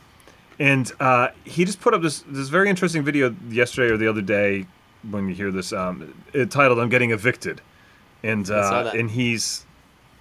and 0.58 0.90
uh, 1.00 1.28
he 1.44 1.64
just 1.64 1.80
put 1.80 1.94
up 1.94 2.02
this 2.02 2.24
this 2.28 2.48
very 2.48 2.68
interesting 2.68 3.04
video 3.04 3.34
yesterday 3.48 3.92
or 3.92 3.96
the 3.96 4.08
other 4.08 4.22
day 4.22 4.66
when 5.10 5.28
you 5.28 5.34
hear 5.34 5.50
this 5.50 5.72
um, 5.72 6.14
titled 6.50 6.78
"I'm 6.78 6.88
Getting 6.88 7.12
Evicted." 7.12 7.60
And 8.26 8.50
uh, 8.50 8.92
and 8.94 9.10
he's 9.10 9.64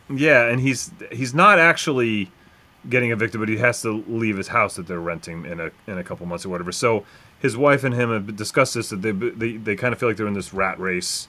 yeah, 0.10 0.46
and 0.48 0.62
he's 0.62 0.92
he's 1.12 1.34
not 1.34 1.60
actually 1.60 2.32
getting 2.90 3.12
evicted, 3.12 3.40
but 3.40 3.50
he 3.50 3.58
has 3.58 3.82
to 3.82 4.04
leave 4.08 4.38
his 4.38 4.50
house 4.50 4.76
that 4.76 4.88
they're 4.88 5.00
renting 5.00 5.46
in 5.46 5.60
a 5.60 5.72
in 5.88 5.98
a 5.98 6.04
couple 6.04 6.26
months 6.26 6.46
or 6.46 6.50
whatever. 6.50 6.72
So 6.72 7.06
his 7.40 7.58
wife 7.58 7.84
and 7.84 7.94
him 7.94 8.12
have 8.12 8.36
discussed 8.36 8.76
this 8.76 8.90
that 8.90 9.02
they 9.02 9.12
they, 9.12 9.58
they 9.58 9.76
kind 9.76 9.94
of 9.94 10.00
feel 10.00 10.10
like 10.10 10.18
they're 10.18 10.28
in 10.28 10.34
this 10.34 10.54
rat 10.54 10.80
race 10.80 11.28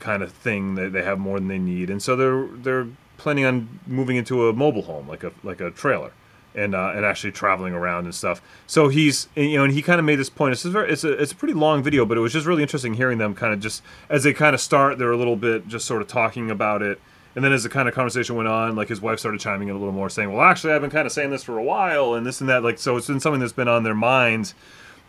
kind 0.00 0.22
of 0.22 0.32
thing 0.32 0.74
that 0.74 0.92
they 0.92 1.02
have 1.02 1.18
more 1.18 1.38
than 1.38 1.48
they 1.48 1.58
need, 1.58 1.90
and 1.90 2.02
so 2.02 2.16
they're 2.16 2.46
they're 2.46 2.88
planning 3.16 3.44
on 3.44 3.80
moving 3.86 4.16
into 4.16 4.48
a 4.48 4.52
mobile 4.52 4.82
home 4.82 5.08
like 5.08 5.22
a 5.22 5.32
like 5.42 5.60
a 5.60 5.70
trailer 5.70 6.12
and 6.54 6.74
uh, 6.74 6.92
and 6.94 7.04
actually 7.04 7.32
traveling 7.32 7.74
around 7.74 8.04
and 8.04 8.14
stuff. 8.14 8.40
So 8.66 8.88
he's 8.88 9.28
you 9.34 9.56
know, 9.56 9.64
and 9.64 9.72
he 9.72 9.82
kind 9.82 9.98
of 9.98 10.04
made 10.04 10.16
this 10.16 10.30
point. 10.30 10.52
It's 10.52 10.62
very, 10.62 10.90
it's 10.90 11.04
a 11.04 11.12
it's 11.12 11.32
a 11.32 11.36
pretty 11.36 11.54
long 11.54 11.82
video, 11.82 12.04
but 12.04 12.16
it 12.16 12.20
was 12.20 12.32
just 12.32 12.46
really 12.46 12.62
interesting 12.62 12.94
hearing 12.94 13.18
them 13.18 13.34
kind 13.34 13.52
of 13.52 13.60
just 13.60 13.82
as 14.08 14.22
they 14.24 14.32
kind 14.32 14.54
of 14.54 14.60
start. 14.60 14.98
They're 14.98 15.12
a 15.12 15.16
little 15.16 15.36
bit 15.36 15.66
just 15.68 15.86
sort 15.86 16.02
of 16.02 16.08
talking 16.08 16.50
about 16.50 16.82
it, 16.82 17.00
and 17.34 17.44
then 17.44 17.52
as 17.52 17.62
the 17.64 17.68
kind 17.68 17.88
of 17.88 17.94
conversation 17.94 18.36
went 18.36 18.48
on, 18.48 18.76
like 18.76 18.88
his 18.88 19.00
wife 19.00 19.18
started 19.18 19.40
chiming 19.40 19.68
in 19.68 19.74
a 19.74 19.78
little 19.78 19.94
more, 19.94 20.08
saying, 20.08 20.32
"Well, 20.32 20.42
actually, 20.42 20.72
I've 20.72 20.80
been 20.80 20.90
kind 20.90 21.06
of 21.06 21.12
saying 21.12 21.30
this 21.30 21.42
for 21.44 21.58
a 21.58 21.62
while, 21.62 22.14
and 22.14 22.24
this 22.26 22.40
and 22.40 22.48
that." 22.48 22.62
Like, 22.62 22.78
so 22.78 22.96
it's 22.96 23.06
been 23.08 23.20
something 23.20 23.40
that's 23.40 23.52
been 23.52 23.68
on 23.68 23.82
their 23.82 23.94
minds 23.94 24.54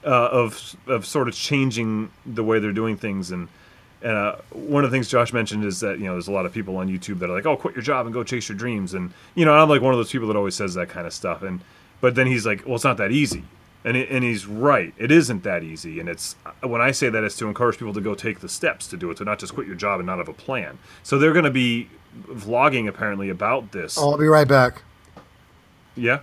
uh, 0.04 0.10
of 0.10 0.76
of 0.88 1.06
sort 1.06 1.28
of 1.28 1.36
changing 1.36 2.12
the 2.26 2.44
way 2.44 2.60
they're 2.60 2.74
doing 2.74 2.98
things 2.98 3.32
and. 3.32 3.48
And 4.02 4.12
uh, 4.12 4.36
one 4.52 4.84
of 4.84 4.92
the 4.92 4.96
things 4.96 5.08
Josh 5.08 5.34
mentioned 5.34 5.64
is 5.64 5.80
that 5.80 6.00
you 6.00 6.06
know 6.06 6.14
there's 6.14 6.28
a 6.28 6.32
lot 6.32 6.46
of 6.46 6.54
people 6.54 6.78
on 6.78 6.88
YouTube 6.88 7.20
that 7.20 7.30
are 7.30 7.34
like, 7.34 7.46
"Oh, 7.46 7.56
quit 7.58 7.76
your 7.76 7.82
job 7.82 8.06
and 8.06 8.14
go 8.14 8.24
chase 8.24 8.50
your 8.50 8.58
dreams," 8.58 8.94
and 8.94 9.12
you 9.36 9.46
know 9.46 9.54
I'm 9.54 9.70
like 9.70 9.82
one 9.82 9.94
of 9.94 9.98
those 9.98 10.12
people 10.12 10.28
that 10.28 10.36
always 10.36 10.56
says 10.56 10.74
that 10.76 10.90
kind 10.90 11.08
of 11.08 11.14
stuff. 11.14 11.42
And 11.42 11.62
but 12.02 12.16
then 12.16 12.28
he's 12.28 12.46
like, 12.46 12.66
"Well, 12.66 12.76
it's 12.76 12.84
not 12.84 12.98
that 12.98 13.12
easy," 13.12 13.44
and 13.84 13.96
it, 13.98 14.10
and 14.10 14.24
he's 14.24 14.46
right. 14.46 14.94
It 14.98 15.12
isn't 15.12 15.44
that 15.44 15.64
easy. 15.64 16.00
And 16.00 16.10
it's 16.10 16.36
when 16.62 16.82
I 16.82 16.92
say 16.92 17.10
that, 17.10 17.24
it's 17.24 17.38
to 17.38 17.48
encourage 17.48 17.78
people 17.78 17.94
to 17.94 18.02
go 18.02 18.16
take 18.16 18.42
the 18.42 18.50
steps 18.50 18.88
to 18.90 18.98
do 18.98 19.10
it, 19.12 19.18
to 19.18 19.26
not 19.26 19.40
just 19.40 19.54
quit 19.54 19.68
your 19.68 19.76
job 19.76 20.00
and 20.00 20.08
not 20.08 20.18
have 20.18 20.28
a 20.28 20.34
plan. 20.34 20.78
So 21.04 21.18
they're 21.18 21.34
going 21.34 21.46
to 21.46 21.52
be 21.52 21.90
vlogging 22.28 22.88
apparently 22.88 23.30
about 23.30 23.72
this. 23.72 23.98
I'll 23.98 24.18
be 24.18 24.28
right 24.28 24.48
back. 24.48 24.84
Yeah. 25.96 26.20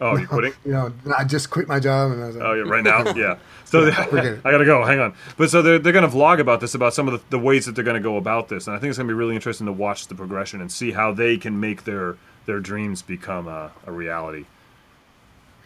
Oh, 0.00 0.16
you're 0.16 0.26
quitting? 0.26 0.52
you 0.64 0.72
know, 0.72 0.92
I 1.16 1.24
just 1.24 1.50
quit 1.50 1.68
my 1.68 1.78
job 1.78 2.12
and 2.12 2.22
I 2.22 2.26
was 2.26 2.36
like, 2.36 2.44
Oh, 2.44 2.52
yeah, 2.54 2.62
right 2.62 2.84
now? 2.84 3.12
Yeah. 3.14 3.38
So 3.64 3.86
I 3.90 4.50
gotta 4.50 4.64
go. 4.64 4.84
Hang 4.84 5.00
on. 5.00 5.14
But 5.36 5.50
so 5.50 5.62
they're, 5.62 5.78
they're 5.78 5.92
gonna 5.92 6.08
vlog 6.08 6.40
about 6.40 6.60
this, 6.60 6.74
about 6.74 6.94
some 6.94 7.08
of 7.08 7.14
the, 7.14 7.30
the 7.30 7.38
ways 7.38 7.66
that 7.66 7.74
they're 7.74 7.84
gonna 7.84 8.00
go 8.00 8.16
about 8.16 8.48
this, 8.48 8.66
and 8.66 8.76
I 8.76 8.78
think 8.78 8.90
it's 8.90 8.98
gonna 8.98 9.08
be 9.08 9.14
really 9.14 9.34
interesting 9.34 9.66
to 9.66 9.72
watch 9.72 10.06
the 10.08 10.14
progression 10.14 10.60
and 10.60 10.70
see 10.70 10.92
how 10.92 11.12
they 11.12 11.36
can 11.36 11.58
make 11.58 11.84
their 11.84 12.16
their 12.46 12.60
dreams 12.60 13.02
become 13.02 13.48
a, 13.48 13.72
a 13.86 13.92
reality. 13.92 14.44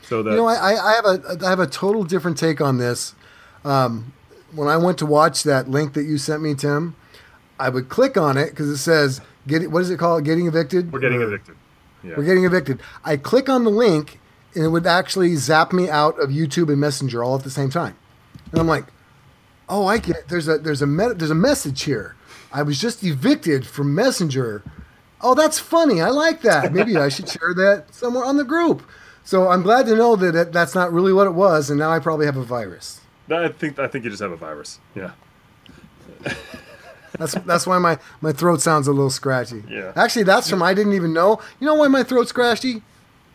So 0.02 0.22
that 0.22 0.30
you 0.30 0.36
know, 0.36 0.46
I, 0.46 0.74
I 0.74 0.94
have 0.94 1.04
a 1.04 1.46
I 1.46 1.50
have 1.50 1.60
a 1.60 1.66
total 1.66 2.04
different 2.04 2.38
take 2.38 2.60
on 2.60 2.78
this. 2.78 3.14
Um, 3.64 4.12
when 4.52 4.68
I 4.68 4.76
went 4.76 4.98
to 4.98 5.06
watch 5.06 5.42
that 5.42 5.68
link 5.68 5.92
that 5.94 6.04
you 6.04 6.16
sent 6.18 6.42
me, 6.42 6.54
Tim, 6.54 6.96
I 7.58 7.68
would 7.68 7.88
click 7.88 8.16
on 8.16 8.38
it 8.38 8.50
because 8.50 8.68
it 8.68 8.78
says 8.78 9.20
"Get 9.46 9.70
what 9.70 9.82
is 9.82 9.90
it 9.90 9.98
called? 9.98 10.24
Getting 10.24 10.46
evicted." 10.46 10.92
We're 10.92 11.00
getting 11.00 11.20
or, 11.20 11.26
evicted. 11.26 11.56
Yeah. 12.02 12.14
We're 12.16 12.24
getting 12.24 12.44
evicted. 12.44 12.80
I 13.04 13.16
click 13.16 13.48
on 13.48 13.64
the 13.64 13.70
link 13.70 14.20
and 14.54 14.64
it 14.64 14.68
would 14.68 14.86
actually 14.86 15.34
zap 15.36 15.72
me 15.72 15.88
out 15.88 16.18
of 16.20 16.30
YouTube 16.30 16.68
and 16.68 16.80
Messenger 16.80 17.22
all 17.22 17.36
at 17.36 17.44
the 17.44 17.50
same 17.50 17.70
time. 17.70 17.96
And 18.50 18.60
I'm 18.60 18.66
like, 18.66 18.86
oh, 19.68 19.86
I 19.86 19.98
get 19.98 20.28
there's 20.28 20.48
a 20.48 20.58
there's 20.58 20.82
a 20.82 20.86
me- 20.86 21.12
there's 21.14 21.30
a 21.30 21.34
message 21.34 21.82
here. 21.82 22.16
I 22.52 22.62
was 22.62 22.80
just 22.80 23.04
evicted 23.04 23.66
from 23.66 23.94
Messenger. 23.94 24.62
Oh, 25.20 25.34
that's 25.34 25.58
funny. 25.58 26.00
I 26.00 26.10
like 26.10 26.42
that. 26.42 26.72
Maybe 26.72 26.96
I 26.96 27.08
should 27.08 27.28
share 27.28 27.52
that 27.54 27.86
somewhere 27.94 28.24
on 28.24 28.36
the 28.36 28.44
group. 28.44 28.82
So 29.24 29.48
I'm 29.48 29.62
glad 29.62 29.86
to 29.86 29.96
know 29.96 30.16
that 30.16 30.34
it, 30.34 30.52
that's 30.52 30.74
not 30.74 30.92
really 30.92 31.12
what 31.12 31.26
it 31.26 31.34
was, 31.34 31.68
and 31.68 31.78
now 31.78 31.90
I 31.90 31.98
probably 31.98 32.24
have 32.26 32.36
a 32.36 32.44
virus. 32.44 33.00
I 33.30 33.48
think 33.48 33.78
I 33.78 33.86
think 33.88 34.04
you 34.04 34.10
just 34.10 34.22
have 34.22 34.32
a 34.32 34.36
virus. 34.36 34.78
Yeah. 34.94 35.10
that's 37.12 37.34
that's 37.34 37.66
why 37.66 37.78
my, 37.78 37.98
my 38.20 38.32
throat 38.32 38.60
sounds 38.60 38.86
a 38.86 38.92
little 38.92 39.10
scratchy. 39.10 39.64
Yeah. 39.68 39.92
Actually, 39.96 40.24
that's 40.24 40.50
from 40.50 40.62
I 40.62 40.74
didn't 40.74 40.94
even 40.94 41.12
know. 41.12 41.40
You 41.60 41.66
know 41.66 41.74
why 41.74 41.88
my 41.88 42.02
throat's 42.02 42.30
scratchy? 42.30 42.82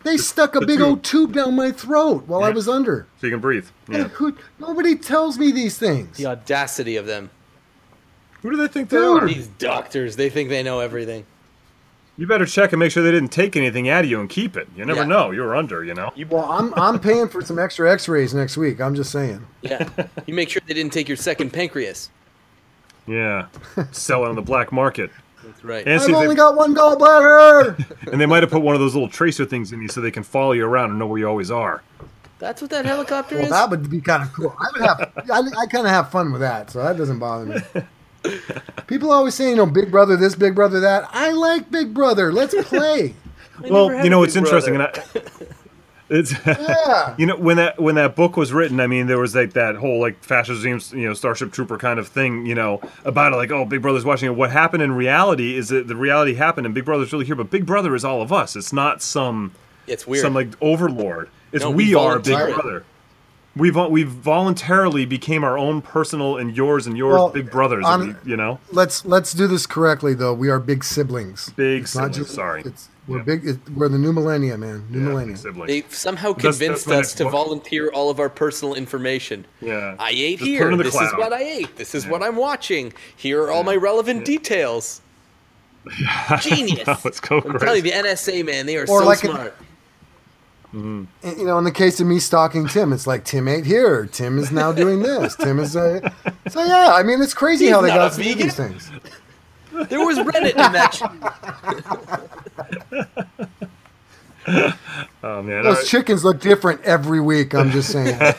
They 0.04 0.18
stuck 0.18 0.54
a 0.54 0.60
the 0.60 0.66
big 0.66 0.78
tube. 0.78 0.86
old 0.86 1.02
tube 1.02 1.32
down 1.32 1.56
my 1.56 1.72
throat 1.72 2.24
while 2.26 2.40
yeah. 2.40 2.48
I 2.48 2.50
was 2.50 2.68
under. 2.68 3.06
So 3.20 3.26
you 3.26 3.32
can 3.32 3.40
breathe. 3.40 3.66
Yeah. 3.88 4.08
Who, 4.08 4.36
nobody 4.58 4.96
tells 4.96 5.38
me 5.38 5.50
these 5.50 5.78
things. 5.78 6.18
The 6.18 6.26
audacity 6.26 6.96
of 6.96 7.06
them. 7.06 7.30
Who 8.42 8.50
do 8.50 8.58
they 8.58 8.68
think 8.68 8.90
they 8.90 8.98
Dude. 8.98 9.22
are? 9.22 9.26
These 9.26 9.46
doctors. 9.46 10.16
They 10.16 10.28
think 10.28 10.50
they 10.50 10.62
know 10.62 10.80
everything. 10.80 11.24
You 12.16 12.26
better 12.26 12.46
check 12.46 12.72
and 12.72 12.78
make 12.78 12.92
sure 12.92 13.02
they 13.02 13.10
didn't 13.10 13.32
take 13.32 13.56
anything 13.56 13.88
out 13.88 14.04
of 14.04 14.10
you 14.10 14.20
and 14.20 14.28
keep 14.28 14.56
it. 14.56 14.68
You 14.76 14.84
never 14.84 15.00
yeah. 15.00 15.06
know. 15.06 15.30
You're 15.32 15.56
under, 15.56 15.82
you 15.82 15.94
know. 15.94 16.12
well, 16.28 16.44
I'm 16.44 16.72
I'm 16.74 17.00
paying 17.00 17.28
for 17.28 17.42
some 17.42 17.58
extra 17.58 17.90
X-rays 17.92 18.34
next 18.34 18.56
week. 18.56 18.80
I'm 18.80 18.94
just 18.94 19.10
saying. 19.10 19.44
Yeah. 19.62 19.88
You 20.26 20.34
make 20.34 20.48
sure 20.50 20.62
they 20.66 20.74
didn't 20.74 20.92
take 20.92 21.08
your 21.08 21.16
second 21.16 21.52
pancreas. 21.52 22.10
Yeah. 23.06 23.46
Sell 23.92 24.24
it 24.24 24.28
on 24.28 24.34
the 24.34 24.42
black 24.42 24.72
market. 24.72 25.10
That's 25.44 25.64
right. 25.64 25.86
And 25.86 26.00
I've 26.00 26.10
only 26.10 26.28
they, 26.28 26.34
got 26.34 26.56
one 26.56 26.74
gallbladder. 26.74 28.06
and 28.12 28.20
they 28.20 28.26
might 28.26 28.42
have 28.42 28.50
put 28.50 28.62
one 28.62 28.74
of 28.74 28.80
those 28.80 28.94
little 28.94 29.08
tracer 29.08 29.44
things 29.44 29.72
in 29.72 29.82
you 29.82 29.88
so 29.88 30.00
they 30.00 30.10
can 30.10 30.22
follow 30.22 30.52
you 30.52 30.64
around 30.64 30.90
and 30.90 30.98
know 30.98 31.06
where 31.06 31.18
you 31.18 31.28
always 31.28 31.50
are. 31.50 31.82
That's 32.38 32.60
what 32.60 32.70
that 32.70 32.84
helicopter 32.84 33.36
well, 33.36 33.44
is. 33.44 33.50
That 33.50 33.70
would 33.70 33.90
be 33.90 34.00
kind 34.00 34.22
of 34.22 34.32
cool. 34.32 34.54
I 34.58 34.66
would 34.72 34.82
have. 34.82 35.12
I, 35.30 35.62
I 35.62 35.66
kind 35.66 35.86
of 35.86 35.92
have 35.92 36.10
fun 36.10 36.32
with 36.32 36.40
that, 36.40 36.70
so 36.70 36.82
that 36.82 36.96
doesn't 36.96 37.18
bother 37.18 37.46
me. 37.46 38.32
People 38.86 39.12
always 39.12 39.34
say, 39.34 39.50
you 39.50 39.56
know, 39.56 39.66
Big 39.66 39.90
Brother 39.90 40.16
this, 40.16 40.34
Big 40.34 40.54
Brother 40.54 40.80
that. 40.80 41.08
I 41.12 41.30
like 41.30 41.70
Big 41.70 41.94
Brother. 41.94 42.32
Let's 42.32 42.54
play. 42.68 43.14
well, 43.60 44.02
you 44.02 44.10
know, 44.10 44.22
it's 44.22 44.36
interesting, 44.36 44.74
and 44.74 44.82
I, 44.82 44.92
It's 46.10 46.34
Yeah. 46.46 47.14
you 47.16 47.24
know 47.26 47.36
when 47.36 47.56
that 47.56 47.80
when 47.80 47.94
that 47.94 48.14
book 48.14 48.36
was 48.36 48.52
written. 48.52 48.78
I 48.80 48.86
mean, 48.86 49.06
there 49.06 49.18
was 49.18 49.34
like 49.34 49.54
that 49.54 49.76
whole 49.76 50.00
like 50.00 50.22
fascism, 50.22 50.80
you 50.98 51.08
know, 51.08 51.14
Starship 51.14 51.50
Trooper 51.52 51.78
kind 51.78 51.98
of 51.98 52.08
thing. 52.08 52.44
You 52.46 52.54
know 52.54 52.80
about 53.04 53.32
it, 53.32 53.36
like 53.36 53.50
oh, 53.50 53.64
Big 53.64 53.80
Brother's 53.82 54.04
watching 54.04 54.26
it. 54.30 54.34
What 54.36 54.50
happened 54.50 54.82
in 54.82 54.92
reality 54.92 55.56
is 55.56 55.68
that 55.68 55.88
the 55.88 55.96
reality 55.96 56.34
happened, 56.34 56.66
and 56.66 56.74
Big 56.74 56.84
Brother's 56.84 57.12
really 57.12 57.24
here. 57.24 57.34
But 57.36 57.50
Big 57.50 57.64
Brother 57.66 57.94
is 57.94 58.04
all 58.04 58.20
of 58.20 58.32
us. 58.32 58.54
It's 58.54 58.72
not 58.72 59.00
some 59.02 59.52
It's 59.86 60.06
weird. 60.06 60.22
some 60.22 60.34
like 60.34 60.48
overlord. 60.60 61.30
It's 61.52 61.64
No, 61.64 61.70
we, 61.70 61.86
we 61.88 61.94
are 61.94 62.18
Big 62.18 62.34
Brother. 62.54 62.84
We 63.56 63.70
vo- 63.70 63.88
we 63.88 64.02
voluntarily 64.02 65.06
became 65.06 65.44
our 65.44 65.56
own 65.56 65.80
personal 65.80 66.36
and 66.36 66.56
yours 66.56 66.88
and 66.88 66.98
yours 66.98 67.12
Well, 67.14 67.28
big 67.30 67.50
brothers. 67.52 67.84
on- 67.86 68.02
and 68.02 68.16
we- 68.24 68.30
you 68.32 68.36
know, 68.36 68.58
Let's 68.72 69.04
let's 69.06 69.32
do 69.32 69.46
this 69.46 69.64
correctly 69.66 70.12
though. 70.12 70.34
We 70.34 70.48
are 70.50 70.58
big 70.58 70.82
siblings. 70.82 71.50
Big 71.50 71.82
It's 71.84 71.94
not 71.94 72.14
siblings, 72.14 72.34
sorry. 72.34 72.62
It's 72.66 72.88
we're 73.06 73.18
Yeah. 73.18 73.22
big. 73.24 73.60
We're 73.76 73.88
the 73.88 73.98
new 73.98 74.12
millennia, 74.12 74.56
man. 74.58 74.86
New 74.90 75.00
Yeah, 75.00 75.08
millennia. 75.08 75.36
sibling. 75.36 75.66
they 75.68 75.84
somehow 75.90 76.32
convinced 76.32 76.86
that's 76.86 76.86
my 76.86 76.96
us 76.96 77.12
to 77.14 77.28
volunteer 77.28 77.90
all 77.90 78.10
of 78.10 78.18
our 78.20 78.28
personal 78.28 78.74
information. 78.74 79.46
Yeah. 79.60 79.94
I 79.98 80.10
ate 80.10 80.38
Just 80.38 80.48
here. 80.48 80.70
in 80.70 80.78
the 80.78 80.84
This 80.84 80.94
is 80.94 81.12
what 81.14 81.32
I 81.32 81.42
ate. 81.42 81.76
This 81.76 81.94
is 81.94 82.04
Yeah. 82.04 82.10
what 82.12 82.22
I'm 82.22 82.36
watching. 82.36 82.92
Here 83.16 83.42
are 83.42 83.50
all 83.50 83.62
my 83.64 83.76
relevant 83.76 84.24
details. 84.24 85.00
Genius. 86.40 86.88
Let's 87.04 87.20
go 87.20 87.42
I'm 87.44 87.58
telling 87.58 87.76
you, 87.84 87.90
the 87.90 87.92
NSA 87.92 88.42
man, 88.44 88.64
they 88.66 88.76
are 88.78 88.82
Or 88.88 89.00
so 89.00 89.06
like 89.06 89.22
a- 89.24 89.26
smart. 89.28 89.54
And, 90.72 91.06
you 91.22 91.44
know, 91.44 91.56
in 91.58 91.62
the 91.64 91.70
case 91.70 92.00
of 92.00 92.06
me 92.08 92.18
stalking 92.18 92.66
Tim, 92.66 92.92
it's 92.92 93.06
like 93.06 93.24
Tim 93.24 93.46
ate 93.46 93.64
here. 93.64 94.06
Tim 94.06 94.38
is 94.40 94.50
now 94.50 94.72
doing 94.72 95.02
this. 95.02 95.36
Tim 95.36 95.60
is 95.60 95.76
uh, 95.76 96.00
so 96.48 96.64
yeah. 96.64 96.92
I 96.94 97.04
mean, 97.04 97.22
it's 97.22 97.32
crazy 97.34 97.66
He's 97.66 97.74
how 97.74 97.80
they 97.80 97.88
got 97.90 98.12
to 98.12 98.20
do 98.22 98.34
these 98.34 98.56
things. 98.56 98.90
There 99.88 100.04
was 100.04 100.18
Reddit 100.18 100.50
in 100.52 100.72
that. 100.72 100.94
sh- 100.94 101.02
Oh 105.22 105.42
man, 105.42 105.62
Those 105.62 105.76
all 105.76 105.80
right. 105.80 105.86
chickens 105.86 106.22
look 106.24 106.38
different 106.40 106.82
every 106.82 107.20
week. 107.20 107.54
I'm 107.54 107.70
just 107.70 107.90
saying. 107.90 108.18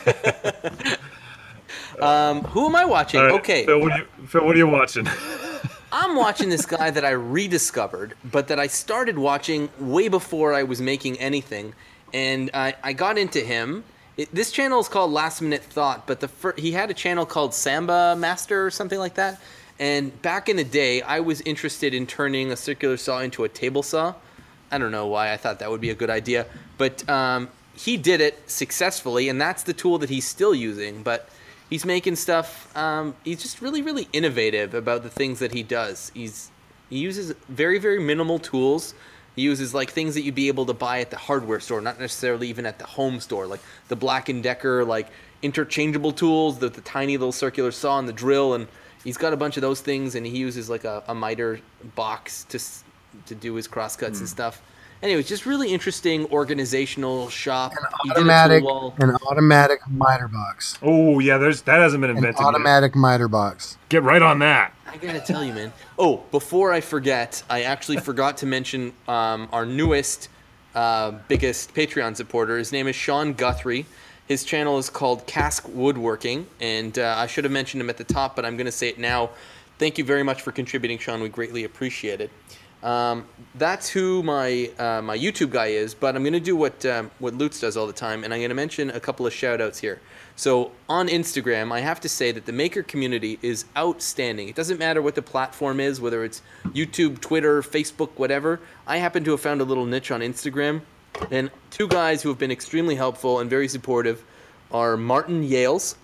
Um, 2.00 2.42
who 2.42 2.66
am 2.66 2.76
I 2.76 2.84
watching? 2.84 3.20
All 3.20 3.26
right, 3.26 3.34
Okay, 3.40 3.64
Phil, 3.64 3.80
what 3.80 3.90
are 3.92 3.98
you, 4.00 4.04
Phil, 4.26 4.44
what 4.44 4.54
are 4.54 4.58
you 4.58 4.66
watching? 4.66 5.08
I'm 5.92 6.14
watching 6.14 6.50
this 6.50 6.66
guy 6.66 6.90
that 6.90 7.06
I 7.06 7.12
rediscovered, 7.12 8.12
but 8.22 8.48
that 8.48 8.60
I 8.60 8.66
started 8.66 9.16
watching 9.18 9.70
way 9.78 10.08
before 10.08 10.52
I 10.52 10.62
was 10.64 10.78
making 10.82 11.18
anything, 11.18 11.72
and 12.12 12.50
I, 12.52 12.74
I 12.82 12.92
got 12.92 13.16
into 13.16 13.40
him. 13.40 13.82
It, 14.18 14.28
this 14.34 14.50
channel 14.52 14.78
is 14.78 14.88
called 14.88 15.10
Last 15.10 15.40
Minute 15.40 15.62
Thought, 15.62 16.06
but 16.06 16.20
the 16.20 16.28
fir- 16.28 16.54
he 16.58 16.72
had 16.72 16.90
a 16.90 16.94
channel 16.94 17.24
called 17.24 17.54
Samba 17.54 18.14
Master 18.14 18.66
or 18.66 18.70
something 18.70 18.98
like 18.98 19.14
that. 19.14 19.40
And 19.78 20.20
back 20.22 20.48
in 20.48 20.56
the 20.56 20.64
day, 20.64 21.02
I 21.02 21.20
was 21.20 21.40
interested 21.42 21.92
in 21.92 22.06
turning 22.06 22.50
a 22.50 22.56
circular 22.56 22.96
saw 22.96 23.20
into 23.20 23.44
a 23.44 23.48
table 23.48 23.82
saw. 23.82 24.14
I 24.70 24.78
don't 24.78 24.90
know 24.90 25.06
why 25.06 25.32
I 25.32 25.36
thought 25.36 25.58
that 25.58 25.70
would 25.70 25.80
be 25.80 25.90
a 25.90 25.94
good 25.94 26.10
idea, 26.10 26.46
but 26.76 27.08
um, 27.08 27.50
he 27.74 27.96
did 27.96 28.20
it 28.20 28.50
successfully, 28.50 29.28
and 29.28 29.40
that's 29.40 29.62
the 29.62 29.72
tool 29.72 29.98
that 29.98 30.10
he's 30.10 30.26
still 30.26 30.54
using. 30.54 31.02
But 31.02 31.28
he's 31.70 31.84
making 31.84 32.16
stuff. 32.16 32.74
Um, 32.76 33.14
he's 33.24 33.42
just 33.42 33.60
really, 33.60 33.82
really 33.82 34.08
innovative 34.12 34.74
about 34.74 35.02
the 35.02 35.10
things 35.10 35.38
that 35.38 35.52
he 35.52 35.62
does. 35.62 36.10
He's 36.14 36.50
he 36.88 36.98
uses 36.98 37.34
very, 37.48 37.78
very 37.78 38.00
minimal 38.00 38.38
tools. 38.38 38.94
He 39.34 39.42
uses 39.42 39.74
like 39.74 39.90
things 39.90 40.14
that 40.14 40.22
you'd 40.22 40.34
be 40.34 40.48
able 40.48 40.66
to 40.66 40.72
buy 40.72 41.00
at 41.00 41.10
the 41.10 41.16
hardware 41.16 41.60
store, 41.60 41.80
not 41.80 42.00
necessarily 42.00 42.48
even 42.48 42.64
at 42.64 42.78
the 42.78 42.86
home 42.86 43.20
store, 43.20 43.46
like 43.46 43.60
the 43.88 43.96
Black 43.96 44.28
and 44.28 44.42
Decker 44.42 44.84
like 44.84 45.08
interchangeable 45.42 46.12
tools, 46.12 46.58
the, 46.58 46.70
the 46.70 46.80
tiny 46.80 47.16
little 47.16 47.32
circular 47.32 47.70
saw 47.70 47.98
and 47.98 48.08
the 48.08 48.12
drill, 48.12 48.54
and 48.54 48.68
he's 49.06 49.16
got 49.16 49.32
a 49.32 49.36
bunch 49.36 49.56
of 49.56 49.60
those 49.62 49.80
things, 49.80 50.14
and 50.16 50.26
he 50.26 50.36
uses 50.36 50.68
like 50.68 50.84
a, 50.84 51.02
a 51.08 51.14
miter 51.14 51.60
box 51.94 52.44
to 52.50 52.58
to 53.26 53.34
do 53.34 53.54
his 53.54 53.66
crosscuts 53.66 54.18
and 54.20 54.28
stuff. 54.28 54.60
Anyway, 55.02 55.22
just 55.22 55.44
really 55.46 55.72
interesting 55.72 56.26
organizational 56.32 57.28
shop. 57.28 57.72
He 58.02 58.08
did 58.08 58.16
a 58.16 58.20
automatic, 58.20 58.64
an 58.98 59.16
automatic 59.28 59.80
miter 59.90 60.26
box. 60.28 60.78
Oh 60.82 61.18
yeah, 61.20 61.38
there's 61.38 61.62
that 61.62 61.78
hasn't 61.80 62.00
been 62.00 62.10
An 62.10 62.16
invented. 62.16 62.40
yet. 62.40 62.46
automatic 62.46 62.94
miter 62.94 63.28
box. 63.28 63.76
Get 63.88 64.02
right 64.02 64.22
on 64.22 64.38
that. 64.40 64.72
I 64.86 64.96
gotta 64.96 65.20
tell 65.20 65.44
you, 65.44 65.52
man. 65.52 65.72
Oh, 65.98 66.22
before 66.30 66.72
I 66.72 66.80
forget, 66.80 67.42
I 67.50 67.62
actually 67.62 67.98
forgot 67.98 68.38
to 68.38 68.46
mention 68.46 68.92
um, 69.06 69.48
our 69.52 69.66
newest, 69.66 70.28
uh, 70.74 71.12
biggest 71.28 71.74
Patreon 71.74 72.16
supporter. 72.16 72.56
His 72.56 72.72
name 72.72 72.86
is 72.88 72.96
Sean 72.96 73.34
Guthrie. 73.34 73.84
His 74.28 74.42
channel 74.44 74.78
is 74.78 74.90
called 74.90 75.26
Cask 75.26 75.68
Woodworking, 75.68 76.46
and 76.60 76.98
uh, 76.98 77.14
I 77.16 77.26
should 77.26 77.44
have 77.44 77.52
mentioned 77.52 77.80
him 77.80 77.90
at 77.90 77.96
the 77.96 78.04
top, 78.04 78.34
but 78.34 78.44
I'm 78.44 78.56
gonna 78.56 78.72
say 78.72 78.88
it 78.88 78.98
now. 78.98 79.30
Thank 79.78 79.98
you 79.98 80.04
very 80.04 80.22
much 80.22 80.42
for 80.42 80.52
contributing, 80.52 80.98
Sean. 80.98 81.20
We 81.20 81.28
greatly 81.28 81.64
appreciate 81.64 82.20
it. 82.20 82.30
Um, 82.82 83.26
that's 83.54 83.88
who 83.88 84.22
my 84.22 84.70
uh, 84.78 85.00
my 85.02 85.16
YouTube 85.16 85.50
guy 85.50 85.66
is, 85.66 85.94
but 85.94 86.14
I'm 86.14 86.24
gonna 86.24 86.40
do 86.40 86.56
what 86.56 86.84
um, 86.86 87.10
what 87.18 87.34
Lutz 87.34 87.60
does 87.60 87.76
all 87.76 87.86
the 87.86 87.92
time, 87.92 88.24
and 88.24 88.34
I'm 88.34 88.40
gonna 88.40 88.54
mention 88.54 88.90
a 88.90 89.00
couple 89.00 89.26
of 89.26 89.32
shout 89.32 89.60
outs 89.60 89.78
here. 89.78 90.00
So 90.34 90.72
on 90.88 91.08
Instagram, 91.08 91.72
I 91.72 91.80
have 91.80 92.00
to 92.00 92.08
say 92.08 92.32
that 92.32 92.46
the 92.46 92.52
maker 92.52 92.82
community 92.82 93.38
is 93.42 93.64
outstanding. 93.76 94.48
It 94.48 94.54
doesn't 94.54 94.78
matter 94.78 95.00
what 95.00 95.14
the 95.14 95.22
platform 95.22 95.80
is, 95.80 96.00
whether 96.00 96.24
it's 96.24 96.42
YouTube, 96.66 97.20
Twitter, 97.20 97.62
Facebook, 97.62 98.10
whatever. 98.16 98.60
I 98.86 98.98
happen 98.98 99.24
to 99.24 99.30
have 99.30 99.40
found 99.40 99.60
a 99.60 99.64
little 99.64 99.86
niche 99.86 100.10
on 100.10 100.20
Instagram, 100.20 100.82
and 101.30 101.50
two 101.70 101.88
guys 101.88 102.22
who 102.22 102.28
have 102.28 102.38
been 102.38 102.50
extremely 102.50 102.94
helpful 102.94 103.40
and 103.40 103.50
very 103.50 103.68
supportive 103.68 104.24
are 104.70 104.96
Martin 104.96 105.46
Yales 105.46 105.96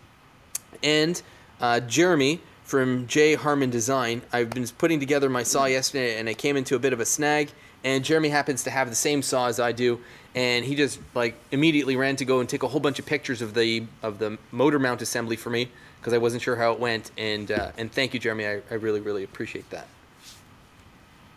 and 0.83 1.21
uh, 1.61 1.81
Jeremy 1.81 2.41
from 2.65 3.07
J 3.07 3.35
Harmon 3.35 3.71
Design. 3.71 4.23
I've 4.33 4.51
been 4.51 4.67
putting 4.79 5.01
together 5.01 5.29
my 5.29 5.43
saw 5.43 5.67
yesterday, 5.67 6.19
and 6.19 6.29
I 6.29 6.35
came 6.35 6.57
into 6.57 6.75
a 6.75 6.79
bit 6.79 6.93
of 6.93 7.01
a 7.01 7.05
snag. 7.05 7.51
And 7.85 8.05
Jeremy 8.05 8.29
happens 8.29 8.63
to 8.65 8.71
have 8.71 8.89
the 8.89 8.95
same 8.95 9.23
saw 9.23 9.49
as 9.49 9.59
I 9.59 9.73
do, 9.73 9.99
and 10.37 10.65
he 10.65 10.77
just 10.77 11.01
like 11.15 11.35
immediately 11.51 11.97
ran 11.97 12.15
to 12.17 12.25
go 12.25 12.39
and 12.39 12.49
take 12.49 12.63
a 12.63 12.69
whole 12.69 12.81
bunch 12.81 13.01
of 13.01 13.07
pictures 13.07 13.43
of 13.43 13.55
the 13.55 13.85
of 14.05 14.21
the 14.21 14.39
motor 14.53 14.79
mount 14.79 15.03
assembly 15.03 15.35
for 15.35 15.51
me 15.51 15.69
because 15.99 16.13
I 16.13 16.19
wasn't 16.19 16.43
sure 16.43 16.55
how 16.55 16.73
it 16.73 16.79
went. 16.79 17.11
And 17.19 17.51
uh, 17.51 17.73
and 17.77 17.91
thank 17.91 18.15
you, 18.15 18.21
Jeremy. 18.21 18.47
I, 18.47 18.63
I 18.71 18.75
really 18.75 19.01
really 19.01 19.25
appreciate 19.25 19.69
that. 19.71 19.89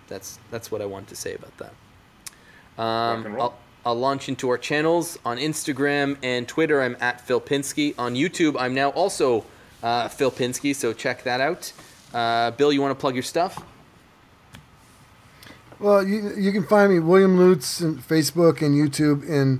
That's 0.07 0.37
that's 0.51 0.71
what 0.71 0.83
I 0.83 0.85
wanted 0.85 1.09
to 1.09 1.15
say 1.15 1.33
about 1.33 1.57
that. 1.57 2.81
Um, 2.81 3.51
roll. 3.85 3.93
I'll, 3.93 3.95
I'll 3.95 3.99
launch 3.99 4.29
into 4.29 4.49
our 4.49 4.57
channels 4.57 5.17
on 5.25 5.37
Instagram 5.37 6.17
and 6.23 6.47
Twitter. 6.47 6.81
I'm 6.81 6.97
at 6.99 7.21
Phil 7.21 7.41
Pinsky. 7.41 7.93
On 7.97 8.13
YouTube, 8.15 8.55
I'm 8.59 8.73
now 8.73 8.89
also 8.89 9.45
uh, 9.83 10.07
Phil 10.07 10.31
Pinsky, 10.31 10.75
so 10.75 10.93
check 10.93 11.23
that 11.23 11.41
out. 11.41 11.71
Uh, 12.13 12.51
Bill, 12.51 12.71
you 12.71 12.81
want 12.81 12.91
to 12.91 12.99
plug 12.99 13.15
your 13.15 13.23
stuff? 13.23 13.63
Well, 15.79 16.07
you 16.07 16.31
you 16.37 16.51
can 16.53 16.63
find 16.65 16.93
me 16.93 16.99
William 16.99 17.37
Lutz 17.37 17.81
on 17.81 17.97
Facebook 17.97 18.61
and 18.61 18.75
YouTube. 18.75 19.29
And 19.29 19.59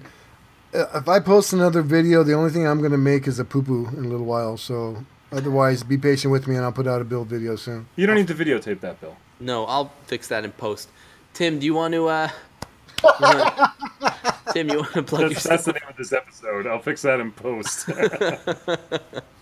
uh, 0.73 0.85
if 0.95 1.09
I 1.09 1.19
post 1.19 1.51
another 1.51 1.81
video, 1.81 2.23
the 2.23 2.33
only 2.33 2.51
thing 2.51 2.65
I'm 2.65 2.79
going 2.79 2.91
to 2.91 2.97
make 2.97 3.27
is 3.27 3.37
a 3.37 3.43
poo 3.45 3.61
poo 3.61 3.87
in 3.89 4.05
a 4.05 4.07
little 4.07 4.25
while. 4.25 4.55
So 4.57 5.03
otherwise, 5.33 5.83
be 5.83 5.97
patient 5.97 6.31
with 6.31 6.47
me, 6.47 6.55
and 6.55 6.63
I'll 6.63 6.71
put 6.71 6.87
out 6.87 7.01
a 7.01 7.03
build 7.03 7.27
video 7.27 7.57
soon. 7.57 7.87
You 7.97 8.07
don't 8.07 8.15
need 8.15 8.27
to 8.29 8.35
videotape 8.35 8.79
that, 8.79 9.01
Bill. 9.01 9.17
No, 9.41 9.65
I'll 9.65 9.91
fix 10.07 10.29
that 10.29 10.45
in 10.45 10.51
post. 10.53 10.89
Tim, 11.33 11.59
do 11.59 11.65
you 11.65 11.73
want 11.73 11.93
to? 11.93 12.07
Uh, 12.07 12.29
you 13.03 13.11
wanna- 13.21 13.73
Tim, 14.53 14.69
you 14.69 14.77
want 14.79 14.93
to 14.93 15.03
plug 15.03 15.21
That's, 15.29 15.41
stuff? 15.41 15.49
that's 15.51 15.65
the 15.65 15.73
name 15.73 15.83
of 15.89 15.97
this 15.97 16.13
episode. 16.13 16.67
I'll 16.67 16.79
fix 16.79 17.01
that 17.03 17.19
in 17.19 17.31
post. 17.31 17.87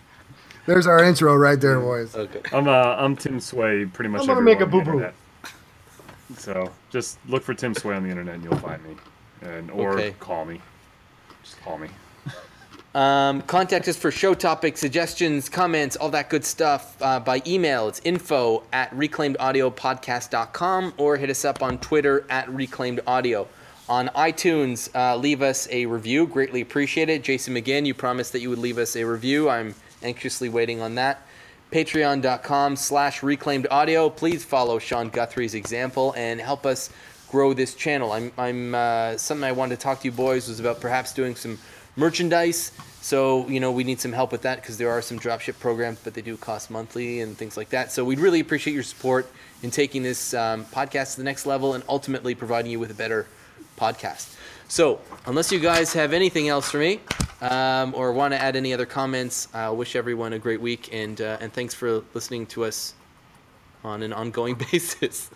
There's 0.66 0.88
our 0.88 1.03
intro 1.03 1.36
right 1.36 1.59
there, 1.59 1.80
boys. 1.80 2.16
Okay. 2.16 2.41
I'm 2.53 2.68
uh, 2.68 2.72
I'm 2.72 3.16
Tim 3.18 3.39
Sway, 3.39 3.86
pretty 3.86 4.09
much. 4.09 4.22
I'm 4.22 4.28
gonna 4.28 4.41
make 4.41 4.61
a 4.61 4.66
boo-boo. 4.66 5.09
So 6.38 6.72
just 6.89 7.20
look 7.28 7.43
for 7.43 7.53
Tim 7.53 7.74
Sway 7.74 7.95
on 7.95 8.03
the 8.03 8.09
internet, 8.09 8.36
and 8.36 8.43
you'll 8.43 8.55
find 8.57 8.82
me, 8.84 8.95
and 9.41 9.70
or 9.72 9.93
Okay. 9.99 10.16
call 10.20 10.45
me. 10.45 10.61
Just 11.43 11.61
call 11.61 11.78
me. 11.78 11.89
Um, 12.95 13.41
contact 13.41 13.88
us 13.88 13.97
for 13.97 14.11
show 14.11 14.36
topics, 14.36 14.80
suggestions, 14.80 15.49
comments, 15.49 15.95
all 15.95 16.09
that 16.11 16.30
good 16.30 16.45
stuff 16.45 16.95
uh, 17.01 17.20
by 17.20 17.41
email. 17.47 17.88
It's 17.88 17.99
info 18.03 18.64
at 18.72 18.91
reclaimedaudiopodcast.com 18.91 20.93
or 20.97 21.18
hit 21.18 21.32
us 21.32 21.43
up 21.43 21.64
on 21.64 21.80
Twitter 21.80 22.24
at 22.30 22.45
reclaimedaudio. 22.47 23.47
On 23.90 24.08
iTunes, 24.10 24.90
uh, 24.96 25.18
leave 25.18 25.42
us 25.42 25.68
a 25.70 25.86
review. 25.86 26.26
Greatly 26.26 26.62
appreciate 26.62 27.10
it. 27.10 27.22
Jason 27.22 27.54
McGinn, 27.54 27.86
you 27.86 27.94
promised 27.94 28.32
that 28.32 28.40
you 28.40 28.50
would 28.50 28.60
leave 28.60 28.78
us 28.78 28.96
a 28.96 29.04
review. 29.04 29.50
I'm 29.50 29.76
anxiously 30.02 30.48
waiting 30.48 30.80
on 30.80 30.96
that. 30.96 31.28
Patreon.com 31.70 32.78
slash 32.78 33.22
reclaimed 33.22 33.68
audio. 33.70 34.10
Please 34.10 34.46
follow 34.46 34.80
Sean 34.80 35.10
Guthrie's 35.10 35.54
example 35.54 36.14
and 36.16 36.40
help 36.40 36.66
us 36.66 36.92
grow 37.30 37.54
this 37.54 37.76
channel. 37.76 38.14
I'm, 38.14 38.32
I'm 38.38 38.74
uh, 38.74 39.18
something 39.18 39.44
I 39.44 39.52
wanted 39.52 39.76
to 39.76 39.82
talk 39.82 40.00
to 40.00 40.06
you 40.06 40.14
boys 40.14 40.48
was 40.48 40.62
about 40.62 40.80
perhaps 40.80 41.14
doing 41.14 41.36
some 41.36 41.58
merchandise. 41.98 42.72
So, 43.02 43.46
you 43.50 43.60
know, 43.60 43.72
we 43.74 43.84
need 43.84 44.00
some 44.00 44.14
help 44.14 44.32
with 44.32 44.44
that 44.44 44.62
because 44.62 44.78
there 44.78 44.92
are 44.92 45.02
some 45.02 45.20
dropship 45.20 45.60
programs, 45.60 46.00
but 46.02 46.14
they 46.14 46.22
do 46.22 46.38
cost 46.38 46.72
monthly 46.72 47.20
and 47.20 47.38
things 47.38 47.58
like 47.58 47.70
that. 47.70 47.92
So, 47.92 48.06
we'd 48.06 48.20
really 48.20 48.40
appreciate 48.40 48.74
your 48.74 48.84
support 48.84 49.30
in 49.62 49.72
taking 49.72 50.04
this 50.04 50.34
um, 50.34 50.64
podcast 50.66 51.16
to 51.16 51.18
the 51.18 51.26
next 51.26 51.46
level 51.46 51.74
and 51.74 51.84
ultimately 51.90 52.34
providing 52.34 52.72
you 52.72 52.80
with 52.80 52.92
a 52.92 52.94
better 52.94 53.28
podcast. 53.84 54.36
So, 54.68 55.00
unless 55.26 55.52
you 55.52 55.60
guys 55.60 55.94
have 55.94 56.14
anything 56.14 56.48
else 56.48 56.72
for 56.72 56.78
me 56.78 57.02
um, 57.42 57.94
or 57.94 58.14
want 58.14 58.34
to 58.34 58.42
add 58.42 58.56
any 58.56 58.74
other 58.74 58.86
comments, 58.86 59.48
I 59.54 59.70
wish 59.70 59.96
everyone 59.96 60.34
a 60.34 60.40
great 60.40 60.62
week 60.62 60.90
and 60.94 61.20
uh, 61.20 61.38
and 61.42 61.52
thanks 61.52 61.74
for 61.74 62.02
listening 62.14 62.46
to 62.48 62.64
us 62.64 62.94
on 63.84 64.02
an 64.02 64.14
ongoing 64.14 64.56
basis. 64.72 65.30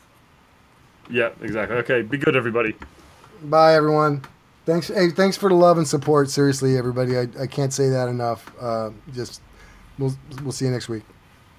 Yeah, 1.09 1.31
exactly. 1.41 1.77
Okay, 1.77 2.01
be 2.01 2.17
good, 2.17 2.35
everybody. 2.35 2.75
Bye, 3.43 3.75
everyone. 3.75 4.23
Thanks. 4.65 4.87
Hey, 4.87 5.09
thanks 5.09 5.37
for 5.37 5.49
the 5.49 5.55
love 5.55 5.77
and 5.77 5.87
support. 5.87 6.29
Seriously, 6.29 6.77
everybody. 6.77 7.17
I, 7.17 7.27
I 7.39 7.47
can't 7.47 7.73
say 7.73 7.89
that 7.89 8.09
enough. 8.09 8.51
Uh, 8.59 8.91
just 9.13 9.41
we'll 9.97 10.13
we'll 10.41 10.51
see 10.51 10.65
you 10.65 10.71
next 10.71 10.89
week. 10.89 11.03